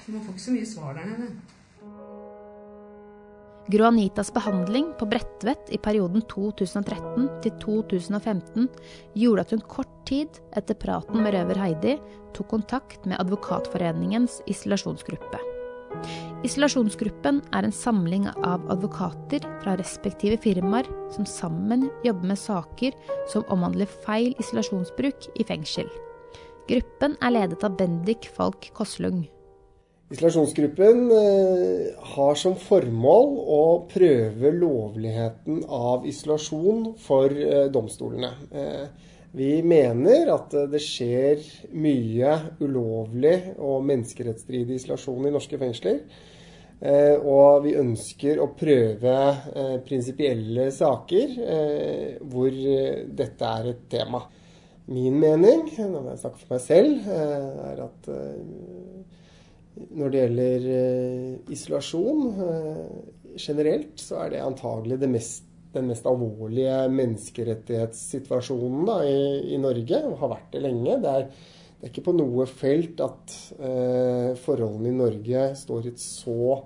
Så 0.05 0.13
man 0.13 0.25
får 0.25 0.33
ikke 0.33 0.43
så 0.43 0.55
mye 0.55 0.67
svar 0.67 0.95
der 0.95 1.11
nede. 1.11 1.31
Gro 3.67 3.85
Anitas 3.85 4.29
behandling 4.31 4.93
på 4.99 5.09
Bredtvet 5.11 5.73
i 5.75 5.79
perioden 5.83 6.23
2013 6.31 7.25
til 7.43 7.55
2015 7.65 8.69
gjorde 9.19 9.43
at 9.43 9.55
hun 9.57 9.65
kort 9.67 9.91
tid 10.07 10.39
etter 10.55 10.79
praten 10.79 11.19
med 11.25 11.35
røver 11.35 11.59
Heidi 11.59 11.97
tok 12.37 12.47
kontakt 12.53 13.09
med 13.11 13.19
Advokatforeningens 13.19 14.39
isolasjonsgruppe. 14.47 15.43
Isolasjonsgruppen 16.47 17.41
er 17.57 17.67
en 17.67 17.75
samling 17.75 18.29
av 18.37 18.63
advokater 18.71 19.43
fra 19.65 19.75
respektive 19.81 20.39
firmaer 20.39 20.87
som 21.17 21.27
sammen 21.27 21.89
jobber 22.07 22.31
med 22.31 22.39
saker 22.39 22.95
som 23.33 23.47
omhandler 23.51 23.91
feil 24.07 24.37
isolasjonsbruk 24.39 25.33
i 25.35 25.49
fengsel. 25.49 25.91
Gruppen 26.71 27.19
er 27.19 27.35
ledet 27.35 27.67
av 27.67 27.75
Bendik 27.81 28.31
Falk 28.37 28.71
Koslung. 28.79 29.25
Isolasjonsgruppen 30.07 31.11
eh, 31.11 31.87
har 32.15 32.37
som 32.39 32.53
formål 32.63 33.33
å 33.51 33.63
prøve 33.91 34.53
lovligheten 34.55 35.65
av 35.67 36.05
isolasjon 36.07 36.93
for 37.03 37.35
eh, 37.35 37.65
domstolene. 37.75 38.31
Eh, 38.55 38.85
vi 39.35 39.51
mener 39.67 40.31
at 40.31 40.55
det 40.71 40.79
skjer 40.85 41.43
mye 41.75 42.37
ulovlig 42.63 43.35
og 43.59 43.83
menneskerettsstridig 43.89 44.79
isolasjon 44.79 45.27
i 45.27 45.35
norske 45.35 45.59
fengsler. 45.61 45.99
Og 47.27 47.65
vi 47.65 47.75
ønsker 47.77 48.41
å 48.41 48.51
prøve 48.57 49.13
prinsipielle 49.85 50.67
saker 50.73 51.35
hvor 52.33 52.57
dette 53.21 53.53
er 53.61 53.71
et 53.73 53.85
tema. 53.93 54.23
Min 54.89 55.17
mening, 55.21 55.67
når 55.77 56.11
jeg 56.15 56.23
snakker 56.23 56.43
for 56.45 56.57
meg 56.57 56.65
selv, 56.65 57.09
er 57.09 57.85
at 57.89 58.11
når 59.77 60.13
det 60.13 60.23
gjelder 60.23 60.69
uh, 60.71 61.53
isolasjon 61.53 62.23
uh, 62.39 62.87
generelt, 63.37 63.99
så 64.01 64.23
er 64.25 64.33
det 64.33 64.45
antagelig 64.45 64.99
det 65.03 65.11
mest, 65.13 65.45
den 65.75 65.91
mest 65.91 66.07
alvorlige 66.09 66.87
menneskerettighetssituasjonen 66.93 68.87
da, 68.89 69.03
i, 69.05 69.53
i, 69.53 69.61
Norge, 69.61 70.01
og 70.09 70.17
har 70.23 70.33
vært 70.33 70.55
det 70.55 70.65
lenge. 70.65 70.97
Det 71.03 71.13
er, 71.13 71.27
det 71.77 71.85
er 71.85 71.93
ikke 71.93 72.07
på 72.09 72.17
noe 72.17 72.47
felt 72.49 73.03
at 73.05 73.35
eh, 73.61 74.31
forholdene 74.41 74.89
i 74.89 74.97
Norge 74.97 75.43
står 75.61 75.85
i 75.85 75.93
et 75.93 76.01
så 76.01 76.57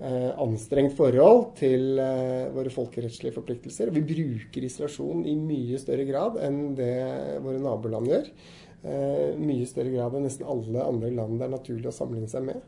anstrengt 0.00 0.94
forhold 0.96 1.50
til 1.58 1.98
våre 2.54 2.70
folkerettslige 2.72 3.34
forpliktelser. 3.34 3.90
Vi 3.92 4.00
bruker 4.08 4.64
isolasjon 4.64 5.26
i 5.28 5.34
mye 5.36 5.76
større 5.76 6.06
grad 6.08 6.38
enn 6.40 6.70
det 6.78 6.94
våre 7.44 7.60
naboland 7.60 8.08
gjør 8.08 8.30
eh, 8.30 8.69
mye 8.80 9.66
større 9.68 9.90
grad 9.92 10.14
enn 10.16 10.24
nesten 10.24 10.48
alle 10.48 10.80
andre 10.80 11.10
land 11.12 11.34
det 11.36 11.44
er 11.44 11.52
naturlig 11.52 11.90
å 11.90 11.92
sammenligne 11.92 12.30
seg 12.32 12.46
med. 12.46 12.62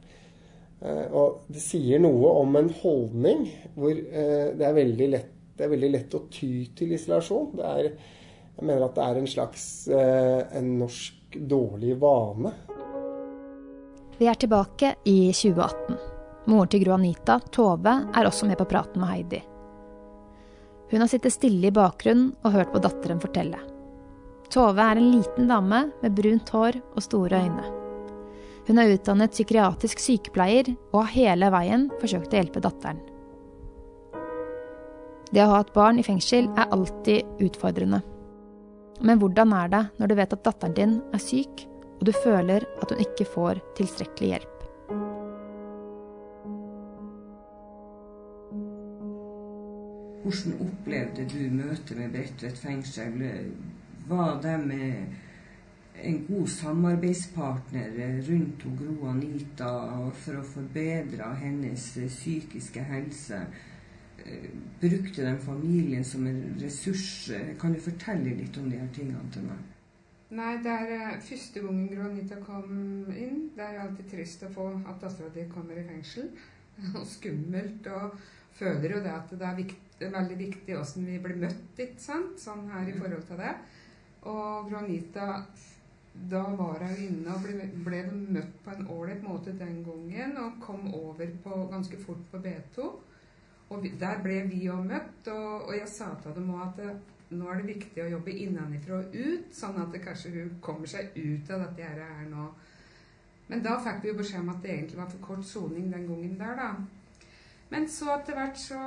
Eh, 0.82 1.06
og 1.14 1.46
det 1.52 1.62
sier 1.62 2.02
noe 2.02 2.32
om 2.40 2.56
en 2.58 2.70
holdning 2.82 3.46
hvor 3.76 3.92
eh, 3.94 4.50
det, 4.56 4.66
er 4.66 4.74
veldig 4.74 5.08
lett, 5.12 5.30
er 5.62 5.70
veldig 5.70 5.90
lett 5.92 6.16
å 6.18 6.24
ty 6.32 6.66
til 6.74 6.94
isolasjon. 6.96 7.52
Det 7.58 7.68
er, 7.68 7.90
jeg 8.56 8.66
mener 8.66 8.88
at 8.88 8.96
det 8.98 9.06
er 9.06 9.20
en 9.20 9.30
slags 9.30 9.66
eh, 9.94 10.40
en 10.58 10.72
norsk 10.80 11.38
dårlig 11.38 11.96
vane. 12.02 12.54
Vi 14.18 14.28
er 14.28 14.38
tilbake 14.38 14.96
i 15.08 15.18
2018. 15.30 16.00
Moren 16.50 16.70
til 16.70 16.82
Gro 16.82 16.96
Anita, 16.96 17.38
Tove, 17.54 17.94
er 18.10 18.26
også 18.26 18.48
med 18.50 18.58
på 18.58 18.66
praten 18.70 19.02
med 19.02 19.12
Heidi. 19.12 19.42
Hun 20.90 21.00
har 21.00 21.08
sittet 21.08 21.32
stille 21.32 21.70
i 21.70 21.74
bakgrunnen 21.74 22.32
og 22.42 22.58
hørt 22.58 22.74
på 22.74 22.82
datteren 22.82 23.22
fortelle. 23.22 23.71
Tove 24.52 24.84
er 24.84 24.98
en 25.00 25.12
liten 25.14 25.46
dame 25.48 25.78
med 26.02 26.12
brunt 26.12 26.50
hår 26.52 26.76
og 26.92 27.00
store 27.00 27.38
øyne. 27.40 27.64
Hun 28.66 28.78
er 28.78 28.92
utdannet 28.92 29.32
psykiatrisk 29.32 30.02
sykepleier 30.02 30.68
og 30.92 30.98
har 31.00 31.14
hele 31.14 31.48
veien 31.54 31.86
forsøkt 32.02 32.34
å 32.34 32.38
hjelpe 32.38 32.60
datteren. 32.60 33.00
Det 35.32 35.40
å 35.40 35.48
ha 35.54 35.62
et 35.64 35.72
barn 35.72 35.96
i 35.96 36.04
fengsel 36.04 36.50
er 36.52 36.68
alltid 36.68 37.40
utfordrende. 37.40 38.02
Men 39.00 39.18
hvordan 39.22 39.56
er 39.56 39.72
det 39.72 39.84
når 39.96 40.12
du 40.12 40.18
vet 40.20 40.36
at 40.36 40.44
datteren 40.44 40.76
din 40.76 40.98
er 41.16 41.22
syk, 41.24 41.64
og 41.96 42.04
du 42.04 42.12
føler 42.12 42.68
at 42.82 42.92
hun 42.92 43.00
ikke 43.00 43.24
får 43.32 43.62
tilstrekkelig 43.80 44.34
hjelp? 44.34 44.58
Hvordan 50.22 50.66
opplevde 50.68 51.24
du 51.32 51.40
møtet 51.56 51.96
med 51.96 52.12
Bredtvet 52.12 52.60
fengsel? 52.60 53.16
Var 54.08 54.40
de 54.42 54.56
en 56.02 56.26
god 56.26 56.48
samarbeidspartner 56.48 58.22
rundt 58.28 58.64
Gro 58.78 59.08
Anita 59.10 59.74
for 60.24 60.40
å 60.40 60.46
forbedre 60.46 61.34
hennes 61.42 61.84
psykiske 61.94 62.82
helse. 62.88 63.42
Eh, 64.22 64.48
brukte 64.80 65.26
de 65.26 65.36
familien 65.42 66.04
som 66.04 66.26
en 66.26 66.40
ressurs? 66.60 67.30
Kan 67.60 67.76
du 67.76 67.80
fortelle 67.80 68.34
litt 68.38 68.58
om 68.58 68.70
de 68.70 68.80
her 68.80 68.90
tingene 68.94 69.30
til 69.34 69.46
meg? 69.50 69.68
Nei, 70.32 70.54
det 70.64 70.72
er 70.72 70.90
uh, 70.96 71.20
første 71.20 71.60
gangen 71.60 71.90
Gro 71.92 72.06
Anita 72.08 72.38
kom 72.40 73.10
inn. 73.12 73.50
Det 73.52 73.66
er 73.66 73.82
alltid 73.82 74.08
trist 74.14 74.46
å 74.46 74.52
få 74.54 74.70
at 74.80 75.02
dattera 75.02 75.28
di 75.34 75.44
kommer 75.52 75.76
i 75.76 75.84
fengsel. 75.84 76.30
og 76.98 77.06
skummelt. 77.06 77.86
Og 77.92 78.16
føler 78.56 78.96
jo 78.96 79.02
det 79.04 79.12
at 79.12 79.30
det 79.30 79.48
er, 79.48 79.58
viktig, 79.58 80.08
veldig 80.12 80.38
viktig 80.38 80.78
åssen 80.78 81.06
vi 81.08 81.18
blir 81.22 81.38
møtt, 81.44 81.76
ikke 81.76 82.00
sant? 82.00 82.40
Sånn 82.40 82.64
her 82.72 82.88
i 82.88 82.96
forhold 82.96 83.26
til 83.28 83.42
det. 83.42 83.54
Og 84.30 84.70
Granita 84.70 85.28
da 86.30 86.42
var 86.56 86.82
hun 86.84 86.98
inne 87.00 87.32
og 87.32 87.40
ble, 87.44 87.68
ble 87.86 88.02
møtt 88.12 88.58
på 88.64 88.74
en 88.74 88.88
ålreit 88.92 89.22
måte 89.24 89.54
den 89.56 89.80
gangen. 89.86 90.36
Og 90.42 90.60
kom 90.60 90.84
over 90.94 91.32
på, 91.44 91.62
ganske 91.72 91.98
fort 92.04 92.22
på 92.30 92.42
B2. 92.44 92.90
Og 93.72 93.82
vi, 93.82 93.94
der 94.00 94.20
ble 94.24 94.42
vi 94.50 94.66
òg 94.70 94.84
møtt. 94.90 95.30
Og, 95.32 95.68
og, 95.68 95.74
jeg 95.76 95.88
sa 95.88 96.12
til 96.22 96.36
dem 96.36 96.52
òg 96.52 96.66
at 96.66 96.82
det, 96.82 96.92
nå 97.32 97.48
er 97.48 97.62
det 97.62 97.70
viktig 97.72 98.04
å 98.04 98.10
jobbe 98.12 98.34
innenfra 98.44 98.98
og 98.98 99.14
ut, 99.16 99.52
sånn 99.56 99.78
at 99.80 99.94
det 99.94 100.02
kanskje 100.04 100.34
hun 100.34 100.56
kommer 100.60 100.90
seg 100.90 101.14
ut 101.16 101.52
av 101.54 101.64
dette 101.64 101.86
her 101.88 102.26
nå. 102.28 102.50
Men 103.48 103.62
da 103.64 103.78
fikk 103.80 104.02
vi 104.02 104.10
jo 104.10 104.18
beskjed 104.18 104.44
om 104.44 104.50
at 104.52 104.60
det 104.64 104.74
egentlig 104.74 104.98
var 105.00 105.08
for 105.14 105.24
kort 105.24 105.46
soning 105.48 105.88
den 105.92 106.04
gangen 106.10 106.36
der, 106.40 106.60
da. 106.60 106.68
Men 107.72 107.88
så 107.88 108.10
etter 108.18 108.36
hvert 108.36 108.60
så 108.60 108.82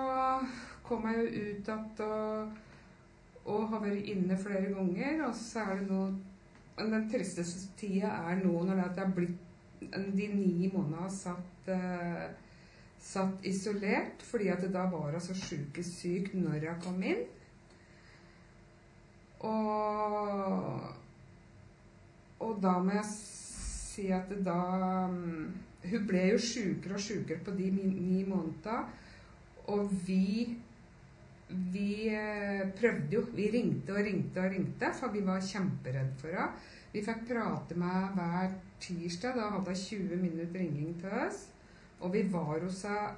kom 0.86 1.08
jeg 1.10 1.17
jo 1.17 1.26
ut 1.26 1.69
igjen 1.71 2.06
og 2.06 2.54
og 3.46 3.68
har 3.70 3.84
vært 3.84 4.08
inne 4.10 4.38
flere 4.38 4.72
ganger. 4.74 5.26
Og 5.28 5.36
så 5.38 5.66
er 5.66 5.82
det 5.82 5.90
nå 5.90 6.06
Den 6.76 7.06
tristeste 7.08 7.70
tida 7.80 8.10
er 8.28 8.42
nå 8.44 8.64
når 8.68 8.82
det 8.82 9.04
er 9.04 9.12
blitt 9.16 9.46
de 9.94 10.28
ni 10.28 10.68
månedene 10.74 11.08
satt, 11.12 11.70
uh, 11.70 12.26
satt 13.00 13.46
isolert, 13.48 14.24
fordi 14.28 14.50
at 14.52 14.62
det 14.66 14.74
da 14.74 14.84
var 14.92 15.14
hun 15.14 15.24
så 15.24 15.36
sjukest 15.40 16.02
syk 16.02 16.34
når 16.34 16.68
hun 16.68 16.82
kom 16.84 17.04
inn. 17.04 17.24
Og, 19.46 20.82
og 22.40 22.60
da 22.64 22.76
må 22.84 22.98
jeg 22.98 23.08
si 23.14 24.10
at 24.12 24.30
det 24.32 24.42
da 24.46 24.60
um, 25.06 25.54
Hun 25.86 26.08
ble 26.10 26.22
jo 26.32 26.38
sjukere 26.42 26.96
og 26.98 27.04
sjukere 27.04 27.44
på 27.46 27.52
de 27.54 27.68
ni 27.72 28.24
månedene. 28.26 28.80
Og 29.70 29.92
vi 30.08 30.56
vi 31.50 32.08
eh, 32.10 32.64
prøvde 32.80 33.14
jo. 33.14 33.26
Vi 33.36 33.50
ringte 33.54 33.94
og 33.94 34.06
ringte 34.06 34.42
og 34.42 34.52
ringte, 34.52 34.90
for 35.00 35.14
vi 35.14 35.22
var 35.26 35.44
kjemperedde 35.46 36.18
for 36.22 36.34
henne. 36.34 36.72
Vi 36.94 37.04
fikk 37.04 37.26
prate 37.28 37.76
med 37.78 38.16
hver 38.16 38.56
tirsdag. 38.82 39.36
Da 39.36 39.52
hadde 39.54 39.76
hun 39.76 39.84
20 39.84 40.22
minutter 40.22 40.60
ringing 40.60 40.96
til 41.02 41.14
oss. 41.26 41.46
Og 42.00 42.14
vi 42.14 42.26
var 42.32 42.60
hos 42.64 42.82
henne 42.88 43.14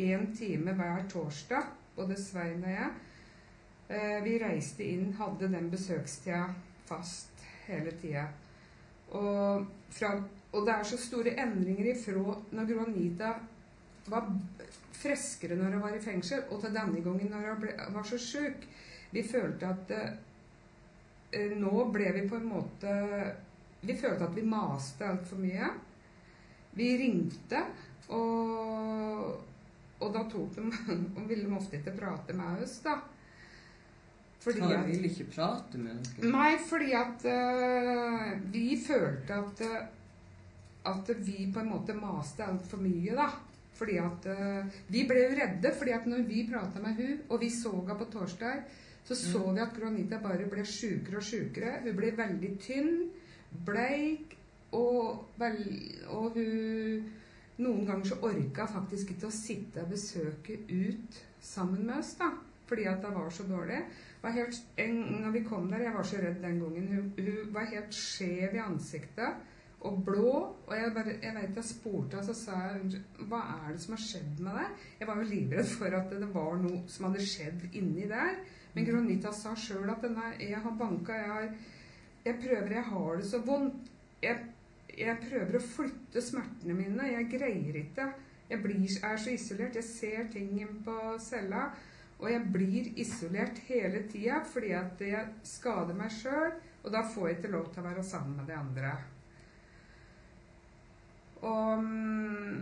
én 0.00 0.36
time 0.36 0.72
hver 0.72 1.06
torsdag, 1.08 1.70
både 1.96 2.16
Svein 2.16 2.64
og 2.64 2.70
jeg. 2.70 2.90
Eh, 3.90 4.18
vi 4.24 4.38
reiste 4.38 4.86
inn, 4.86 5.12
hadde 5.18 5.50
den 5.50 5.70
besøkstida 5.70 6.44
fast 6.86 7.42
hele 7.66 7.92
tida. 8.02 8.28
Og, 9.10 9.66
og, 10.52 10.66
det 10.66 10.74
er 10.74 10.84
så 10.86 10.98
store 10.98 11.34
endringer 11.42 11.90
ifra 11.90 12.36
når 12.54 12.68
Gro 12.68 12.84
Anita 12.84 13.32
var 14.06 14.28
friskere 15.00 15.58
når 15.58 15.76
hun 15.76 15.84
var 15.84 15.96
i 15.96 16.02
fengsel, 16.02 16.44
og 16.50 16.62
til 16.62 16.74
denne 16.76 17.02
gangen 17.04 17.30
når 17.32 17.46
hun 17.48 17.62
ble, 17.64 17.76
var 17.94 18.06
så 18.06 18.18
sjuk. 18.20 18.66
Vi 19.10 19.22
følte 19.26 19.66
at 19.66 19.94
eh, 19.96 21.54
Nå 21.58 21.84
ble 21.94 22.10
vi 22.14 22.24
på 22.30 22.36
en 22.38 22.46
måte 22.46 22.90
Vi 23.82 23.94
følte 23.98 24.26
at 24.26 24.36
vi 24.36 24.44
maste 24.46 25.06
altfor 25.06 25.40
mye. 25.42 25.70
Vi 26.78 26.88
ringte, 26.98 27.62
og, 28.14 29.40
og 29.98 30.12
da 30.14 30.24
tok 30.30 30.54
de 30.54 30.66
Og 31.18 31.24
ville 31.26 31.48
de 31.48 31.56
ofte 31.56 31.80
ikke 31.80 31.96
prate 31.98 32.36
med 32.38 32.62
oss, 32.62 32.78
da. 32.84 33.00
Fordi 34.40 34.62
at, 34.64 34.86
vil 34.88 35.04
ikke 35.04 35.26
prate 35.34 35.78
med 35.78 35.98
dere? 36.06 36.30
Nei, 36.32 36.52
fordi 36.64 36.94
at 36.96 37.26
uh, 37.28 38.30
vi 38.52 38.68
følte 38.80 39.36
at, 39.36 39.64
at 40.88 41.10
vi 41.18 41.50
på 41.52 41.60
en 41.60 41.72
måte 41.74 41.96
maste 41.98 42.46
altfor 42.46 42.80
mye, 42.80 43.12
da. 43.18 43.28
Fordi 43.80 43.96
at 43.96 44.26
uh, 44.28 44.80
Vi 44.92 45.06
ble 45.08 45.22
jo 45.24 45.36
redde, 45.38 45.72
fordi 45.78 45.94
at 45.96 46.08
når 46.10 46.26
vi 46.28 46.44
prata 46.50 46.82
med 46.84 47.00
hun, 47.00 47.20
og 47.30 47.40
vi 47.40 47.48
så 47.52 47.72
henne 47.72 47.96
på 47.96 48.10
torsdag, 48.12 48.64
så 49.04 49.16
så 49.16 49.40
vi 49.52 49.62
at 49.62 49.72
Granita 49.74 50.18
bare 50.22 50.48
ble 50.50 50.64
sjukere 50.68 51.16
og 51.18 51.24
sjukere. 51.24 51.78
Hun 51.86 51.96
ble 51.96 52.12
veldig 52.18 52.50
tynn, 52.60 53.08
bleik, 53.66 54.36
og, 54.76 55.24
vel, 55.40 55.64
og 56.12 56.36
hun 56.36 57.08
Noen 57.60 57.84
ganger 57.84 58.06
så 58.08 58.16
orka 58.24 58.64
faktisk 58.64 59.10
ikke 59.12 59.28
å 59.28 59.34
sitte 59.36 59.82
og 59.82 59.90
besøke 59.92 60.54
ut 60.70 61.18
sammen 61.44 61.82
med 61.84 61.98
oss, 61.98 62.14
da. 62.16 62.30
Fordi 62.70 62.86
at 62.88 63.02
det 63.04 63.10
var 63.12 63.34
så 63.34 63.44
dårlig. 63.44 63.82
Var 64.22 64.32
helt, 64.32 64.60
en, 64.80 64.94
når 65.20 65.34
vi 65.34 65.42
kom 65.44 65.66
der, 65.68 65.82
Jeg 65.84 65.92
var 65.92 66.06
så 66.08 66.22
redd 66.22 66.38
den 66.40 66.60
gangen. 66.62 66.86
Hun, 66.88 67.10
hun 67.18 67.52
var 67.52 67.68
helt 67.68 67.92
skjev 67.92 68.56
i 68.56 68.62
ansiktet 68.64 69.49
og 69.80 70.00
blå. 70.04 70.32
Og 70.66 70.72
jeg, 70.76 70.92
bare, 70.94 71.16
jeg 71.22 71.34
vet 71.36 71.58
jeg 71.60 71.68
spurte 71.70 72.18
henne, 72.18 72.26
så 72.26 72.36
sa 72.36 72.60
jeg 72.68 73.02
hva 73.30 73.40
er 73.56 73.74
det 73.74 73.82
som 73.84 73.96
har 73.96 74.04
skjedd 74.04 74.40
med 74.44 74.58
deg? 74.60 74.86
Jeg 75.00 75.10
var 75.10 75.20
jo 75.20 75.28
livredd 75.32 75.68
for 75.72 75.98
at 76.00 76.14
det 76.14 76.30
var 76.34 76.56
noe 76.60 76.80
som 76.92 77.08
hadde 77.08 77.26
skjedd 77.26 77.68
inni 77.72 78.08
der. 78.10 78.40
Men 78.74 78.86
Gronita 78.86 79.32
sa 79.34 79.56
sjøl 79.58 79.90
at 79.90 80.04
denne, 80.04 80.32
jeg 80.38 80.60
har 80.62 80.78
banka, 80.78 81.16
jeg 81.16 81.30
har 81.34 81.52
Jeg 82.20 82.36
prøver, 82.36 82.72
jeg 82.74 82.84
har 82.84 83.16
det 83.16 83.26
så 83.26 83.38
vondt. 83.40 83.86
Jeg, 84.20 84.42
jeg 84.92 85.20
prøver 85.22 85.56
å 85.56 85.62
flytte 85.64 86.20
smertene 86.20 86.74
mine. 86.76 87.06
Jeg 87.08 87.30
greier 87.32 87.78
ikke. 87.80 88.10
Jeg 88.50 88.60
blir, 88.60 88.82
er 89.08 89.16
så 89.16 89.32
isolert. 89.32 89.78
Jeg 89.78 89.86
ser 89.88 90.26
ting 90.28 90.58
på 90.84 90.96
cella. 91.24 91.70
Og 92.20 92.28
jeg 92.28 92.42
blir 92.52 92.90
isolert 93.00 93.62
hele 93.70 94.02
tida 94.12 94.42
fordi 94.44 94.74
at 94.76 95.00
jeg 95.00 95.32
skader 95.48 95.96
meg 95.96 96.12
sjøl. 96.12 96.52
Og 96.84 96.92
da 96.92 97.00
får 97.08 97.30
jeg 97.30 97.38
ikke 97.38 97.54
lov 97.56 97.72
til 97.72 97.80
å 97.80 97.86
være 97.88 98.04
sammen 98.04 98.36
med 98.36 98.52
de 98.52 98.58
andre. 98.58 98.92
Og, 101.46 101.84
mm, 101.84 102.60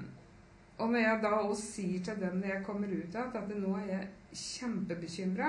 og 0.78 0.92
når 0.92 1.02
jeg 1.02 1.22
da 1.22 1.32
også 1.40 1.64
sier 1.64 2.04
til 2.06 2.20
dem 2.22 2.38
når 2.38 2.52
jeg 2.52 2.64
kommer 2.66 2.92
ut 2.94 3.18
av 3.18 3.34
at 3.40 3.50
nå 3.56 3.74
er 3.80 3.88
jeg 3.90 4.04
kjempebekymra, 4.38 5.48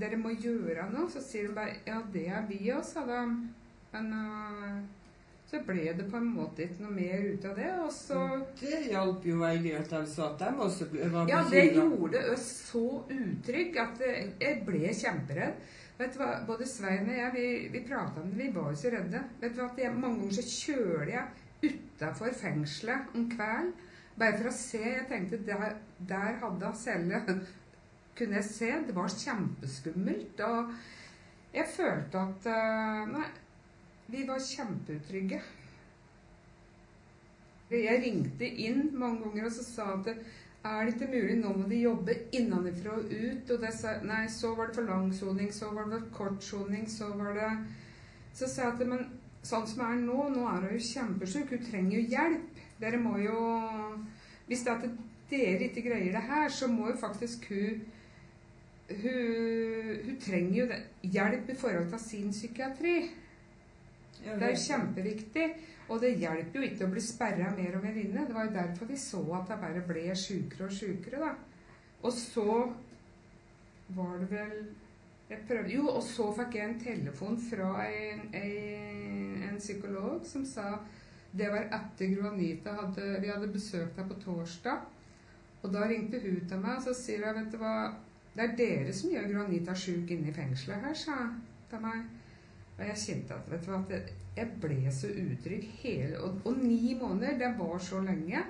dere 0.00 0.18
må 0.20 0.34
gjøre 0.34 0.90
noe, 0.90 1.08
så 1.10 1.22
sier 1.24 1.48
de 1.48 1.56
bare 1.56 1.78
ja, 1.86 2.02
det 2.12 2.26
er 2.28 2.44
vi 2.50 2.60
òg, 2.74 2.84
sa 2.84 3.06
de. 3.08 3.22
Men 3.94 4.10
uh, 4.12 4.80
så 5.46 5.60
ble 5.62 5.92
det 5.94 6.08
på 6.10 6.18
en 6.18 6.26
måte 6.34 6.64
ikke 6.64 6.82
noe 6.82 6.96
mer 6.96 7.22
ut 7.30 7.44
av 7.46 7.56
det. 7.60 7.70
Og 7.84 7.90
så 7.94 8.20
Det 8.58 8.82
hjalp 8.90 9.26
jo 9.30 9.40
at 9.46 9.62
de 9.62 10.02
sa 10.10 10.32
at 10.32 10.42
de 10.42 10.52
også 10.66 10.88
var 10.90 10.92
bekymra. 10.92 11.24
Ja, 11.30 11.42
det 11.50 11.64
gjorde 11.76 12.22
oss 12.34 12.46
så 12.72 12.86
utrygge 13.06 13.84
at 13.84 14.02
jeg 14.42 14.62
ble 14.66 14.90
kjemperedd. 14.90 15.66
Vet 15.96 16.12
du 16.12 16.20
hva, 16.20 16.32
Både 16.44 16.66
Svein 16.68 17.08
og 17.08 17.16
jeg 17.16 17.32
vi, 17.32 17.46
vi 17.72 17.84
prata 17.86 18.20
om 18.20 18.28
det, 18.28 18.36
vi 18.42 18.50
var 18.52 18.72
jo 18.72 18.80
så 18.82 18.90
redde. 18.92 19.22
Vet 19.40 19.54
du 19.54 19.62
hva, 19.62 19.70
jeg, 19.80 19.94
Mange 19.94 20.24
ganger 20.24 20.36
så 20.36 20.48
kjøler 20.50 21.12
jeg 21.14 21.45
utafor 21.62 22.34
fengselet 22.36 23.14
om 23.14 23.28
kvelden. 23.30 23.72
Bare 24.16 24.38
for 24.38 24.48
å 24.50 24.54
se. 24.56 24.80
Jeg 24.80 25.08
tenkte 25.10 25.42
der, 25.44 25.76
der 26.08 26.38
hadde 26.40 26.70
hun 26.70 26.78
celle. 26.80 27.22
Kunne 28.16 28.38
jeg 28.40 28.48
se. 28.48 28.70
Det 28.86 28.96
var 28.96 29.12
kjempeskummelt. 29.12 30.40
Og 30.46 30.72
jeg 31.56 31.68
følte 31.76 32.22
at 32.22 32.48
uh, 32.48 33.12
Nei, 33.12 33.28
vi 34.12 34.24
var 34.28 34.40
kjempeutrygge. 34.40 35.42
Jeg 37.66 38.02
ringte 38.04 38.46
inn 38.46 38.92
mange 38.94 39.24
ganger 39.24 39.48
og 39.48 39.54
så 39.56 39.64
sa 39.66 39.86
at 39.96 40.12
er 40.66 40.84
det 40.86 40.94
ikke 40.94 41.08
mulig, 41.10 41.34
nå 41.38 41.52
må 41.54 41.66
de 41.70 41.78
jobbe 41.78 42.14
innenfra 42.34 42.96
og 42.98 43.10
ut. 43.10 43.50
Og 43.54 43.66
sa, 43.74 43.96
nei, 44.06 44.24
så 44.32 44.52
var 44.56 44.70
det 44.70 44.78
for 44.78 44.88
lang 44.88 45.12
soning, 45.14 45.52
så 45.54 45.70
var 45.74 45.86
det 45.90 46.00
for 46.00 46.14
kort 46.16 46.42
soning, 46.42 46.88
så 46.90 47.12
var 47.18 47.36
det 47.38 47.50
Så 48.36 48.48
sa 48.52 48.66
jeg 48.66 48.72
at 48.74 48.88
men 48.88 49.06
sånn 49.46 49.66
som 49.70 49.82
er 49.86 49.98
nå, 50.02 50.28
nå 50.34 50.46
er 50.50 50.64
hun 50.66 50.76
jo 50.76 50.86
kjempesjuk, 50.88 51.52
hun 51.54 51.66
trenger 51.66 51.98
jo 51.98 52.08
hjelp. 52.14 52.62
Dere 52.80 53.00
må 53.00 53.16
jo 53.22 53.36
Hvis 54.46 54.62
det 54.62 54.72
er 54.72 54.82
at 54.84 54.98
dere 55.30 55.66
ikke 55.66 55.82
greier 55.88 56.12
det 56.14 56.22
her, 56.28 56.48
så 56.54 56.68
må 56.70 56.90
jo 56.90 56.98
faktisk 57.00 57.48
hun 57.50 57.84
hun, 58.86 59.96
hun 60.04 60.18
trenger 60.22 60.58
jo 60.60 60.66
det, 60.70 60.76
hjelp 61.02 61.48
i 61.50 61.56
forhold 61.58 61.88
til 61.90 61.98
sin 61.98 62.28
psykiatri. 62.30 63.00
Det 64.22 64.36
er 64.36 64.52
jo 64.52 64.62
kjempeviktig. 64.62 65.48
Og 65.88 66.00
det 66.02 66.16
hjelper 66.18 66.58
jo 66.58 66.66
ikke 66.66 66.86
å 66.86 66.90
bli 66.90 67.02
sperra 67.02 67.52
mer 67.54 67.76
og 67.78 67.84
mer 67.84 67.98
inne. 68.00 68.24
Det 68.26 68.34
var 68.34 68.48
jo 68.48 68.56
derfor 68.56 68.88
vi 68.90 68.98
så 68.98 69.20
at 69.38 69.52
jeg 69.52 69.62
bare 69.62 69.84
ble 69.86 70.06
sjukere 70.18 70.66
og 70.66 70.74
sjukere, 70.74 71.20
da. 71.22 71.34
Og 72.02 72.12
så 72.14 72.56
var 73.94 74.16
det 74.18 74.30
vel 74.32 74.56
jeg 75.26 75.42
prøvde, 75.48 75.72
Jo, 75.74 75.88
og 75.90 76.02
så 76.06 76.28
fikk 76.36 76.54
jeg 76.54 76.68
en 76.68 76.80
telefon 76.80 77.38
fra 77.48 77.70
ei, 77.82 78.12
en, 78.14 79.25
en 79.56 79.62
psykolog 79.62 80.26
som 80.26 80.44
sa 80.46 80.76
Det 81.36 81.48
var 81.52 81.66
etter 81.74 82.12
Gro 82.14 82.28
Anita 82.30 82.76
hadde 82.76 83.16
Vi 83.22 83.32
hadde 83.32 83.52
besøkt 83.52 83.96
henne 83.98 84.08
på 84.12 84.20
torsdag. 84.22 84.84
Og 85.62 85.72
da 85.72 85.88
ringte 85.88 86.20
hun 86.22 86.44
til 86.48 86.62
meg 86.62 86.78
og 86.78 86.84
så 86.84 86.94
sier 86.94 87.26
hun, 87.26 87.40
vet 87.40 87.52
du 87.52 87.58
hva 87.60 87.76
Det 88.36 88.44
er 88.44 88.54
dere 88.60 88.94
som 88.94 89.10
gjør 89.12 89.32
Gro 89.32 89.42
Anita 89.46 89.74
sjuk 89.74 90.12
inne 90.14 90.30
i 90.30 90.36
fengselet 90.36 90.84
her, 90.84 90.94
sa 90.94 91.18
hun 91.24 91.40
til 91.70 91.82
meg. 91.82 92.06
Og 92.76 92.84
jeg 92.84 93.02
kjente 93.02 93.36
at 93.36 93.50
vet 93.50 93.64
du 93.64 93.72
hva, 93.72 93.82
at 93.96 94.14
jeg 94.36 94.52
ble 94.60 94.92
så 94.92 95.08
utrygg 95.08 95.64
hele 95.80 96.20
og, 96.20 96.40
og, 96.44 96.58
ni 96.60 96.92
måneder, 97.00 97.38
det 97.40 97.52
var 97.58 97.78
så 97.80 98.02
lenge. 98.04 98.42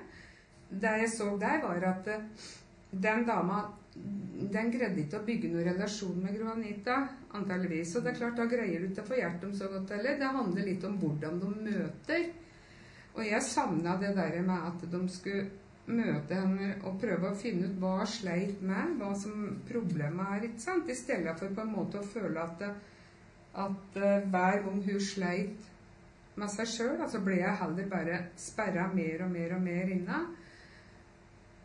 Det 0.67 0.95
jeg 1.01 1.11
så 1.13 1.29
der, 1.39 1.61
var 1.63 1.85
at 1.93 2.09
den 2.91 3.23
dama 3.27 3.61
den 4.37 4.71
greide 4.71 5.01
ikke 5.01 5.19
å 5.19 5.25
bygge 5.27 5.49
noen 5.51 5.65
relasjon 5.71 6.17
med 6.21 6.35
Gro 6.37 6.51
Anita, 6.53 6.97
antageligvis. 7.37 7.95
Og 7.97 8.05
det 8.05 8.13
er 8.13 8.19
klart, 8.19 8.35
da 8.37 8.45
greier 8.49 8.83
du 8.83 8.89
ikke 8.89 9.05
å 9.05 9.09
få 9.11 9.17
hjertet 9.19 9.45
dem 9.47 9.55
så 9.57 9.69
godt 9.71 9.93
heller. 9.95 10.19
Det 10.19 10.33
handler 10.35 10.67
litt 10.67 10.85
om 10.87 10.99
hvordan 11.01 11.39
de 11.41 11.53
møter. 11.69 12.27
Og 13.17 13.23
jeg 13.25 13.47
savna 13.47 13.95
det 14.01 14.13
der 14.17 14.37
med 14.45 14.67
at 14.69 14.85
de 14.91 15.01
skulle 15.09 15.47
møte 15.87 16.35
henne 16.35 16.73
og 16.85 16.99
prøve 17.01 17.31
å 17.31 17.39
finne 17.39 17.69
ut 17.69 17.79
hva 17.81 17.93
hun 18.01 18.11
sleit 18.11 18.61
med, 18.61 18.97
hva 18.99 19.13
som 19.17 19.57
problemet 19.69 20.33
er, 20.35 20.47
ikke 20.49 20.65
sant? 20.65 20.91
I 20.91 20.97
stedet 20.99 21.33
for 21.39 21.55
på 21.55 21.63
en 21.63 21.73
måte 21.73 22.01
å 22.01 22.07
føle 22.07 22.43
at 22.43 22.63
at 23.57 23.95
uh, 23.97 24.29
hver 24.29 24.59
gang 24.61 24.81
hun 24.85 24.99
sleit 25.01 25.69
med 26.37 26.51
seg 26.53 26.69
sjøl, 26.69 26.97
altså 27.01 27.23
ble 27.25 27.39
jeg 27.39 27.57
heller 27.57 27.87
bare 27.89 28.17
sperra 28.37 28.85
mer 28.93 29.23
og 29.25 29.31
mer 29.33 29.55
og 29.55 29.63
mer 29.63 29.89
inne. 29.95 30.19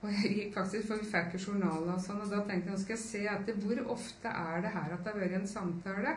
Og 0.03 0.11
jeg 0.11 0.35
gikk 0.35 0.55
faktisk, 0.57 0.89
for 0.89 0.99
Vi 0.99 1.09
fikk 1.11 1.37
jo 1.37 1.43
journaler 1.47 1.95
og 1.95 2.03
sånn, 2.03 2.23
og 2.25 2.31
da 2.33 2.43
tenkte 2.47 2.71
jeg 2.71 2.75
nå 2.75 2.83
skal 2.83 2.97
jeg 2.97 3.05
se 3.05 3.23
etter 3.31 3.59
hvor 3.63 3.83
ofte 3.95 4.31
er 4.31 4.65
det 4.65 4.73
her 4.75 4.95
at 4.97 5.05
det 5.05 5.13
har 5.13 5.21
vært 5.23 5.37
en 5.39 5.51
samtale 5.51 6.17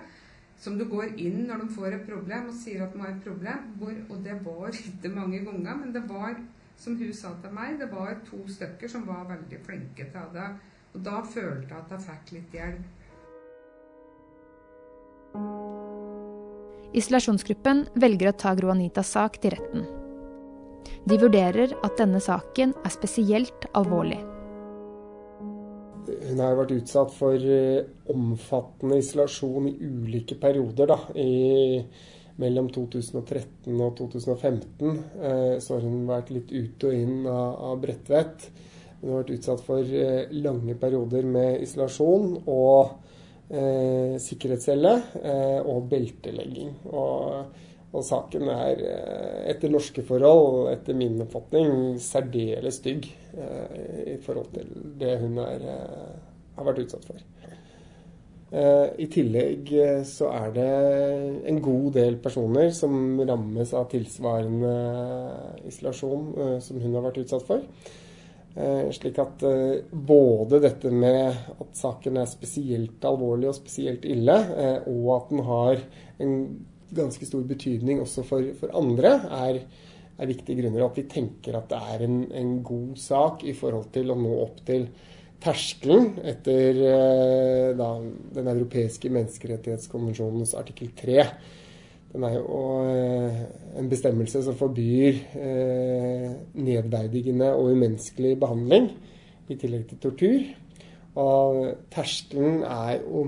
som 0.61 0.77
du 0.79 0.85
går 0.89 1.17
inn 1.21 1.43
når 1.49 1.65
de 1.65 1.73
får 1.75 1.97
et 1.97 2.05
problem 2.07 2.49
og 2.49 2.57
sier 2.57 2.85
at 2.85 2.93
de 2.93 3.01
har 3.03 3.11
et 3.11 3.25
problem. 3.25 3.65
Hvor, 3.79 3.95
og 4.09 4.21
det 4.25 4.37
var 4.45 4.77
ikke 4.79 5.11
mange 5.13 5.41
ganger, 5.45 5.81
men 5.81 5.93
det 5.93 6.05
var, 6.09 6.37
som 6.79 6.95
hun 6.97 7.13
sa 7.13 7.33
til 7.43 7.53
meg, 7.55 7.75
det 7.81 7.89
var 7.91 8.15
to 8.29 8.39
stykker 8.49 8.91
som 8.91 9.05
var 9.07 9.27
veldig 9.29 9.59
flinke 9.67 10.07
til 10.13 10.31
det. 10.33 10.47
Og 10.95 11.03
da 11.05 11.19
følte 11.27 11.75
jeg 11.75 11.81
at 11.81 11.91
jeg 11.91 12.05
fikk 12.07 12.33
litt 12.37 12.55
hjelp. 12.55 12.93
Isolasjonsgruppen 16.95 17.85
velger 17.99 18.31
å 18.31 18.37
ta 18.39 18.55
Gro 18.55 18.71
Anitas 18.71 19.11
sak 19.11 19.41
til 19.43 19.57
retten. 19.57 20.04
De 21.05 21.17
vurderer 21.21 21.75
at 21.85 21.99
denne 21.99 22.21
saken 22.23 22.73
er 22.85 22.93
spesielt 22.93 23.67
alvorlig. 23.77 24.19
Hun 26.05 26.41
har 26.41 26.57
vært 26.57 26.75
utsatt 26.75 27.13
for 27.13 27.37
eh, 27.37 27.85
omfattende 28.13 28.99
isolasjon 29.01 29.69
i 29.69 29.75
ulike 29.81 30.37
perioder. 30.41 30.91
Da. 30.93 30.99
I, 31.17 31.81
mellom 32.41 32.67
2013 32.73 33.79
og 33.79 33.95
2015 33.97 34.89
eh, 34.91 35.55
så 35.63 35.77
har 35.77 35.85
hun 35.85 36.05
vært 36.09 36.33
litt 36.35 36.51
ut 36.53 36.87
og 36.89 36.97
inn 36.97 37.25
av, 37.25 37.57
av 37.71 37.81
Bredtvet. 37.81 38.49
Hun 39.01 39.09
har 39.11 39.23
vært 39.23 39.33
utsatt 39.37 39.65
for 39.65 39.97
eh, 40.03 40.29
lange 40.33 40.77
perioder 40.81 41.25
med 41.29 41.65
isolasjon. 41.65 42.39
og 42.45 43.01
eh, 43.49 44.17
sikkerhetscelle 44.21 44.93
eh, 45.21 45.59
og 45.61 45.87
beltelegging. 45.91 46.73
Og, 46.91 47.63
og, 47.95 48.03
saken 48.03 48.49
er 48.51 48.81
eh, 48.83 49.39
etter 49.53 49.71
norske 49.71 50.03
forhold, 50.05 50.67
etter 50.73 50.97
min 50.97 51.21
oppfatning, 51.23 51.95
særdeles 52.03 52.81
stygg 52.81 53.07
eh, 53.07 54.15
i 54.15 54.17
forhold 54.23 54.51
til 54.55 54.71
det 54.99 55.15
hun 55.21 55.39
er, 55.43 55.63
eh, 55.71 56.11
har 56.57 56.67
vært 56.69 56.85
utsatt 56.85 57.07
for. 57.11 57.23
I 58.55 59.07
tillegg 59.11 59.67
så 60.07 60.29
er 60.31 60.51
det 60.53 60.67
en 61.49 61.57
god 61.65 61.87
del 61.97 62.15
personer 62.23 62.69
som 62.77 63.17
rammes 63.27 63.73
av 63.75 63.89
tilsvarende 63.91 64.69
isolasjon 65.67 66.61
som 66.63 66.79
hun 66.79 66.93
har 66.95 67.03
vært 67.03 67.17
utsatt 67.25 67.43
for. 67.49 67.65
Slik 68.95 69.19
at 69.19 69.43
både 69.91 70.61
dette 70.63 70.93
med 70.93 71.35
at 71.57 71.81
saken 71.81 72.21
er 72.21 72.31
spesielt 72.31 73.03
alvorlig 73.09 73.49
og 73.49 73.57
spesielt 73.57 74.07
ille, 74.07 74.37
og 74.93 75.11
at 75.17 75.33
den 75.33 75.43
har 75.49 75.83
en 76.23 76.39
ganske 76.93 77.25
stor 77.27 77.43
betydning 77.47 78.01
også 78.03 78.23
for, 78.27 78.45
for 78.59 78.73
andre, 78.77 79.15
er, 79.31 79.59
er, 80.17 80.29
viktige 80.29 80.61
grunner. 80.61 80.85
At 80.85 80.97
vi 80.99 81.07
tenker 81.09 81.57
at 81.57 81.69
det 81.71 81.81
er 81.95 82.05
en, 82.05 82.21
en, 82.31 82.55
god 82.63 82.95
sak 83.01 83.45
i 83.47 83.55
forhold 83.57 83.91
til 83.95 84.11
å 84.11 84.17
nå 84.19 84.33
opp 84.43 84.61
til 84.67 84.87
terskelen 85.45 86.15
etter 86.25 86.79
da, 87.77 87.89
Den 88.33 88.47
europeiske 88.49 89.11
menneskerettighetskonvensjonens 89.13 90.55
artikkel 90.57 90.93
3. 90.97 91.25
den 92.13 92.23
er 92.23 92.37
jo 92.37 92.59
eh, 92.87 93.41
en 93.77 93.89
bestemmelse 93.91 94.41
som 94.45 94.55
forbyr 94.55 95.19
eh, 95.35 96.29
nedverdigende 96.55 97.51
og 97.53 97.73
umenneskelig 97.75 98.37
behandling, 98.39 98.87
i 99.51 99.57
tillegg 99.59 99.89
til 99.89 99.99
tortur. 100.01 100.45
Og 101.15 101.59
terskelen 101.93 102.63
er 102.63 103.01
jo 103.03 103.27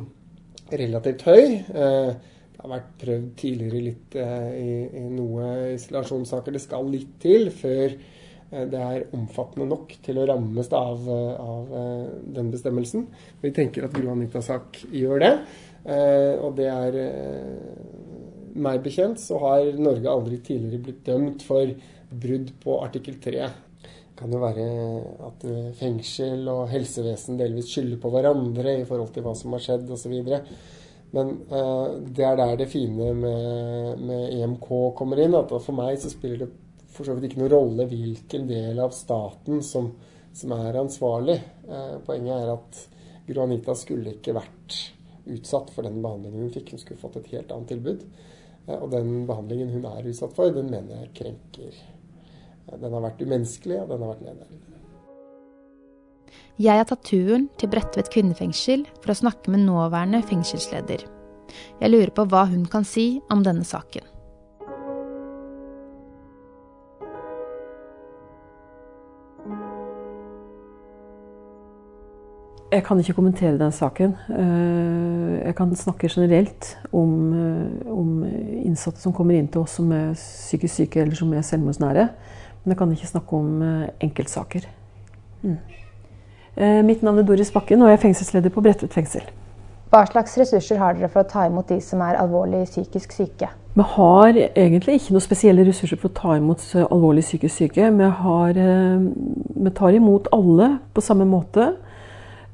relativt 0.72 1.24
høy. 1.28 1.44
Eh, 1.84 2.16
det 2.58 2.64
har 2.66 2.72
vært 2.72 2.94
prøvd 3.04 3.26
tidligere 3.38 3.80
litt 3.86 4.16
eh, 4.18 4.46
i, 4.58 4.72
i 4.98 5.02
noe 5.14 5.76
isolasjonssaker. 5.76 6.56
Det 6.56 6.62
skal 6.64 6.88
litt 6.90 7.12
til 7.22 7.52
før 7.54 7.92
eh, 7.94 8.64
det 8.72 8.80
er 8.82 9.06
omfattende 9.14 9.68
nok 9.70 9.94
til 10.02 10.18
å 10.18 10.26
rammes 10.26 10.72
av, 10.74 11.06
av 11.38 11.76
den 12.34 12.50
bestemmelsen. 12.50 13.06
Vi 13.44 13.52
tenker 13.54 13.86
at 13.86 13.94
Gro 13.94 14.16
Anitas 14.16 14.50
sak 14.50 14.82
gjør 14.90 15.22
det. 15.22 15.34
Og 15.88 16.58
det 16.58 16.66
er 16.68 16.96
meg 18.60 18.82
bekjent 18.84 19.22
så 19.22 19.38
har 19.40 19.70
Norge 19.78 20.10
aldri 20.12 20.42
tidligere 20.44 20.84
blitt 20.84 21.06
dømt 21.06 21.46
for 21.48 21.70
brudd 22.10 22.50
på 22.60 22.80
artikkel 22.82 23.22
3. 23.24 23.46
Det 23.86 24.18
kan 24.18 24.34
jo 24.34 24.42
være 24.42 24.66
at 25.30 25.46
fengsel 25.78 26.50
og 26.52 26.66
helsevesen 26.74 27.40
delvis 27.40 27.70
skylder 27.72 28.02
på 28.02 28.12
hverandre 28.12 28.80
i 28.82 28.90
forhold 28.90 29.14
til 29.16 29.24
hva 29.24 29.38
som 29.38 29.56
har 29.56 29.64
skjedd 29.64 29.94
osv. 29.96 30.18
Men 31.16 31.32
uh, 31.52 31.98
det 32.04 32.26
er 32.26 32.38
der 32.40 32.58
det 32.60 32.70
fine 32.72 33.14
med, 33.16 34.02
med, 34.02 34.34
EMK 34.36 34.68
kommer 34.98 35.22
inn. 35.24 35.36
at 35.38 35.54
For 35.56 35.76
meg 35.76 36.00
så 36.02 36.12
spiller 36.12 36.46
det 36.46 36.52
for 36.92 37.08
så 37.08 37.16
vidt 37.16 37.30
ikke 37.30 37.44
noen 37.44 37.54
rolle 37.54 37.88
hvilken 37.90 38.48
del 38.50 38.80
av 38.82 38.96
staten 38.96 39.62
som, 39.66 39.92
som 40.36 40.54
er 40.58 40.80
ansvarlig. 40.82 41.38
Uh, 41.68 41.98
poenget 42.08 42.36
er 42.36 42.54
at 42.56 42.84
Gro 43.28 43.44
Anita 43.44 43.76
skulle 43.78 44.18
ikke 44.18 44.36
vært 44.38 44.80
utsatt 45.28 45.72
for 45.76 45.88
den 45.88 46.02
behandlingen 46.04 46.48
hun 46.48 46.56
fikk. 46.56 46.74
Hun 46.74 46.84
skulle 46.84 47.02
fått 47.02 47.20
et 47.22 47.32
helt 47.36 47.54
annet 47.56 47.76
tilbud. 47.76 48.08
Uh, 48.68 48.80
og 48.82 48.90
den 48.96 49.22
behandlingen 49.30 49.72
hun 49.76 49.88
er 49.92 50.12
utsatt 50.12 50.36
for, 50.36 50.52
den 50.56 50.72
mener 50.74 51.06
jeg 51.06 51.14
krenker. 51.22 51.84
Den 52.68 52.92
har 52.92 53.06
vært 53.06 53.22
umenneskelig, 53.24 53.80
og 53.80 53.94
den 53.94 54.04
har 54.04 54.12
vært 54.12 54.26
nedverdigende. 54.26 54.77
Jeg 56.58 56.74
har 56.74 56.88
tatt 56.90 57.04
turen 57.06 57.44
til 57.62 57.70
Bredtvet 57.70 58.08
kvinnefengsel 58.10 58.88
for 59.04 59.14
å 59.14 59.16
snakke 59.20 59.52
med 59.54 59.62
nåværende 59.68 60.24
fengselsleder. 60.26 61.04
Jeg 61.78 61.92
lurer 61.94 62.10
på 62.10 62.26
hva 62.26 62.48
hun 62.50 62.64
kan 62.66 62.82
si 62.82 63.20
om 63.30 63.44
denne 63.46 63.62
saken. 63.62 64.02
Jeg 72.74 72.84
kan 72.90 72.98
ikke 73.00 73.14
kommentere 73.22 73.62
den 73.62 73.72
saken. 73.72 74.18
Eh, 74.34 75.38
jeg 75.46 75.56
kan 75.62 75.78
snakke 75.78 76.10
generelt 76.10 76.74
om, 76.90 77.14
eh, 77.38 77.88
om 77.94 78.26
innsatte 78.66 78.98
som 78.98 79.14
kommer 79.14 79.38
inn 79.38 79.48
til 79.48 79.62
oss 79.62 79.78
som 79.78 79.92
er 79.92 80.18
psykisk 80.18 80.74
syke 80.74 81.06
eller 81.06 81.16
som 81.16 81.32
er 81.34 81.46
selvmordsnære. 81.46 82.10
Men 82.64 82.74
jeg 82.74 82.78
kan 82.78 82.92
ikke 82.92 83.14
snakke 83.14 83.34
om 83.34 83.62
eh, 83.62 83.90
enkeltsaker. 84.02 84.66
Mm. 85.44 85.60
Eh, 86.58 86.86
mitt 86.86 87.04
navn 87.06 87.20
er 87.22 87.26
Doris 87.28 87.52
Bakken, 87.54 87.82
og 87.82 87.88
jeg 87.92 87.98
er 88.00 88.02
fengselsleder 88.02 88.50
på 88.50 88.62
Bredtvet 88.66 88.94
fengsel. 88.94 89.22
Hva 89.92 90.02
slags 90.10 90.38
ressurser 90.40 90.78
har 90.82 90.94
dere 90.98 91.10
for 91.12 91.22
å 91.22 91.30
ta 91.30 91.46
imot 91.48 91.70
de 91.70 91.78
som 91.86 92.02
er 92.02 92.18
alvorlig 92.18 92.66
psykisk 92.66 93.12
syke? 93.14 93.48
Vi 93.78 93.84
har 93.94 94.30
egentlig 94.34 94.94
ikke 94.98 95.14
noen 95.14 95.28
spesielle 95.28 95.68
ressurser 95.68 95.98
for 96.02 96.10
å 96.10 96.18
ta 96.18 96.32
imot 96.40 96.60
alvorlig 96.82 97.24
psykisk 97.28 97.54
syke. 97.62 97.84
Vi, 97.94 98.08
har, 98.24 98.52
eh, 98.58 99.00
vi 99.54 99.70
tar 99.78 99.92
imot 99.94 100.26
alle 100.34 100.68
på 100.94 101.02
samme 101.06 101.26
måte. 101.30 101.64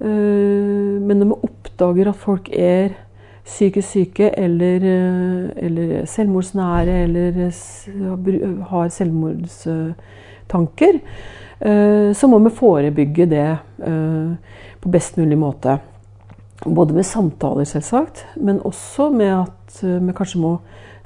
Eh, 0.03 0.99
men 0.99 1.15
når 1.21 1.27
vi 1.31 1.43
oppdager 1.47 2.05
at 2.11 2.19
folk 2.19 2.45
er 2.51 2.87
psykisk 3.45 3.87
syke 3.87 4.39
eller, 4.39 4.79
eller 5.55 6.05
selvmordsnære 6.07 7.03
eller 7.07 7.31
har 8.69 8.87
selvmordstanker, 8.89 10.93
så 11.63 12.27
må 12.27 12.39
vi 12.43 12.51
forebygge 12.57 13.27
det 13.31 13.47
eh, 13.87 14.57
på 14.83 14.91
best 14.91 15.17
mulig 15.17 15.37
måte. 15.39 15.77
Både 16.65 16.95
med 16.95 17.05
samtaler, 17.07 17.67
selvsagt, 17.67 18.25
men 18.35 18.61
også 18.63 19.09
med 19.11 19.31
at 19.35 19.79
eh, 19.83 20.01
vi 20.03 20.15
kanskje 20.15 20.43
må 20.43 20.57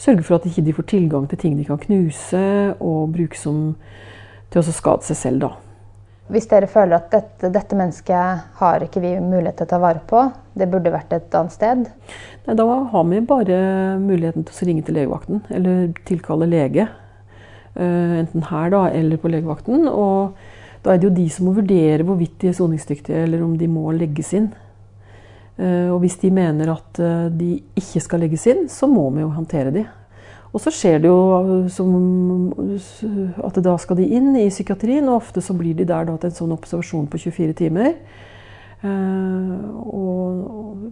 sørge 0.01 0.25
for 0.25 0.37
at 0.37 0.45
de 0.45 0.53
ikke 0.53 0.79
får 0.79 0.89
tilgang 0.93 1.29
til 1.29 1.41
ting 1.41 1.55
de 1.57 1.65
kan 1.65 1.79
knuse 1.81 2.43
og 2.77 3.13
bruke 3.13 3.37
som, 3.37 3.71
til 4.53 4.61
å 4.61 4.75
skade 4.81 5.07
seg 5.07 5.21
selv. 5.21 5.47
da. 5.47 5.53
Hvis 6.27 6.49
dere 6.51 6.67
føler 6.67 6.97
at 6.97 7.11
dette, 7.13 7.49
dette, 7.55 7.77
mennesket 7.79 8.57
har 8.59 8.83
ikke 8.83 8.99
vi 8.99 9.13
mulighet 9.23 9.61
til 9.61 9.67
å 9.69 9.71
ta 9.71 9.79
vare 9.79 10.01
på, 10.09 10.25
det 10.59 10.67
burde 10.69 10.91
vært 10.91 11.13
et 11.15 11.37
annet 11.39 11.55
sted? 11.55 11.85
Nei, 12.47 12.55
da 12.59 12.65
har 12.91 13.05
vi 13.07 13.21
bare 13.29 13.59
muligheten 14.01 14.43
til 14.43 14.57
å 14.57 14.67
ringe 14.67 14.83
til 14.83 14.99
legevakten 14.99 15.45
eller 15.55 15.93
tilkalle 16.09 16.49
lege. 16.51 16.89
Eh, 17.77 18.19
enten 18.23 18.41
her 18.49 18.71
da, 18.73 18.87
eller 18.89 19.19
på 19.21 19.29
legevakten. 19.29 19.85
Og 19.91 20.33
da 20.83 20.93
er 20.93 21.01
det 21.01 21.09
jo 21.09 21.17
de 21.17 21.27
som 21.29 21.45
må 21.47 21.53
vurdere 21.57 22.05
hvorvidt 22.07 22.39
de 22.41 22.49
er 22.49 22.57
soningsdyktige, 22.57 23.25
eller 23.27 23.43
om 23.45 23.53
de 23.59 23.67
må 23.69 23.91
legges 23.93 24.33
inn. 24.37 24.49
Eh, 25.57 25.89
og 25.93 26.01
hvis 26.01 26.17
de 26.23 26.33
mener 26.33 26.73
at 26.73 27.01
eh, 27.03 27.27
de 27.33 27.51
ikke 27.77 28.01
skal 28.01 28.23
legges 28.25 28.47
inn, 28.49 28.65
så 28.71 28.89
må 28.89 29.09
vi 29.13 29.21
jo 29.21 29.29
håndtere 29.35 29.73
de. 29.75 29.85
Og 30.55 30.63
så 30.63 30.71
skjer 30.73 31.03
det 31.03 31.09
jo 31.11 31.21
at 33.45 33.57
da 33.61 33.73
skal 33.77 33.99
de 33.99 34.07
inn 34.17 34.31
i 34.39 34.47
psykiatrien, 34.49 35.05
og 35.05 35.19
ofte 35.19 35.43
så 35.43 35.53
blir 35.53 35.75
de 35.77 35.85
der 35.85 36.07
da 36.07 36.15
til 36.17 36.31
en 36.31 36.37
sånn 36.39 36.55
observasjon 36.55 37.09
på 37.11 37.19
24 37.19 37.53
timer. 37.59 37.91
Og 39.83 40.87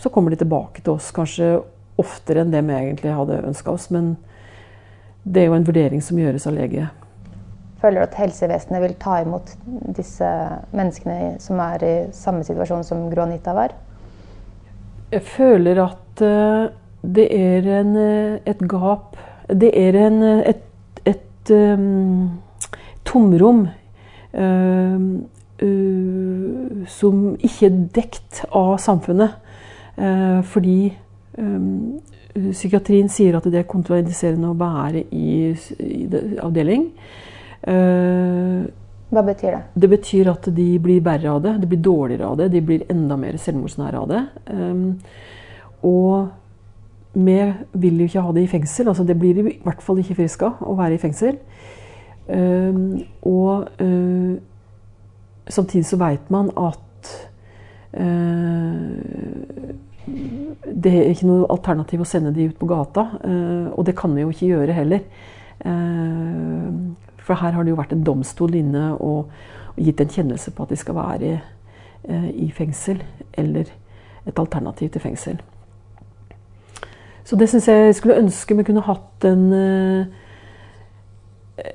så 0.00 0.10
kommer 0.10 0.32
de 0.32 0.40
tilbake 0.40 0.82
til 0.82 0.96
oss 0.96 1.12
kanskje 1.14 1.60
oftere 2.00 2.42
enn 2.42 2.54
det 2.54 2.64
vi 2.64 2.74
egentlig 2.74 3.12
hadde 3.14 3.44
ønska 3.52 3.76
oss. 3.76 3.86
Men 3.94 4.16
det 5.24 5.42
er 5.42 5.50
jo 5.50 5.58
en 5.58 5.66
vurdering 5.66 6.02
som 6.04 6.18
gjøres 6.18 6.46
av 6.48 6.56
lege. 6.56 6.88
Føler 7.78 8.00
du 8.00 8.06
at 8.08 8.16
helsevesenet 8.18 8.82
vil 8.82 8.94
ta 8.98 9.20
imot 9.22 9.52
disse 9.94 10.28
menneskene 10.74 11.36
som 11.42 11.60
er 11.62 11.84
i 11.86 11.92
samme 12.14 12.42
situasjon 12.46 12.82
som 12.86 13.04
Gro 13.12 13.22
Anita 13.22 13.54
var? 13.54 13.74
Jeg 15.12 15.22
føler 15.22 15.78
at 15.84 16.22
uh, 16.26 16.68
det 17.06 17.28
er 17.32 17.68
en, 17.78 17.94
uh, 17.96 18.38
et 18.44 18.60
gap 18.68 19.16
Det 19.48 19.70
er 19.72 19.96
en, 19.96 20.22
uh, 20.22 20.42
et, 20.44 20.64
et 21.06 21.52
um, 21.54 22.40
tomrom 23.04 23.68
som 26.86 27.14
ikke 27.42 27.66
er 27.66 27.78
dekt 27.96 28.42
av 28.54 28.76
samfunnet. 28.78 29.30
fordi 30.44 30.92
um, 31.38 31.98
Psykiatrien 32.52 33.08
sier 33.12 33.38
at 33.38 33.46
det 33.50 33.62
er 33.62 33.70
kontraindiserende 33.70 34.50
å 34.52 34.58
være 34.58 35.04
i, 35.14 35.54
i 35.82 36.02
avdeling. 36.44 36.88
Uh, 37.62 38.66
Hva 39.12 39.24
betyr 39.26 39.54
det? 39.56 39.62
Det 39.74 39.90
betyr 39.90 40.30
at 40.32 40.50
de 40.54 40.68
blir 40.82 41.00
verre 41.04 41.32
av 41.32 41.40
det. 41.44 41.54
De 41.62 41.70
blir 41.70 41.80
dårligere 41.84 42.28
av 42.28 42.36
det. 42.40 42.50
De 42.54 42.62
blir 42.64 42.84
enda 42.92 43.16
mer 43.20 43.38
selvmordsnære 43.40 44.02
av 44.02 44.10
det. 44.12 44.22
Um, 44.52 44.98
og 45.86 46.28
vi 47.18 47.38
vil 47.72 48.02
jo 48.02 48.08
ikke 48.08 48.22
ha 48.26 48.32
det 48.36 48.44
i 48.44 48.50
fengsel. 48.50 48.88
altså 48.88 49.04
Det 49.04 49.18
blir 49.18 49.40
i 49.40 49.58
hvert 49.64 49.82
fall 49.82 49.98
ikke 50.02 50.18
friske 50.20 50.46
av 50.46 50.62
å 50.62 50.76
være 50.78 50.98
i 50.98 51.02
fengsel. 51.02 51.40
Um, 52.28 53.00
og 53.24 53.68
uh, 53.80 54.36
samtidig 55.48 55.86
så 55.88 55.96
veit 55.96 56.30
man 56.30 56.50
at 56.60 57.12
uh, 57.96 59.72
det 60.82 60.92
er 60.92 61.10
ikke 61.12 61.28
noe 61.28 61.48
alternativ 61.52 62.02
å 62.02 62.08
sende 62.08 62.32
de 62.34 62.48
ut 62.50 62.58
på 62.58 62.68
gata. 62.68 63.06
Eh, 63.24 63.68
og 63.72 63.84
det 63.86 63.96
kan 63.98 64.14
vi 64.14 64.24
jo 64.24 64.32
ikke 64.32 64.50
gjøre 64.52 64.76
heller. 64.76 65.04
Eh, 65.64 66.68
for 67.24 67.40
her 67.40 67.54
har 67.54 67.64
det 67.64 67.72
jo 67.72 67.80
vært 67.80 67.94
en 67.96 68.04
domstol 68.06 68.56
inne 68.58 68.90
og, 68.96 69.32
gitt 69.78 70.00
en 70.02 70.10
kjennelse 70.10 70.50
på 70.50 70.64
at 70.64 70.72
de 70.72 70.76
skal 70.80 70.96
være 70.96 71.34
eh, 71.38 72.30
i 72.34 72.48
fengsel. 72.54 73.02
Eller 73.38 73.70
et 74.26 74.38
alternativ 74.38 74.90
til 74.90 75.04
fengsel. 75.04 75.38
Så 77.24 77.36
det 77.38 77.46
syns 77.50 77.68
jeg 77.68 77.94
skulle 77.94 78.18
ønske 78.18 78.56
vi 78.56 78.64
kunne 78.64 78.82
hatt 78.82 79.24
en, 79.28 79.44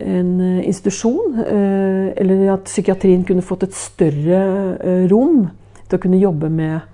en 0.01 0.31
institusjon. 0.65 1.37
Eller 1.45 2.43
at 2.55 2.65
psykiatrien 2.65 3.23
kunne 3.23 3.45
fått 3.45 3.67
et 3.67 3.77
større 3.77 4.41
rom 5.11 5.45
til 5.85 5.99
å 5.99 6.01
kunne 6.01 6.21
jobbe 6.21 6.49
med 6.49 6.92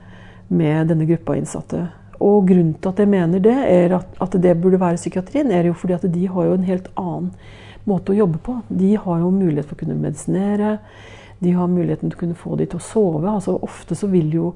med 0.49 0.89
denne 0.91 1.07
gruppa 1.09 1.37
innsatte. 1.37 1.85
Og 2.19 2.49
grunnen 2.49 2.73
til 2.75 2.91
at 2.91 2.99
jeg 2.99 3.11
mener 3.11 3.43
det, 3.43 3.55
er 3.55 3.95
at, 3.95 4.17
at, 4.21 4.35
det 4.43 4.57
burde 4.59 4.79
være 4.79 4.99
psykiatrien, 4.99 5.51
er 5.51 5.69
jo 5.69 5.77
fordi 5.77 5.95
at 5.95 6.07
de 6.13 6.25
har 6.27 6.49
jo 6.49 6.57
en 6.57 6.67
helt 6.67 6.89
annen 6.99 7.29
måte 7.87 8.11
å 8.11 8.17
jobbe 8.17 8.41
på. 8.43 8.57
De 8.67 8.95
har 8.99 9.21
jo 9.21 9.31
mulighet 9.31 9.69
for 9.69 9.77
å 9.77 9.83
kunne 9.83 9.99
medisinere. 10.01 10.77
De 11.39 11.53
har 11.55 11.71
muligheten 11.71 12.11
til 12.11 12.17
å 12.17 12.23
kunne 12.25 12.41
få 12.41 12.59
de 12.59 12.67
til 12.67 12.81
å 12.81 12.83
sove. 12.83 13.31
Altså 13.31 13.55
Ofte 13.63 13.95
så 13.95 14.09
vil 14.11 14.33
jo 14.35 14.49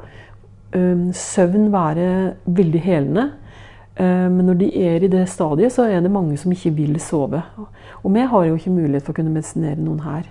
ø, 0.76 0.82
søvn 1.16 1.70
være 1.74 2.10
veldig 2.44 2.84
helende. 2.84 3.30
Men 3.94 4.48
når 4.50 4.56
de 4.58 4.68
er 4.82 5.04
i 5.06 5.08
det 5.08 5.28
stadiet, 5.30 5.70
så 5.70 5.84
er 5.86 6.00
det 6.02 6.10
mange 6.10 6.34
som 6.42 6.50
ikke 6.52 6.72
vil 6.74 6.96
sove. 6.98 7.44
Og 8.02 8.08
vi 8.16 8.24
har 8.26 8.48
jo 8.48 8.56
ikke 8.58 8.74
mulighet 8.74 9.06
for 9.06 9.14
å 9.14 9.20
kunne 9.20 9.34
medisinere 9.36 9.78
noen 9.78 10.02
her. 10.02 10.26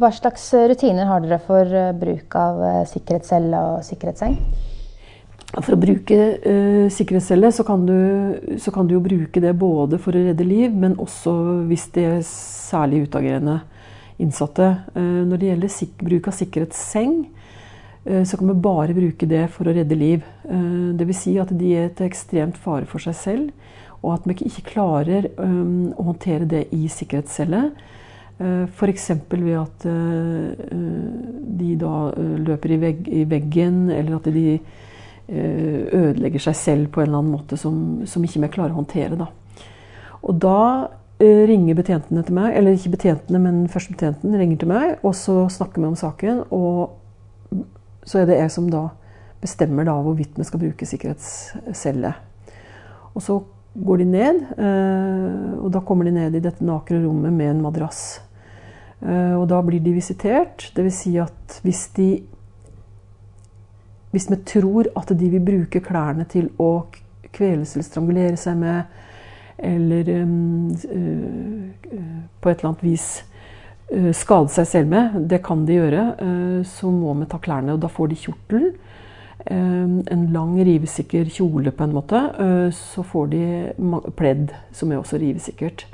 Hva 0.00 0.08
slags 0.16 0.46
rutiner 0.72 1.10
har 1.10 1.20
dere 1.20 1.36
for 1.44 1.76
bruk 2.00 2.38
av 2.40 2.64
sikkerhetscelle 2.88 3.60
og 3.74 3.84
sikkerhetsseng? 3.84 4.38
For 5.48 5.72
å 5.72 5.80
bruke 5.80 6.16
uh, 6.44 6.86
sikkerhetscelle 6.92 7.48
så 7.56 7.64
kan, 7.64 7.86
du, 7.88 8.58
så 8.60 8.72
kan, 8.74 8.88
du, 8.88 8.98
jo 8.98 9.04
bruke 9.04 9.40
det 9.40 9.54
både 9.56 9.96
for 10.02 10.12
å 10.12 10.24
redde 10.26 10.44
liv, 10.44 10.74
men 10.76 10.98
også 11.00 11.32
hvis 11.70 11.86
det 11.94 12.04
er 12.04 12.18
særlig 12.28 13.06
utagerende 13.06 13.62
innsatte. 14.20 14.68
Uh, 14.92 15.24
når 15.24 15.40
det 15.40 15.48
gjelder 15.48 15.94
bruk 16.04 16.28
av 16.28 16.36
sikkerhetsseng, 16.36 17.14
uh, 18.04 18.24
så 18.28 18.36
kan 18.36 18.50
vi 18.50 18.58
bare 18.68 18.96
bruke 18.96 19.28
det 19.30 19.46
for 19.54 19.70
å 19.70 19.74
redde 19.78 19.96
liv. 19.96 20.26
Uh, 20.44 20.92
Dvs. 20.98 21.22
Si 21.22 21.32
at 21.40 21.54
de 21.56 21.70
er 21.80 21.94
til 21.96 22.10
ekstremt 22.10 22.58
fare 22.60 22.88
for 22.90 23.00
seg 23.00 23.16
selv, 23.16 23.78
og 24.02 24.18
at 24.18 24.28
vi 24.28 24.36
ikke 24.46 24.66
klarer 24.74 25.30
um, 25.40 25.94
å 25.96 26.10
håndtere 26.10 26.44
det 26.50 26.66
i 26.76 26.84
sikkerhetscelle. 26.92 27.70
F.eks. 28.38 29.08
ved 29.32 29.56
at 29.58 29.82
de 31.58 31.70
da 31.80 31.94
løper 32.14 32.70
i, 32.70 32.76
vegg, 32.78 33.00
i 33.10 33.24
veggen, 33.26 33.80
eller 33.90 34.20
at 34.20 34.28
de 34.30 34.44
Eh, 34.54 34.87
ødelegger 35.28 36.40
seg 36.40 36.56
selv 36.56 36.86
på 36.92 37.02
en 37.02 37.10
eller 37.10 37.20
annen 37.20 37.34
måte 37.36 37.58
som, 37.60 38.06
som 38.08 38.24
ikke 38.24 38.40
vi 38.46 38.50
klarer 38.54 38.72
å 38.72 38.80
håndtere. 38.80 39.18
Da. 39.20 39.28
Og 40.22 40.38
da 40.40 40.60
uh, 40.88 41.42
ringer 41.50 41.76
betjentene 41.78 42.24
til 42.24 42.38
meg, 42.38 42.54
eller 42.56 42.76
ikke 42.76 42.94
betjentene, 42.96 43.40
men 43.42 43.66
førstebetjenten 43.70 44.38
ringer 44.40 44.62
til 44.62 44.72
meg, 44.72 44.94
og 45.02 45.14
så 45.18 45.42
snakker 45.52 45.82
vi 45.82 45.90
om 45.90 45.98
saken. 45.98 46.46
Og 46.54 47.60
så 48.08 48.22
er 48.22 48.30
det 48.30 48.40
jeg 48.40 48.54
som 48.54 48.70
da 48.72 48.88
bestemmer 49.42 49.86
da 49.86 49.98
hvorvidt 50.02 50.38
vi 50.38 50.48
skal 50.48 50.62
bruke 50.64 50.88
sikkerhetscelle. 50.88 52.14
Og 53.12 53.22
så 53.22 53.36
går 53.78 54.00
de 54.00 54.08
ned, 54.08 54.40
uh, 54.56 55.60
og 55.60 55.68
da 55.76 55.84
kommer 55.84 56.08
de 56.08 56.16
ned 56.16 56.38
i 56.38 56.42
dette 56.48 56.64
nakre 56.64 57.02
rommet 57.04 57.34
med 57.34 57.52
en 57.52 57.62
madrass. 57.68 58.24
Og 58.98 59.44
da 59.46 59.60
blir 59.62 59.78
de 59.78 59.92
visitert. 59.94 60.64
Dvs. 60.74 60.96
Si 61.04 61.12
at 61.22 61.60
hvis 61.62 61.84
de 61.94 62.06
hvis 64.10 64.30
vi 64.30 64.40
tror 64.48 64.88
at 64.96 65.12
de 65.18 65.30
vil 65.34 65.44
bruke 65.44 65.82
klærne 65.84 66.24
til 66.30 66.48
å 66.60 66.86
kveles 67.34 67.74
eller 67.74 67.86
strangulere 67.86 68.36
seg 68.40 68.56
med, 68.60 68.98
eller 69.58 70.08
um, 70.22 70.68
uh, 70.70 71.96
på 72.40 72.50
et 72.50 72.60
eller 72.60 72.70
annet 72.70 72.84
vis 72.86 73.06
uh, 73.92 74.12
skade 74.16 74.52
seg 74.54 74.68
selv 74.70 74.92
med, 74.92 75.18
det 75.30 75.42
kan 75.44 75.64
de 75.68 75.80
gjøre, 75.80 76.04
så 76.68 76.92
må 76.92 77.14
vi 77.18 77.28
ta 77.30 77.40
klærne. 77.42 77.74
Og 77.74 77.82
da 77.82 77.90
får 77.92 78.12
de 78.12 78.22
kjortel. 78.24 78.68
En 79.48 80.24
lang, 80.34 80.56
rivesikker 80.66 81.28
kjole, 81.32 81.70
på 81.72 81.86
en 81.86 81.94
måte. 81.94 82.18
Så 82.74 83.04
får 83.06 83.30
de 83.32 83.42
pledd, 84.18 84.50
som 84.76 84.92
er 84.92 85.00
også 85.00 85.20
rivesikkert. 85.22 85.86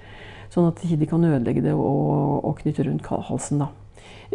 Sånn 0.50 0.66
at 0.70 0.81
de 0.83 1.07
kan 1.07 1.22
ødelegge 1.22 1.62
det 1.62 1.74
og, 1.77 2.40
og 2.48 2.59
knytte 2.62 2.87
rundt 2.88 3.07
halsen. 3.29 3.62
Da. 3.62 3.68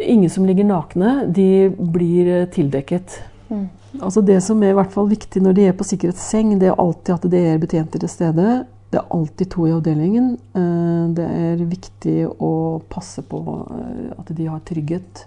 Ingen 0.00 0.32
som 0.32 0.46
ligger 0.48 0.68
nakne, 0.68 1.26
de 1.28 1.68
blir 1.68 2.46
tildekket. 2.54 3.18
Mm. 3.50 3.68
Altså 4.00 4.22
Det 4.22 4.38
som 4.42 4.62
er 4.62 4.70
i 4.72 4.78
hvert 4.78 4.92
fall 4.94 5.08
viktig 5.10 5.42
når 5.42 5.56
de 5.56 5.64
er 5.66 5.76
på 5.76 5.86
sikkerhetsseng, 5.86 6.54
det 6.60 6.70
er 6.70 6.78
alltid 6.78 7.16
at 7.16 7.32
det 7.32 7.40
er 7.52 7.62
betjenter 7.62 8.02
til 8.02 8.12
stede. 8.12 8.60
Det 8.90 8.98
er 8.98 9.10
alltid 9.14 9.50
to 9.52 9.66
i 9.68 9.74
avdelingen. 9.74 10.32
Eh, 10.58 11.02
det 11.14 11.26
er 11.26 11.60
viktig 11.62 12.16
å 12.42 12.80
passe 12.90 13.22
på 13.26 13.40
eh, 13.76 14.08
at 14.18 14.32
de 14.34 14.48
har 14.50 14.64
trygghet. 14.66 15.26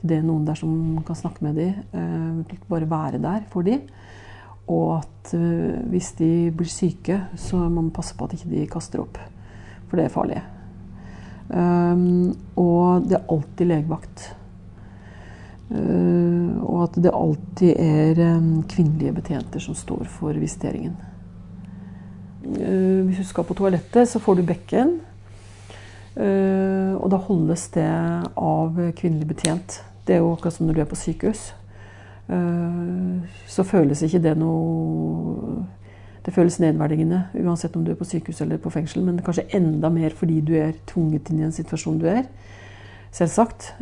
Det 0.00 0.16
er 0.16 0.22
noen 0.24 0.46
der 0.46 0.58
som 0.58 1.00
kan 1.06 1.18
snakke 1.18 1.42
med 1.44 1.58
dem. 1.58 1.80
Eh, 1.90 2.60
bare 2.70 2.90
være 2.90 3.22
der 3.22 3.42
for 3.50 3.66
dem. 3.66 3.82
Og 4.70 5.00
at 5.00 5.32
hvis 5.90 6.12
de 6.20 6.52
blir 6.54 6.70
syke, 6.70 7.16
så 7.34 7.58
må 7.58 7.80
man 7.80 7.88
passe 7.90 8.14
på 8.14 8.28
at 8.28 8.36
de 8.38 8.60
ikke 8.60 8.76
kaster 8.76 9.02
opp. 9.02 9.18
For 9.90 9.98
det 9.98 10.04
er 10.04 10.12
farlig. 10.14 10.42
Og 12.62 13.08
det 13.08 13.16
er 13.18 13.32
alltid 13.34 13.66
legevakt. 13.66 14.28
Eh, 15.70 16.62
og 16.66 16.88
at 16.88 16.96
det 16.98 17.12
alltid 17.14 17.76
er 17.78 18.18
eh, 18.18 18.48
kvinnelige 18.70 19.14
betjenter 19.14 19.62
som 19.62 19.76
står 19.78 20.02
for 20.10 20.34
visiteringen. 20.34 20.96
Eh, 22.42 23.06
hvis 23.06 23.22
du 23.22 23.28
skal 23.28 23.46
på 23.46 23.54
toalettet, 23.54 24.08
så 24.08 24.18
får 24.18 24.40
du 24.40 24.46
bekken. 24.46 24.98
Og 26.20 27.06
da 27.08 27.16
holdes 27.22 27.68
det 27.72 27.86
av 28.36 28.74
kvinnelig 28.98 29.28
betjent. 29.30 29.76
Det 30.04 30.16
er 30.16 30.18
jo 30.20 30.32
akkurat 30.34 30.52
som 30.52 30.66
når 30.66 30.74
du 30.74 30.80
er 30.82 30.88
på 30.90 30.98
sykehus. 30.98 31.44
Så 33.48 33.64
føles 33.64 34.02
ikke 34.02 34.20
det 34.26 34.34
noe 34.38 35.62
Det 36.26 36.34
føles 36.34 36.58
nedverdigende 36.60 37.22
uansett 37.40 37.78
om 37.78 37.86
du 37.86 37.92
er 37.94 37.96
på 37.96 38.04
sykehus 38.04 38.42
eller 38.42 38.58
på 38.60 38.74
fengsel, 38.74 39.06
men 39.06 39.22
kanskje 39.24 39.46
enda 39.56 39.88
mer 39.88 40.12
fordi 40.12 40.40
du 40.44 40.52
er 40.58 40.74
tvunget 40.90 41.30
inn 41.30 41.40
i 41.40 41.46
en 41.46 41.56
situasjon 41.56 42.02
du 42.02 42.10
er. 42.10 42.26
Selvsagt. 43.14 43.72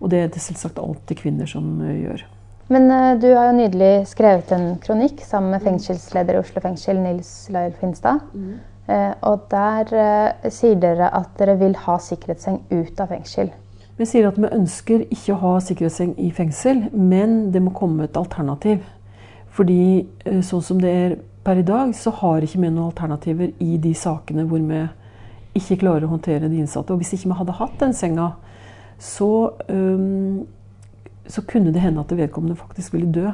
Og 0.00 0.10
det 0.12 0.22
er 0.22 0.32
det 0.32 0.42
selvsagt 0.44 0.80
alltid 0.82 1.20
kvinner 1.22 1.48
som 1.50 1.78
uh, 1.80 1.90
gjør. 1.90 2.24
Men 2.72 2.88
uh, 2.90 3.12
du 3.20 3.28
har 3.30 3.50
jo 3.50 3.58
nydelig 3.60 3.92
skrevet 4.10 4.50
en 4.56 4.72
kronikk 4.82 5.22
sammen 5.24 5.54
med 5.54 5.64
fengselsleder 5.64 6.36
i 6.36 6.40
Oslo 6.42 6.62
fengsel, 6.64 6.98
Nils 7.02 7.30
Lail 7.54 7.76
Finstad. 7.80 8.24
Mm. 8.34 8.56
Uh, 8.86 9.12
og 9.26 9.46
der 9.50 10.50
sier 10.54 10.76
dere 10.78 11.08
at 11.16 11.32
dere 11.40 11.56
vil 11.58 11.74
ha 11.86 11.96
sikkerhetsseng 12.02 12.60
ut 12.70 13.00
av 13.02 13.10
fengsel. 13.14 13.54
Vi 13.96 14.06
sier 14.06 14.28
at 14.28 14.36
vi 14.36 14.50
ønsker 14.52 15.06
ikke 15.08 15.32
å 15.32 15.40
ha 15.40 15.54
sikkerhetsseng 15.64 16.12
i 16.20 16.28
fengsel, 16.36 16.84
men 16.92 17.48
det 17.54 17.62
må 17.64 17.72
komme 17.74 18.04
et 18.04 18.18
alternativ. 18.20 18.84
Fordi 19.56 20.04
sånn 20.44 20.62
som 20.62 20.82
det 20.82 20.92
er 20.92 21.14
per 21.46 21.62
i 21.62 21.64
dag, 21.64 21.94
så 21.96 22.12
har 22.20 22.44
ikke 22.44 22.60
vi 22.60 22.68
noen 22.68 22.90
alternativer 22.90 23.54
i 23.62 23.78
de 23.80 23.94
sakene 23.96 24.44
hvor 24.50 24.60
vi 24.60 24.82
ikke 25.56 25.78
klarer 25.84 26.04
å 26.04 26.12
håndtere 26.12 26.50
de 26.50 26.60
innsatte. 26.60 26.92
Og 26.92 27.00
hvis 27.00 27.14
ikke 27.16 27.30
vi 27.30 27.38
hadde 27.40 27.56
hatt 27.56 27.76
den 27.80 27.94
senga, 27.96 28.32
så, 28.98 29.50
um, 29.68 30.46
så 31.26 31.42
kunne 31.42 31.72
det 31.72 31.82
hende 31.82 32.00
at 32.00 32.16
vedkommende 32.16 32.56
faktisk 32.56 32.94
ville 32.94 33.12
dø. 33.12 33.28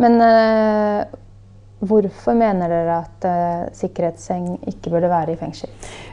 Men 0.00 0.16
uh, 0.20 1.04
hvorfor 1.86 2.34
mener 2.34 2.72
dere 2.72 2.98
at 3.04 3.26
uh, 3.28 3.68
sikkerhetsseng 3.76 4.56
ikke 4.68 4.90
burde 4.90 5.10
være 5.12 5.34
i 5.34 5.40
fengsel? 5.40 5.70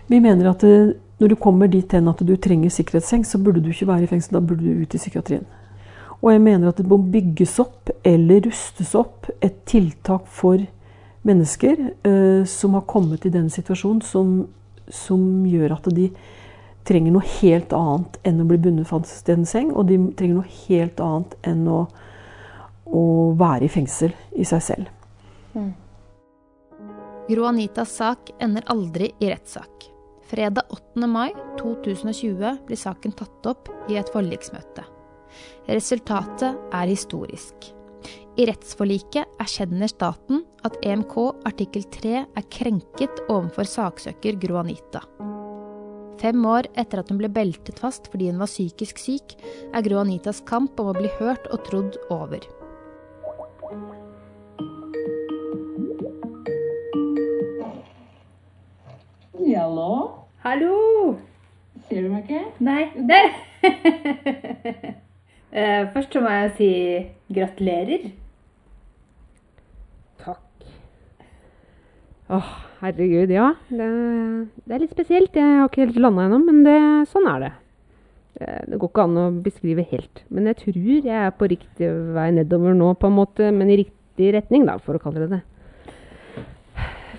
Vi 0.08 0.20
mener 0.20 0.52
at 0.52 0.64
uh, 0.64 0.94
når 1.20 1.32
du 1.32 1.36
kommer 1.40 1.72
dit 1.72 1.92
hen 1.92 2.08
at 2.12 2.20
du 2.20 2.36
trenger 2.36 2.70
sikkerhetsseng, 2.70 3.26
så 3.26 3.40
burde 3.40 3.64
du 3.64 3.72
ikke 3.72 3.88
være 3.88 4.04
i 4.04 4.12
fengsel, 4.12 4.38
da 4.38 4.44
burde 4.44 4.66
du 4.66 4.84
ut 4.84 4.94
i 4.94 5.02
psykiatrien. 5.02 5.46
Og 6.22 6.32
jeg 6.32 6.42
mener 6.42 6.70
at 6.70 6.78
det 6.80 6.88
må 6.88 6.98
bygges 6.98 7.58
opp 7.60 7.92
eller 8.08 8.46
rustes 8.46 8.94
opp 8.96 9.28
et 9.44 9.64
tiltak 9.68 10.28
for 10.32 10.62
mennesker 11.28 11.82
som 12.48 12.78
har 12.78 12.86
kommet 12.88 13.26
i 13.28 13.32
den 13.32 13.50
situasjonen, 13.52 14.00
som, 14.02 14.30
som 14.88 15.44
gjør 15.48 15.76
at 15.76 15.90
de 15.96 16.10
trenger 16.88 17.16
noe 17.16 17.28
helt 17.40 17.74
annet 17.76 18.18
enn 18.28 18.42
å 18.44 18.48
bli 18.48 18.60
bundet 18.62 18.90
fast 18.90 19.30
i 19.30 19.36
en 19.36 19.48
seng. 19.48 19.72
Og 19.76 19.88
de 19.92 20.00
trenger 20.18 20.42
noe 20.42 20.58
helt 20.66 21.00
annet 21.04 21.38
enn 21.48 21.64
å, 21.72 21.86
å 22.86 23.06
være 23.40 23.68
i 23.68 23.72
fengsel 23.72 24.14
i 24.36 24.48
seg 24.48 24.66
selv. 24.68 24.92
Mm. 25.54 25.72
Gro 27.30 27.48
Anitas 27.48 27.94
sak 28.00 28.34
ender 28.44 28.66
aldri 28.72 29.14
i 29.24 29.30
rettssak. 29.32 29.88
Fredag 30.28 30.72
8. 30.74 31.06
mai 31.08 31.30
2020 31.60 32.66
blir 32.68 32.80
saken 32.80 33.14
tatt 33.16 33.48
opp 33.48 33.70
i 33.92 34.00
et 34.00 34.10
forliksmøte. 34.12 34.84
Resultatet 35.70 36.76
er 36.76 36.90
historisk. 36.90 37.70
I 38.34 38.48
rettsforliket 38.50 39.38
erkjenner 39.44 39.92
staten 39.92 40.42
at 40.66 40.80
EMK 40.82 41.16
artikkel 41.46 41.86
3 41.94 42.24
er 42.24 42.50
krenket 42.50 43.24
overfor 43.28 43.70
saksøker 43.70 44.40
Gro 44.42 44.58
Anita. 44.64 45.04
Fem 46.24 46.46
år 46.48 46.70
etter 46.80 47.02
at 47.02 47.10
hun 47.12 47.18
ble 47.20 47.28
beltet 47.28 47.82
fast 47.84 48.08
fordi 48.08 48.30
hun 48.32 48.40
var 48.40 48.48
psykisk 48.48 49.02
syk, 49.02 49.34
er 49.76 49.84
Gro 49.84 50.00
Anitas 50.00 50.40
kamp 50.48 50.80
om 50.80 50.94
å 50.94 50.96
bli 50.96 51.12
hørt 51.20 51.50
og 51.52 51.66
trodd 51.68 51.98
over. 52.08 52.46
Hallo. 59.74 59.92
Hallo. 60.44 61.18
Ser 61.90 62.06
du 62.06 62.10
meg 62.14 62.24
ikke? 62.24 62.44
Nei. 62.64 62.84
Der! 63.12 63.34
Eh, 65.54 65.84
først 65.94 66.16
så 66.16 66.18
må 66.18 66.32
jeg 66.34 66.48
si 66.58 66.68
gratulerer. 67.30 68.08
Takk. 70.18 70.64
Åh, 72.34 72.48
herregud, 72.84 73.32
ja. 73.34 73.50
Det, 73.70 73.90
det, 74.64 74.72
er 74.76 74.84
litt 74.84 74.96
spesielt. 74.96 75.36
Jeg 75.36 75.60
har 75.60 75.70
ikke 75.70 75.86
helt 75.86 76.00
landa 76.04 76.28
ennå, 76.28 76.40
men 76.44 76.64
det, 76.66 76.78
sånn 77.12 77.28
er 77.32 77.46
det. 77.46 77.52
Det 78.68 78.80
går 78.82 78.90
ikke 78.90 79.04
an 79.06 79.20
å 79.22 79.28
beskrive 79.46 79.86
helt. 79.92 80.24
Men 80.34 80.50
jeg 80.50 80.60
tror 80.60 80.80
jeg 80.82 81.20
er 81.22 81.36
på 81.38 81.48
riktig 81.52 81.90
vei 82.16 82.30
nedover 82.36 82.76
nå, 82.76 82.90
på 83.00 83.10
en 83.10 83.18
måte. 83.18 83.52
Men 83.56 83.72
i 83.72 83.80
riktig 83.84 84.34
retning, 84.36 84.66
da, 84.68 84.80
for 84.82 84.98
å 84.98 85.04
kalle 85.04 85.24
det 85.24 85.38
det. 85.38 85.42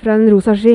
Fra 0.02 0.18
en 0.18 0.26
rosa 0.28 0.56
ski. 0.58 0.74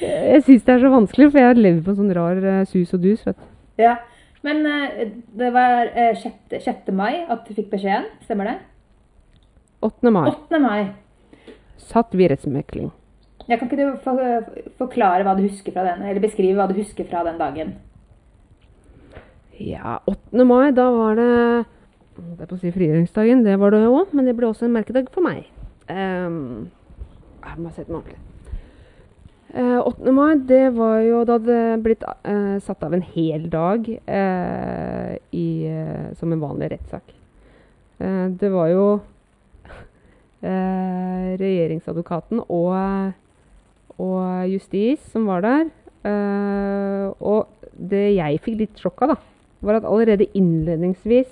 Jeg 0.00 0.42
syns 0.44 0.66
det 0.66 0.74
er 0.74 0.82
så 0.82 0.92
vanskelig, 0.92 1.30
for 1.30 1.40
jeg 1.40 1.48
har 1.48 1.58
levd 1.58 1.84
på 1.86 1.94
en 1.94 1.98
sånn 2.02 2.14
rar 2.16 2.42
uh, 2.44 2.60
sus 2.68 2.92
og 2.92 3.02
dus. 3.04 3.24
vet 3.24 3.38
du. 3.38 3.46
Ja, 3.80 3.96
Men 4.44 4.60
uh, 4.68 5.00
det 5.40 5.48
var 5.54 5.88
uh, 5.88 6.12
6. 6.20 6.36
6. 6.52 6.92
mai 6.92 7.24
at 7.24 7.48
du 7.48 7.56
fikk 7.56 7.72
beskjeden, 7.72 8.04
stemmer 8.28 8.52
det? 8.52 8.58
8. 9.86 10.12
mai. 10.12 10.28
8. 10.30 10.60
mai. 10.60 11.54
Satt 11.80 12.14
vi 12.16 12.28
rettsmekling. 12.28 12.92
Jeg 13.46 13.58
kan 13.58 13.68
ikke 13.70 13.78
du 13.78 13.90
forklare 14.78 15.22
hva 15.22 15.36
du 15.38 15.44
husker 15.46 15.74
fra 15.74 15.84
den, 15.86 16.02
eller 16.02 16.22
beskrive 16.22 16.58
hva 16.58 16.66
du 16.66 16.74
husker 16.80 17.06
fra 17.06 17.22
den 17.26 17.38
dagen? 17.38 17.76
Ja, 19.62 20.00
8. 20.04 20.44
mai, 20.44 20.72
da 20.76 20.90
var 20.92 21.14
det 21.16 21.64
Det 22.16 22.42
er 22.42 22.48
på 22.48 22.56
å 22.56 22.60
si 22.60 22.72
frigjøringsdagen, 22.72 23.44
det 23.44 23.58
var 23.60 23.70
det 23.72 23.86
òg, 23.86 24.12
men 24.16 24.26
det 24.26 24.34
ble 24.36 24.48
også 24.48 24.66
en 24.66 24.74
merkedag 24.74 25.10
for 25.12 25.24
meg. 25.24 25.44
Um, 25.88 26.72
jeg 27.44 27.60
må 27.60 27.70
sette 27.74 27.92
meg 27.92 28.00
ordentlig. 28.00 28.20
Uh, 29.52 29.80
8. 29.84 30.12
mai, 30.16 30.32
det 30.48 30.74
var 30.76 30.98
jo 31.04 31.20
da 31.28 31.36
det 31.40 31.60
blitt 31.84 32.02
uh, 32.08 32.56
satt 32.64 32.82
av 32.84 32.96
en 32.96 33.04
hel 33.14 33.46
dag 33.52 33.86
uh, 33.86 35.12
i, 35.30 35.48
som 36.18 36.32
en 36.32 36.42
vanlig 36.42 36.72
rettssak. 36.74 37.14
det 38.40 38.50
var 38.52 38.66
jo 38.68 39.00
regjeringsadvokaten 40.44 42.42
og, 42.44 42.74
og 44.02 44.48
justis 44.50 45.04
som 45.12 45.28
var 45.28 45.44
der. 45.44 45.68
og 47.20 47.46
det 47.76 48.14
jeg 48.14 48.38
fikk 48.44 48.60
litt 48.60 48.80
sjokk 48.80 49.02
av, 49.04 49.14
da, 49.14 49.16
var 49.66 49.78
at 49.78 49.88
allerede 49.88 50.28
innledningsvis 50.36 51.28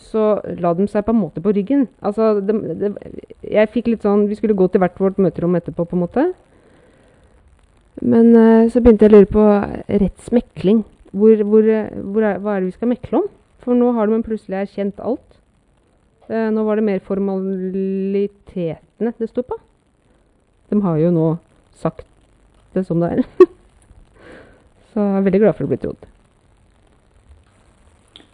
så 0.00 0.24
la 0.60 0.72
de 0.76 0.86
seg 0.88 1.04
på 1.04 1.12
en 1.14 1.20
måte 1.20 1.42
på 1.42 1.52
ryggen. 1.54 1.88
Altså, 2.00 2.40
det, 2.44 2.54
det, 2.80 2.90
jeg 3.42 3.72
fikk 3.74 3.90
litt 3.90 4.04
sånn 4.06 4.28
Vi 4.30 4.38
skulle 4.38 4.56
gå 4.56 4.66
til 4.70 4.80
hvert 4.82 5.00
vårt 5.00 5.18
møterom 5.20 5.58
etterpå, 5.58 5.84
på 5.84 5.98
en 5.98 6.04
måte. 6.04 6.22
Men 8.00 8.26
uh, 8.36 8.70
så 8.70 8.80
begynte 8.80 9.06
jeg 9.06 9.12
å 9.12 9.16
lure 9.18 9.34
på 9.34 9.44
rettsmekling. 10.04 10.80
Hvor, 11.10 11.42
hvor, 11.42 11.64
hvor 12.14 12.22
er, 12.24 12.38
hva 12.38 12.54
er 12.54 12.62
det 12.62 12.70
vi 12.70 12.78
skal 12.78 12.92
mekle 12.92 13.14
om? 13.24 13.28
For 13.60 13.76
nå 13.76 13.86
har 13.96 14.04
de 14.08 14.24
plutselig 14.24 14.62
erkjent 14.62 15.04
alt. 15.04 15.28
Uh, 16.30 16.48
nå 16.54 16.60
var 16.64 16.74
det 16.78 16.86
mer 16.86 17.00
formalitetene 17.04 19.12
det 19.18 19.32
sto 19.32 19.42
på. 19.44 19.56
De 20.70 20.76
har 20.86 20.96
jo 21.02 21.10
nå 21.12 21.28
sagt 21.82 22.06
det 22.76 22.86
som 22.86 23.02
det 23.02 23.12
er. 23.16 23.22
så 24.92 25.04
jeg 25.04 25.20
er 25.20 25.28
veldig 25.28 25.42
glad 25.44 25.58
for 25.58 25.66
å 25.66 25.72
bli 25.72 25.80
trodd. 25.82 26.10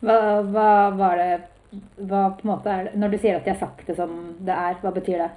Hva, 0.05 0.19
hva 0.45 0.71
var 0.97 1.21
det 1.21 1.31
hva 1.97 2.29
på 2.37 2.45
en 2.45 2.53
måte 2.53 2.71
er 2.73 2.85
det, 2.87 2.99
Når 3.01 3.13
du 3.13 3.19
sier 3.21 3.39
at 3.39 3.47
de 3.47 3.53
har 3.53 3.61
sagt 3.61 3.89
det 3.89 3.97
som 3.99 4.13
det 4.45 4.55
er, 4.55 4.77
hva 4.83 4.93
betyr 4.95 5.25
det? 5.25 5.31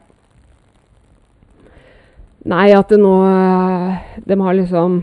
Nei, 2.50 2.68
at 2.76 2.92
det 2.92 3.00
nå 3.02 3.16
De 4.30 4.38
har 4.40 4.58
liksom 4.58 5.02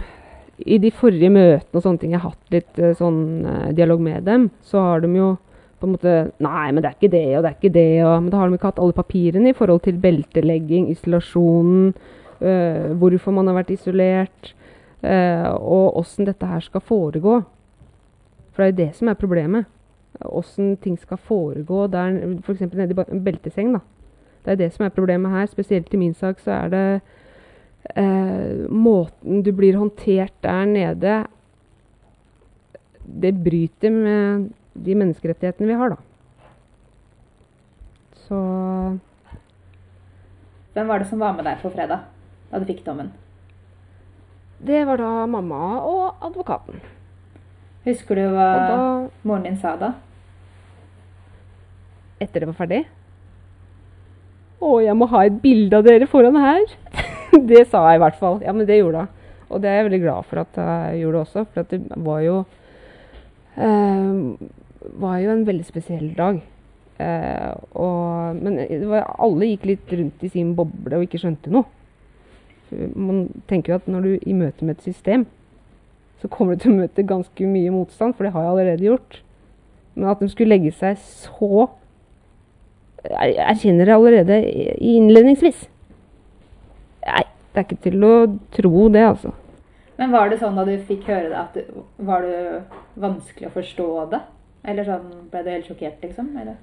I 0.64 0.78
de 0.80 0.92
forrige 0.94 1.32
møtene 1.32 1.80
og 1.80 1.84
sånne 1.84 2.02
ting 2.02 2.14
jeg 2.14 2.22
har 2.22 2.32
hatt 2.32 2.54
litt 2.54 2.78
eh, 2.80 2.94
sånn 2.96 3.18
uh, 3.44 3.72
dialog 3.76 4.00
med 4.00 4.24
dem, 4.24 4.46
så 4.64 4.80
har 4.80 5.02
de 5.04 5.11
jo 5.12 5.34
på 5.76 5.84
en 5.84 5.92
måte 5.92 6.14
Nei, 6.40 6.70
men 6.70 6.80
det 6.80 6.88
er 6.88 6.96
ikke 6.96 7.12
det, 7.12 7.26
og 7.36 7.42
det 7.44 7.50
er 7.50 7.59
ikke 7.59 7.74
det, 7.74 7.90
og 8.07 8.14
Men 8.22 8.30
da 8.32 8.38
har 8.40 8.48
de 8.48 8.57
ikke 8.57 8.70
hatt 8.70 8.80
alle 8.80 8.96
papirene 8.96 9.52
i 9.52 9.57
forhold 9.59 9.82
til 9.84 9.98
beltelegging, 10.00 10.88
isolasjonen, 10.94 11.90
hvorfor 12.39 13.32
man 13.32 13.47
har 13.49 13.57
vært 13.59 13.72
isolert, 13.74 14.53
uh, 15.05 15.53
og 15.57 15.97
åssen 16.03 16.28
dette 16.28 16.47
her 16.47 16.64
skal 16.64 16.84
foregå. 16.84 17.41
For 18.53 18.64
det 18.64 18.66
er 18.66 18.72
jo 18.72 18.80
det 18.84 18.99
som 18.99 19.11
er 19.12 19.20
problemet. 19.20 19.68
Åssen 20.24 20.76
ting 20.80 20.97
skal 20.97 21.20
foregå 21.20 21.87
der, 21.93 22.16
f.eks. 22.41 22.64
nede 22.72 22.97
i 23.05 23.20
belteseng. 23.20 23.74
da. 23.76 23.82
Det 24.45 24.55
er 24.55 24.61
det 24.62 24.72
som 24.72 24.87
er 24.87 24.95
problemet 24.95 25.32
her. 25.32 25.47
Spesielt 25.51 25.93
i 25.93 26.01
min 26.01 26.14
sak 26.14 26.41
så 26.41 26.55
er 26.55 26.72
det 26.72 26.84
eh, 27.97 28.64
måten 28.70 29.43
du 29.43 29.53
blir 29.53 29.76
håndtert 29.76 30.32
der 30.43 30.64
nede 30.64 31.24
Det 33.07 33.34
bryter 33.45 33.91
med 33.91 34.51
de 34.74 34.95
menneskerettighetene 34.95 35.68
vi 35.68 35.78
har, 35.78 35.89
da. 35.89 35.97
Så 38.26 38.39
Hvem 40.72 40.89
var 40.89 40.99
det 40.99 41.09
som 41.09 41.20
var 41.20 41.37
med 41.37 41.45
deg 41.45 41.61
på 41.62 41.70
fredag, 41.70 42.03
du 42.62 42.68
fikk 42.68 42.84
dommen? 42.86 43.12
Det 44.59 44.84
var 44.88 45.00
da 45.00 45.26
mamma 45.28 45.80
og 45.84 46.24
advokaten. 46.24 46.80
Husker 47.86 48.18
du 48.18 48.24
hva 48.32 48.46
da, 48.59 48.78
moren 49.22 49.44
din 49.46 49.59
sa 49.61 49.76
da? 49.78 49.92
Etter 52.18 52.42
det 52.42 52.48
var 52.50 52.59
ferdig? 52.59 52.80
Å, 54.57 54.70
jeg 54.80 54.96
må 54.96 55.09
ha 55.12 55.26
et 55.26 55.36
bilde 55.42 55.76
av 55.76 55.84
dere 55.84 56.09
foran 56.09 56.38
her. 56.40 56.64
det 57.50 57.66
sa 57.68 57.84
jeg 57.90 58.00
i 58.00 58.02
hvert 58.02 58.18
fall. 58.18 58.40
Ja, 58.42 58.54
men 58.57 58.66
det 58.68 58.80
gjorde 58.80 59.04
hun. 59.04 59.12
Og 59.46 59.62
det 59.62 59.70
er 59.70 59.76
jeg 59.78 59.88
veldig 59.90 60.02
glad 60.02 60.26
for 60.26 60.42
at 60.42 60.57
jeg 60.59 61.02
gjorde 61.04 61.22
også, 61.22 61.44
for 61.54 61.68
det 61.70 61.78
var 62.02 62.22
jo 62.24 62.38
eh, 63.54 64.46
var 65.04 65.18
jo 65.22 65.32
en 65.36 65.44
veldig 65.46 65.66
spesiell 65.68 66.09
dag. 66.16 66.40
Eh, 66.98 67.52
og, 67.76 68.40
men 68.40 68.59
var, 68.88 69.07
alle 69.22 69.52
gikk 69.52 69.68
litt 69.70 69.94
rundt 70.00 70.24
i 70.24 70.32
sin 70.32 70.54
boble 70.59 70.98
og 70.98 71.07
ikke 71.07 71.20
skjønte 71.22 71.52
noe. 71.54 71.68
Man 72.70 73.28
tenker 73.50 73.72
jo 73.72 73.78
at 73.80 73.88
når 73.90 74.06
du 74.06 74.12
i 74.18 74.34
møte 74.36 74.66
med 74.66 74.78
et 74.78 74.88
system, 74.88 75.26
så 76.20 76.30
kommer 76.32 76.56
du 76.56 76.64
til 76.64 76.72
å 76.72 76.80
møte 76.80 77.06
ganske 77.06 77.48
mye 77.48 77.72
motstand, 77.74 78.16
for 78.16 78.26
det 78.26 78.32
har 78.34 78.46
jeg 78.46 78.52
allerede 78.54 78.88
gjort. 78.88 79.18
Men 79.94 80.10
at 80.12 80.20
de 80.20 80.28
skulle 80.32 80.52
legge 80.52 80.72
seg 80.76 80.98
så 81.00 81.68
Jeg 83.06 83.36
erkjenner 83.38 83.86
det 83.86 83.94
allerede 83.94 84.36
innledningsvis. 84.82 85.60
Nei, 87.06 87.22
det 87.54 87.60
er 87.60 87.66
ikke 87.68 87.84
til 87.84 88.02
å 88.02 88.14
tro 88.56 88.88
det, 88.90 89.04
altså. 89.06 89.30
Men 89.96 90.10
var 90.10 90.32
det 90.32 90.40
sånn 90.40 90.58
da 90.58 90.64
du 90.66 90.72
fikk 90.88 91.06
høre 91.06 91.28
det, 91.30 91.38
at 91.38 91.54
du, 91.54 91.84
var 92.08 92.26
det 92.26 92.64
vanskelig 92.98 93.46
å 93.46 93.54
forstå 93.54 93.86
det? 94.10 94.20
Eller 94.66 94.88
sånn, 94.88 95.06
ble 95.30 95.44
du 95.44 95.52
helt 95.52 95.70
sjokkert, 95.70 96.02
liksom? 96.02 96.32
Eller? 96.34 96.58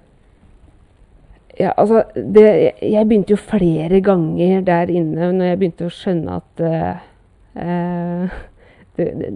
Ja, 1.59 1.71
altså, 1.77 2.01
det, 2.15 2.45
jeg 2.81 3.07
begynte 3.07 3.35
jo 3.35 3.37
flere 3.37 3.99
ganger 4.01 4.63
der 4.65 4.89
inne 4.89 5.29
når 5.35 5.51
jeg 5.51 5.59
begynte 5.61 5.85
å 5.85 5.93
skjønne 5.93 6.37
at 6.39 6.63
uh, 6.65 8.37
det, 8.97 9.05
det, 9.19 9.29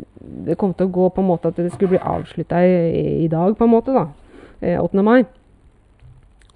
det, 0.48 0.56
kom 0.58 0.74
til 0.74 0.88
å 0.88 0.96
gå 0.96 1.10
på 1.14 1.22
en 1.22 1.30
måte 1.30 1.52
at 1.52 1.60
det 1.62 1.70
skulle 1.76 1.94
bli 1.94 2.02
avslutta 2.02 2.64
i, 2.66 2.74
i, 3.26 3.28
dag, 3.30 3.54
på 3.58 3.68
en 3.68 3.74
måte. 3.74 3.94
da, 3.94 4.08
8. 4.82 5.06
mai. 5.06 5.28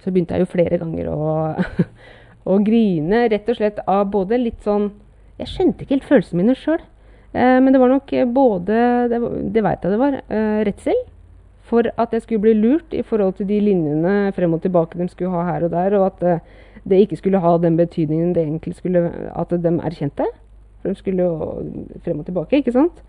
Så 0.01 0.09
begynte 0.09 0.33
jeg 0.33 0.47
jo 0.47 0.49
flere 0.49 0.81
ganger 0.81 1.11
å, 1.13 1.29
å 2.51 2.57
grine, 2.65 3.27
rett 3.29 3.53
og 3.53 3.61
slett 3.61 3.83
av 3.85 4.07
både 4.13 4.41
litt 4.41 4.65
sånn 4.65 4.89
Jeg 5.41 5.49
skjønte 5.49 5.85
ikke 5.85 5.99
helt 5.99 6.09
følelsene 6.09 6.41
mine 6.41 6.57
sjøl. 6.57 6.81
Uh, 7.37 7.61
men 7.61 7.69
det 7.69 7.79
var 7.79 7.93
nok 7.93 8.09
både 8.33 8.77
Det, 9.13 9.19
det 9.53 9.61
veit 9.63 9.85
jeg 9.85 9.93
det 9.93 10.01
var. 10.01 10.21
Uh, 10.25 10.61
redsel 10.65 11.05
for 11.71 11.87
at 11.87 12.11
jeg 12.11 12.25
skulle 12.25 12.43
bli 12.43 12.53
lurt 12.57 12.95
i 12.95 13.03
forhold 13.07 13.37
til 13.39 13.47
de 13.47 13.59
linjene 13.63 14.33
frem 14.35 14.57
og 14.57 14.61
tilbake 14.63 14.99
de 14.99 15.07
skulle 15.11 15.31
ha 15.31 15.45
her 15.53 15.67
og 15.67 15.71
der, 15.71 15.95
og 15.99 16.05
at 16.09 16.25
uh, 16.27 16.59
det 16.83 17.03
ikke 17.05 17.19
skulle 17.19 17.39
ha 17.39 17.55
den 17.61 17.77
betydningen 17.77 18.33
det 18.35 18.43
egentlig 18.43 18.75
skulle 18.75 19.11
At 19.35 19.49
de 19.51 19.79
erkjente. 19.79 20.25
For 20.81 20.89
de 20.89 20.95
skulle 20.95 21.23
jo 21.23 21.63
frem 22.03 22.19
og 22.19 22.25
tilbake, 22.25 22.57
ikke 22.57 22.75
sant. 22.75 23.03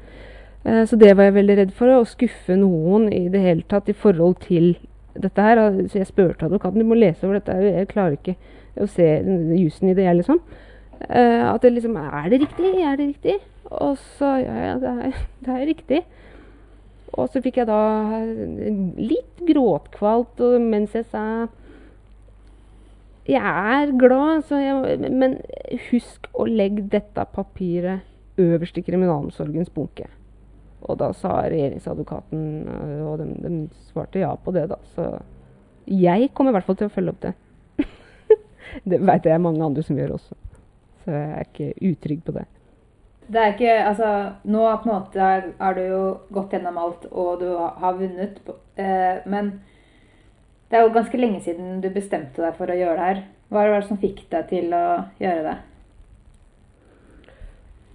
Uh, 0.65 0.85
så 0.87 0.97
det 0.97 1.17
var 1.17 1.31
jeg 1.31 1.35
veldig 1.35 1.59
redd 1.59 1.77
for. 1.77 1.91
Å 1.91 2.09
skuffe 2.09 2.57
noen 2.57 3.09
i 3.13 3.29
det 3.33 3.41
hele 3.41 3.67
tatt 3.69 3.89
i 3.89 3.97
forhold 3.97 4.37
til 4.47 4.77
dette 5.19 5.43
her. 5.43 5.63
Så 5.89 6.03
jeg 6.03 6.11
spurte 6.11 6.47
advokaten 6.47 6.83
du 6.83 6.89
må 6.89 6.99
lese 6.99 7.27
over 7.27 7.41
dette. 7.41 7.57
Jeg 7.65 7.91
klarer 7.91 8.19
ikke 8.19 8.37
å 8.81 8.89
se 8.89 9.09
jussen 9.59 9.91
i 9.91 9.97
det, 9.97 10.07
jeg, 10.07 10.21
liksom. 10.21 10.43
Uh, 11.03 11.51
at 11.51 11.65
det 11.65 11.73
liksom 11.75 11.97
Er 11.97 12.29
det 12.31 12.45
riktig? 12.45 12.75
Er 12.79 12.97
det 12.97 13.09
riktig? 13.09 13.39
Og 13.73 13.97
så 14.19 14.37
Ja, 14.45 14.57
ja, 14.69 14.75
det 14.79 14.93
er, 15.09 15.25
det 15.41 15.57
er 15.57 15.67
riktig. 15.67 16.03
Og 17.13 17.29
så 17.29 17.43
fikk 17.45 17.61
jeg 17.61 17.69
da 17.69 17.81
litt 18.97 19.43
gråtkvalt 19.49 20.41
mens 20.63 20.95
jeg 20.97 21.09
sa 21.11 21.25
jeg 23.29 23.39
er 23.39 23.93
glad, 23.95 24.49
jeg, 24.51 25.11
men 25.15 25.37
husk 25.93 26.27
å 26.35 26.47
legge 26.49 26.89
dette 26.91 27.23
papiret 27.31 28.03
øverst 28.41 28.81
i 28.81 28.83
kriminalomsorgens 28.83 29.71
bunke. 29.71 30.09
Og 30.83 30.99
da 30.99 31.13
sa 31.15 31.37
regjeringsadvokaten, 31.47 32.41
øh, 32.67 33.05
og 33.07 33.21
de, 33.21 33.29
de, 33.45 33.53
svarte 33.93 34.25
ja 34.25 34.33
på 34.35 34.55
det, 34.57 34.65
da. 34.73 34.81
Så 34.97 35.07
jeg 35.87 36.33
kommer 36.35 36.51
i 36.51 36.57
hvert 36.57 36.67
fall 36.67 36.81
til 36.81 36.91
å 36.91 36.95
følge 36.95 37.15
opp 37.15 37.23
det. 37.23 37.33
det 38.91 38.99
veit 39.07 39.29
jeg 39.31 39.45
mange 39.45 39.63
andre 39.63 39.87
som 39.87 40.01
gjør 40.01 40.17
også. 40.17 40.39
Så 41.05 41.15
jeg 41.15 41.31
er 41.37 41.47
ikke 41.47 41.93
utrygg 41.93 42.27
på 42.27 42.35
det. 42.41 42.49
Det 43.33 43.41
er 43.41 43.53
ikke 43.55 43.75
Altså, 43.89 44.09
nå 44.45 44.63
på 44.83 44.89
en 44.89 44.95
måte 44.95 45.29
har 45.59 45.77
du 45.77 45.83
jo 45.83 46.03
gått 46.35 46.53
gjennom 46.53 46.79
alt, 46.79 47.07
og 47.11 47.41
du 47.41 47.49
har 47.57 47.99
vunnet. 47.99 48.41
Eh, 48.77 49.23
men 49.27 49.55
det 50.69 50.79
er 50.79 50.87
jo 50.87 50.95
ganske 50.95 51.21
lenge 51.21 51.41
siden 51.45 51.81
du 51.81 51.89
bestemte 51.93 52.45
deg 52.45 52.57
for 52.59 52.73
å 52.73 52.77
gjøre 52.77 52.97
det 52.99 53.09
her. 53.09 53.23
Hva 53.53 53.67
var 53.69 53.81
det 53.81 53.89
som 53.89 54.01
fikk 54.01 54.25
deg 54.33 54.49
til 54.53 54.73
å 54.77 54.87
gjøre 55.21 55.45
det? 55.49 55.57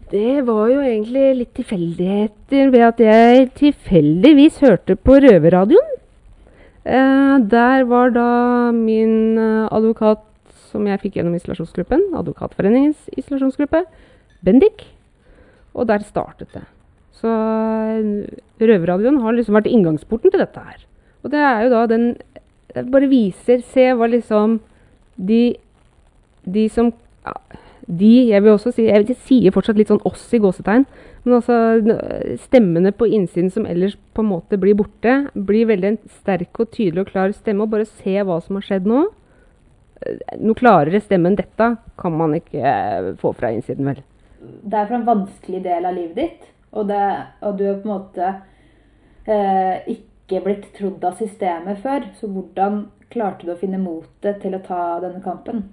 Det 0.07 0.33
var 0.47 0.67
jo 0.71 0.83
egentlig 0.85 1.23
litt 1.35 1.53
tilfeldigheter 1.57 2.69
ved 2.71 2.83
at 2.85 3.01
jeg 3.03 3.47
tilfeldigvis 3.59 4.61
hørte 4.63 4.95
på 4.95 5.17
Røverradioen. 5.25 5.95
Eh, 6.87 7.37
der 7.51 7.83
var 7.89 8.13
da 8.15 8.29
min 8.71 9.35
eh, 9.37 9.65
advokat 9.67 10.23
som 10.69 10.87
jeg 10.87 11.01
fikk 11.01 11.17
gjennom 11.19 11.35
isolasjonsgruppen, 11.35 12.13
Advokatforeningens 12.15 13.09
isolasjonsgruppe, 13.19 13.83
Bendik. 14.45 14.85
Og 15.77 15.87
der 15.89 16.03
startet 16.05 16.51
det. 16.55 16.65
Så 17.17 17.29
eh, 17.29 18.27
Røverradioen 18.61 19.21
har 19.23 19.37
liksom 19.37 19.57
vært 19.57 19.69
inngangsporten 19.71 20.33
til 20.33 20.41
dette 20.41 20.63
her. 20.63 20.83
Og 21.23 21.33
det 21.33 21.41
er 21.41 21.65
jo 21.65 21.73
da 21.73 21.85
den 21.89 22.11
bare 22.91 23.09
viser 23.09 23.63
Se 23.65 23.89
hva 23.95 24.09
liksom 24.11 24.59
de, 25.15 25.57
de 26.45 26.67
som 26.69 26.91
De, 27.87 28.09
jeg 28.27 28.43
vil 28.43 28.51
også 28.51 28.73
si, 28.75 28.85
jeg 28.89 29.15
sier 29.23 29.53
fortsatt 29.55 29.77
litt 29.79 29.87
sånn 29.87 30.03
oss 30.07 30.25
i 30.35 30.39
gåsetegn, 30.43 30.83
men 31.23 31.35
altså 31.37 31.55
stemmene 32.43 32.91
på 32.91 33.07
innsiden 33.07 33.47
som 33.53 33.63
ellers 33.67 33.95
på 34.11 34.25
en 34.25 34.27
måte 34.33 34.59
blir 34.59 34.75
borte, 34.75 35.13
blir 35.31 35.69
veldig 35.69 35.93
en 35.93 35.99
sterk 36.17 36.59
og 36.59 36.73
tydelig 36.73 37.05
og 37.05 37.13
klar 37.13 37.31
stemme. 37.31 37.63
Og 37.63 37.71
bare 37.71 37.87
se 37.87 38.17
hva 38.27 38.41
som 38.43 38.59
har 38.59 38.67
skjedd 38.67 38.91
nå. 38.91 39.05
Eh, 40.03 40.19
noe 40.43 40.59
klarere 40.59 40.99
stemme 41.03 41.31
enn 41.31 41.39
dette 41.39 41.69
kan 41.99 42.19
man 42.19 42.35
ikke 42.35 42.59
eh, 42.59 43.09
få 43.23 43.31
fra 43.39 43.53
innsiden, 43.55 43.87
vel. 43.87 44.03
Det 44.39 44.77
er 44.77 44.85
for 44.85 44.97
en 44.99 45.07
vanskelig 45.07 45.63
del 45.65 45.87
av 45.87 45.95
livet 45.97 46.19
ditt, 46.19 46.45
og, 46.71 46.87
det, 46.91 47.01
og 47.41 47.57
du 47.57 47.65
har 47.67 47.79
på 47.81 47.87
en 47.87 47.93
måte 47.93 48.27
eh, 49.25 49.87
ikke 49.95 50.43
blitt 50.45 50.69
trodd 50.77 51.03
av 51.07 51.17
systemet 51.17 51.81
før. 51.81 52.05
Så 52.19 52.29
hvordan 52.29 52.85
klarte 53.13 53.47
du 53.47 53.53
å 53.55 53.59
finne 53.59 53.79
motet 53.81 54.41
til 54.43 54.57
å 54.57 54.63
ta 54.65 54.81
denne 55.03 55.23
kampen? 55.25 55.65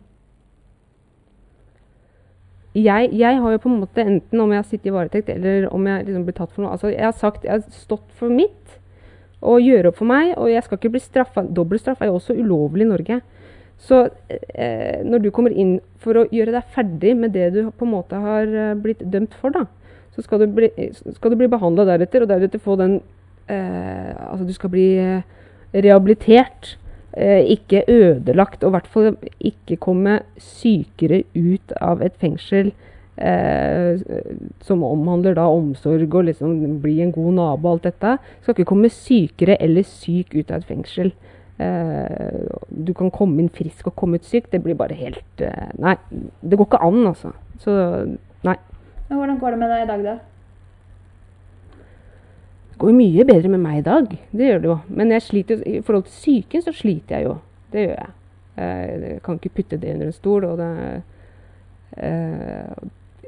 jeg, 2.74 3.10
jeg, 3.14 3.38
har 3.40 3.52
jo 3.54 3.60
på 3.62 3.70
en 3.70 3.82
måte 3.84 4.02
enten 4.02 4.40
om 4.42 4.52
jeg 4.52 4.66
sitter 4.66 4.90
i 4.90 4.94
varetekt 4.94 5.28
eller 5.30 5.68
om 5.74 5.84
jeg 5.86 6.08
liksom 6.08 6.24
blir 6.26 6.34
tatt 6.34 6.50
for 6.50 6.64
noe 6.64 6.72
altså 6.74 6.90
Jeg 6.90 7.06
har 7.06 7.14
sagt, 7.14 7.44
jeg 7.46 7.52
har 7.54 7.62
stått 7.70 8.08
for 8.18 8.34
mitt 8.34 8.80
og 9.44 9.60
gjøre 9.60 9.90
opp 9.90 9.98
for 10.00 10.08
meg, 10.08 10.32
og 10.40 10.48
jeg 10.48 10.64
skal 10.64 10.78
ikke 10.78 10.90
bli 10.94 11.00
straffa. 11.04 11.42
Dobbeltstraff 11.44 12.00
er 12.00 12.08
jo 12.08 12.14
også 12.16 12.32
ulovlig 12.32 12.86
i 12.86 12.88
Norge. 12.88 13.18
Så 13.84 14.06
eh, 14.32 15.00
når 15.04 15.24
du 15.24 15.30
kommer 15.34 15.52
inn 15.52 15.76
for 16.00 16.16
å 16.16 16.28
gjøre 16.32 16.54
deg 16.54 16.70
ferdig 16.72 17.16
med 17.18 17.34
det 17.36 17.50
du 17.52 17.60
på 17.68 17.86
en 17.86 17.94
måte 17.96 18.20
har 18.20 18.48
eh, 18.48 18.76
blitt 18.80 19.02
dømt 19.12 19.34
for, 19.40 19.52
da, 19.52 19.66
så 20.14 20.24
skal 20.24 20.44
du 20.44 20.48
bli, 20.56 20.70
skal 21.16 21.36
bli 21.36 21.50
behandla 21.52 21.84
deretter, 21.90 22.24
og 22.24 22.30
deretter 22.32 22.62
få 22.62 22.78
den 22.80 23.00
eh, 23.50 24.14
Altså 24.24 24.46
du 24.48 24.54
skal 24.56 24.72
bli 24.72 24.88
eh, 25.02 25.44
rehabilitert 25.74 26.76
Eh, 27.16 27.44
ikke 27.46 27.84
ødelagt, 27.88 28.64
og 28.64 28.68
i 28.68 28.74
hvert 28.74 28.86
fall 28.90 29.16
ikke 29.40 29.76
komme 29.78 30.16
sykere 30.38 31.20
ut 31.38 31.72
av 31.78 32.00
et 32.02 32.16
fengsel 32.18 32.72
eh, 33.22 34.00
som 34.66 34.82
omhandler 34.82 35.36
da 35.38 35.44
omsorg 35.46 36.10
og 36.10 36.24
liksom 36.26 36.80
bli 36.82 36.96
en 37.04 37.12
god 37.14 37.36
nabo 37.36 37.68
og 37.68 37.76
alt 37.76 37.86
dette. 37.86 38.16
Skal 38.42 38.56
ikke 38.56 38.66
komme 38.72 38.90
sykere 38.90 39.60
eller 39.62 39.86
syk 39.86 40.34
ut 40.34 40.50
av 40.50 40.64
et 40.64 40.72
fengsel. 40.72 41.12
Eh, 41.58 42.46
du 42.68 42.90
kan 42.98 43.12
komme 43.14 43.38
inn 43.38 43.50
frisk 43.54 43.86
og 43.86 43.96
komme 43.98 44.18
ut 44.18 44.26
syk. 44.26 44.50
Det 44.50 44.62
blir 44.64 44.78
bare 44.78 44.96
helt 44.98 45.42
eh, 45.44 45.70
Nei, 45.78 45.94
det 46.42 46.58
går 46.58 46.66
ikke 46.66 46.82
an, 46.82 47.02
altså. 47.06 47.30
Så 47.62 47.74
nei. 48.46 48.56
Men 49.08 49.20
hvordan 49.20 49.38
går 49.38 49.54
det 49.54 49.60
med 49.60 49.70
deg 49.70 49.84
i 49.84 49.90
dag, 49.92 50.04
da? 50.08 50.16
Det 52.74 52.80
går 52.82 52.96
mye 52.96 53.26
bedre 53.28 53.52
med 53.52 53.62
meg 53.62 53.78
i 53.78 53.86
dag. 53.86 54.10
Det 54.32 54.50
gjør 54.50 54.60
det 54.62 54.70
jo. 54.72 54.78
Men 54.98 55.14
sliter, 55.22 55.62
i 55.62 55.80
forhold 55.80 56.08
til 56.08 56.16
psyken 56.16 56.64
så 56.64 56.74
sliter 56.74 57.18
jeg 57.18 57.28
jo. 57.28 57.36
Det 57.70 57.86
gjør 57.86 57.96
jeg. 58.00 58.14
Jeg 58.54 59.20
kan 59.22 59.38
ikke 59.38 59.54
putte 59.54 59.78
det 59.82 59.94
under 59.94 60.10
en 60.10 60.16
stol. 60.16 60.44
Og 60.48 60.58
det, 60.58 61.02
eh, 62.02 62.74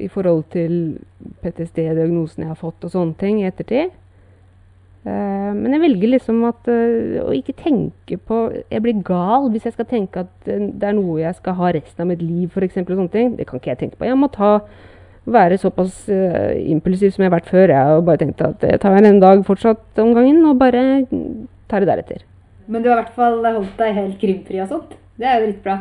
I 0.03 0.09
forhold 0.13 0.43
til 0.51 0.99
PTSD-diagnosen 1.45 2.43
jeg 2.43 2.51
har 2.51 2.59
fått 2.59 2.85
og 2.85 2.91
sånne 2.91 3.15
ting 3.23 3.39
i 3.41 3.47
ettertid. 3.47 3.95
Eh, 5.07 5.51
men 5.55 5.71
jeg 5.71 5.83
velger 5.85 6.11
liksom 6.17 6.41
at, 6.49 6.67
eh, 6.67 7.21
å 7.23 7.31
ikke 7.31 7.55
tenke 7.55 8.17
på 8.19 8.39
Jeg 8.73 8.83
blir 8.83 9.05
gal 9.07 9.47
hvis 9.53 9.69
jeg 9.69 9.77
skal 9.77 9.87
tenke 9.87 10.25
at 10.25 10.49
det 10.49 10.83
er 10.83 10.97
noe 10.97 11.21
jeg 11.21 11.37
skal 11.39 11.55
ha 11.61 11.71
resten 11.77 12.03
av 12.03 12.11
mitt 12.11 12.25
liv, 12.25 12.51
f.eks. 12.51 12.75
Det 12.75 13.47
kan 13.47 13.61
ikke 13.61 13.71
jeg 13.71 13.79
tenke 13.85 14.01
på. 14.01 14.09
Jeg 14.09 14.19
må 14.19 14.27
ta 14.35 14.59
være 15.27 15.59
såpass 15.59 16.07
uh, 16.11 16.55
impulsiv 16.55 17.11
som 17.11 17.25
jeg 17.25 17.31
har 17.31 17.39
vært 17.39 17.51
før. 17.51 17.71
Jeg 17.71 17.91
har 17.91 18.05
bare 18.07 18.21
tenkt 18.23 18.43
at 18.47 18.63
jeg 18.63 18.79
tar 18.83 18.95
en 18.99 19.21
dag 19.23 19.43
fortsatt 19.47 19.99
om 20.03 20.13
gangen, 20.15 20.39
og 20.47 20.59
bare 20.59 21.07
tar 21.71 21.83
det 21.83 21.91
deretter. 21.91 22.23
Men 22.71 22.83
du 22.83 22.91
har 22.91 23.01
i 23.01 23.03
hvert 23.03 23.19
fall 23.19 23.43
holdt 23.43 23.75
deg 23.79 23.99
helt 23.99 24.21
krimfri 24.23 24.63
og 24.63 24.71
sånt. 24.71 24.95
Det 25.19 25.27
er 25.27 25.41
jo 25.41 25.49
dritbra. 25.49 25.77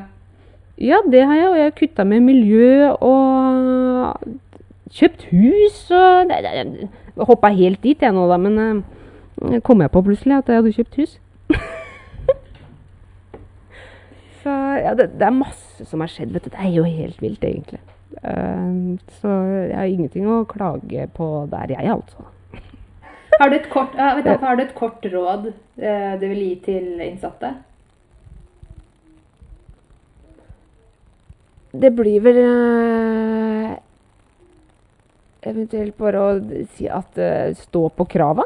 Ja, 0.82 0.98
det 1.06 1.22
har 1.30 1.38
jeg, 1.38 1.50
og 1.52 1.60
jeg 1.60 1.70
har 1.70 1.78
kutta 1.78 2.06
med 2.10 2.26
miljø 2.26 2.90
og 3.06 4.34
kjøpt 4.96 5.30
hus 5.32 5.86
og 5.96 6.34
Hoppa 7.30 7.48
helt 7.56 7.80
dit 7.86 8.02
jeg 8.02 8.12
nå, 8.12 8.26
da, 8.28 8.38
men 8.42 8.58
uh, 8.60 8.95
kom 9.64 9.82
jeg 9.84 9.92
på 9.92 10.02
plutselig 10.06 10.38
at 10.38 10.50
jeg 10.50 10.62
hadde 10.62 10.76
kjøpt 10.76 11.00
hus. 11.02 11.18
Så 14.46 14.54
ja, 14.78 14.94
det, 14.94 15.08
det, 15.18 15.26
er 15.26 15.34
masse 15.34 15.86
som 15.90 16.04
har 16.04 16.12
skjedd, 16.12 16.36
vet 16.36 16.46
du. 16.46 16.52
Det 16.54 16.62
er 16.62 16.74
jo 16.76 16.84
helt 16.86 17.22
vilt, 17.24 17.44
egentlig. 17.44 17.82
Uh, 18.22 18.96
så 19.18 19.30
jeg 19.66 19.76
har 19.76 19.90
ingenting 19.90 20.28
å 20.30 20.44
klage 20.48 21.08
på 21.18 21.28
der, 21.50 21.74
jeg, 21.74 21.90
altså. 21.90 22.28
Har 23.42 23.50
du 23.52 23.58
kort, 23.72 23.96
uh, 23.98 24.22
du, 24.22 24.30
har 24.40 24.56
du 24.56 24.62
et 24.64 24.76
kort 24.78 25.04
råd 25.12 25.50
uh, 25.50 26.14
du 26.22 26.28
vil 26.30 26.44
gi 26.44 26.54
til 26.68 27.02
innsatte? 27.04 27.56
Det 31.76 31.90
blir 31.92 32.22
vel 32.24 32.38
eh, 32.40 33.72
eventuelt 35.50 35.98
bare 36.00 36.22
å 36.24 36.30
si 36.78 36.86
at 36.88 37.20
stå 37.66 37.82
på 37.98 38.06
krava. 38.14 38.46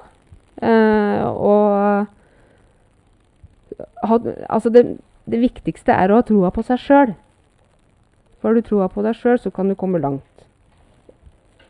Og 0.66 2.08
ha, 4.04 4.20
altså 4.50 4.70
det, 4.74 4.84
det 5.30 5.40
viktigste 5.42 5.96
er 5.96 6.12
å 6.12 6.20
ha 6.20 6.26
troa 6.28 6.52
på 6.54 6.64
seg 6.68 6.82
sjøl. 6.84 7.16
For 8.40 8.50
har 8.50 8.60
du 8.60 8.66
troa 8.66 8.90
på 8.92 9.04
deg 9.06 9.18
sjøl, 9.20 9.40
så 9.40 9.52
kan 9.52 9.72
du 9.72 9.78
komme 9.80 10.02
langt. 10.02 10.26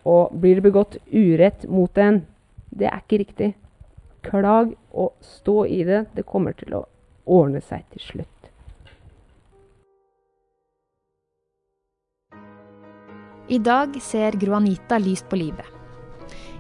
Og 0.10 0.34
blir 0.42 0.58
det 0.58 0.66
begått 0.66 1.00
urett 1.12 1.66
mot 1.70 1.98
en, 1.98 2.24
det 2.70 2.90
er 2.90 3.02
ikke 3.02 3.22
riktig. 3.24 3.54
Klag 4.26 4.74
og 4.92 5.14
stå 5.24 5.64
i 5.66 5.82
det. 5.88 6.04
Det 6.16 6.28
kommer 6.28 6.54
til 6.58 6.76
å 6.78 6.86
ordne 7.30 7.62
seg 7.64 7.86
til 7.94 8.06
slutt. 8.06 8.36
I 13.50 13.58
dag 13.66 13.96
ser 14.06 14.38
Gro 14.38 14.54
Anita 14.60 15.00
lyst 15.02 15.26
på 15.30 15.40
livet. 15.40 15.79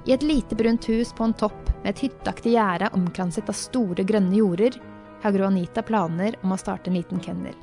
I 0.05 0.13
et 0.15 0.23
lite 0.23 0.55
brunt 0.55 0.85
hus 0.85 1.13
på 1.13 1.23
en 1.23 1.33
topp 1.33 1.71
med 1.83 1.91
et 1.91 2.03
hytteaktig 2.05 2.53
gjerde 2.55 2.91
omkranset 2.95 3.49
av 3.49 3.57
store, 3.57 4.03
grønne 4.07 4.35
jorder, 4.39 4.77
har 5.21 5.35
Gro 5.35 5.49
Anita 5.49 5.83
planer 5.83 6.37
om 6.43 6.53
å 6.55 6.59
starte 6.59 6.89
en 6.89 6.95
liten 6.95 7.19
kennel. 7.19 7.55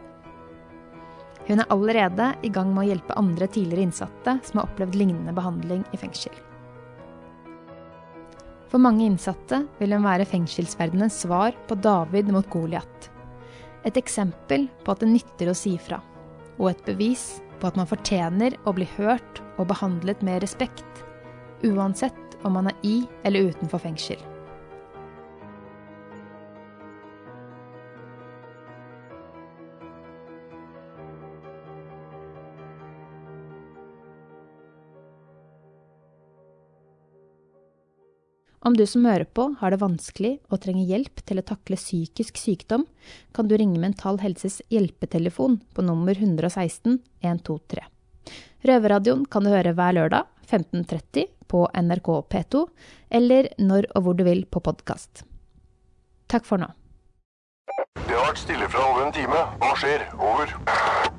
Hun 1.47 1.63
er 1.63 1.71
allerede 1.71 2.33
i 2.43 2.51
gang 2.51 2.73
med 2.75 2.85
å 2.85 2.89
hjelpe 2.91 3.17
andre 3.17 3.47
tidligere 3.47 3.87
innsatte 3.87 4.39
som 4.45 4.61
har 4.61 4.69
opplevd 4.69 4.99
lignende 4.99 5.35
behandling 5.37 5.85
i 5.95 6.01
fengsel. 6.01 6.35
For 8.67 8.83
mange 8.83 9.07
innsatte 9.07 9.63
vil 9.79 9.95
hun 9.95 10.05
være 10.05 10.27
fengselsverdenens 10.29 11.21
svar 11.23 11.55
på 11.69 11.79
David 11.79 12.33
mot 12.35 12.49
Goliat. 12.51 13.11
Et 13.87 13.97
eksempel 13.97 14.67
på 14.83 14.93
at 14.93 15.05
det 15.05 15.13
nytter 15.13 15.53
å 15.53 15.57
si 15.57 15.77
fra, 15.79 16.01
og 16.59 16.73
et 16.73 16.83
bevis 16.89 17.39
på 17.61 17.71
at 17.71 17.79
man 17.79 17.89
fortjener 17.89 18.59
å 18.67 18.75
bli 18.77 18.89
hørt 18.97 19.41
og 19.57 19.71
behandlet 19.71 20.25
med 20.27 20.43
respekt, 20.43 21.05
uansett 21.65 22.26
om 22.47 22.57
man 22.61 22.71
er 22.71 22.81
i 22.87 22.97
eller 23.27 23.51
utenfor 23.51 23.83
fengsel. 23.83 24.23
Om 38.67 38.75
du 38.75 38.83
som 38.91 39.05
hører 39.07 39.29
på 39.31 39.45
har 39.61 39.71
det 39.71 39.79
vanskelig 39.79 40.33
og 40.51 40.59
trenger 40.65 40.89
hjelp 40.89 41.21
til 41.29 41.39
å 41.39 41.45
takle 41.47 41.77
psykisk 41.79 42.41
sykdom, 42.41 42.83
kan 43.31 43.47
du 43.47 43.55
ringe 43.55 43.79
Mental 43.79 44.19
Helses 44.19 44.59
hjelpetelefon 44.75 45.61
på 45.77 45.85
nummer 45.87 46.19
116 46.19 46.99
123. 47.23 47.85
Røverradioen 48.67 49.23
kan 49.31 49.47
du 49.47 49.53
høre 49.53 49.71
hver 49.77 49.95
lørdag 49.95 50.27
15.30 50.51 51.36
på 51.49 51.67
NRK 51.75 52.11
P2, 52.33 52.65
eller 53.11 53.49
når 53.59 53.91
og 53.95 54.03
hvor 54.07 54.19
du 54.19 54.25
vil 54.27 54.45
på 54.47 54.61
podkast. 54.61 55.25
Takk 56.29 56.47
for 56.49 56.63
nå. 56.63 56.73
Det 58.07 58.15
har 58.15 58.29
vært 58.29 58.39
stille 58.39 58.69
fra 58.71 58.83
over 58.91 59.07
en 59.07 59.15
time. 59.15 59.41
Hva 59.63 59.73
skjer? 59.79 60.05
Over. 60.19 60.53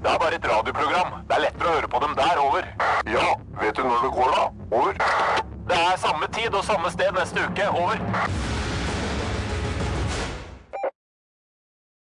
Det 0.03 0.11
er 0.11 0.19
bare 0.23 0.35
et 0.39 0.47
radioprogram. 0.51 1.17
Det 1.27 1.35
er 1.37 1.43
lettere 1.47 1.71
å 1.71 1.75
høre 1.77 1.89
på 1.91 2.03
dem 2.03 2.15
der. 2.19 2.43
Over. 2.43 2.69
Ja, 3.11 3.25
vet 3.61 3.75
du 3.75 3.83
når 3.87 4.05
det 4.05 4.13
går, 4.19 4.37
da? 4.37 4.77
Over. 4.77 5.01
Det 5.67 5.81
er 5.81 5.99
samme 6.03 6.31
tid 6.39 6.55
og 6.55 6.63
samme 6.67 6.93
sted 6.95 7.11
neste 7.19 7.43
uke. 7.49 7.67
Over. 7.83 8.56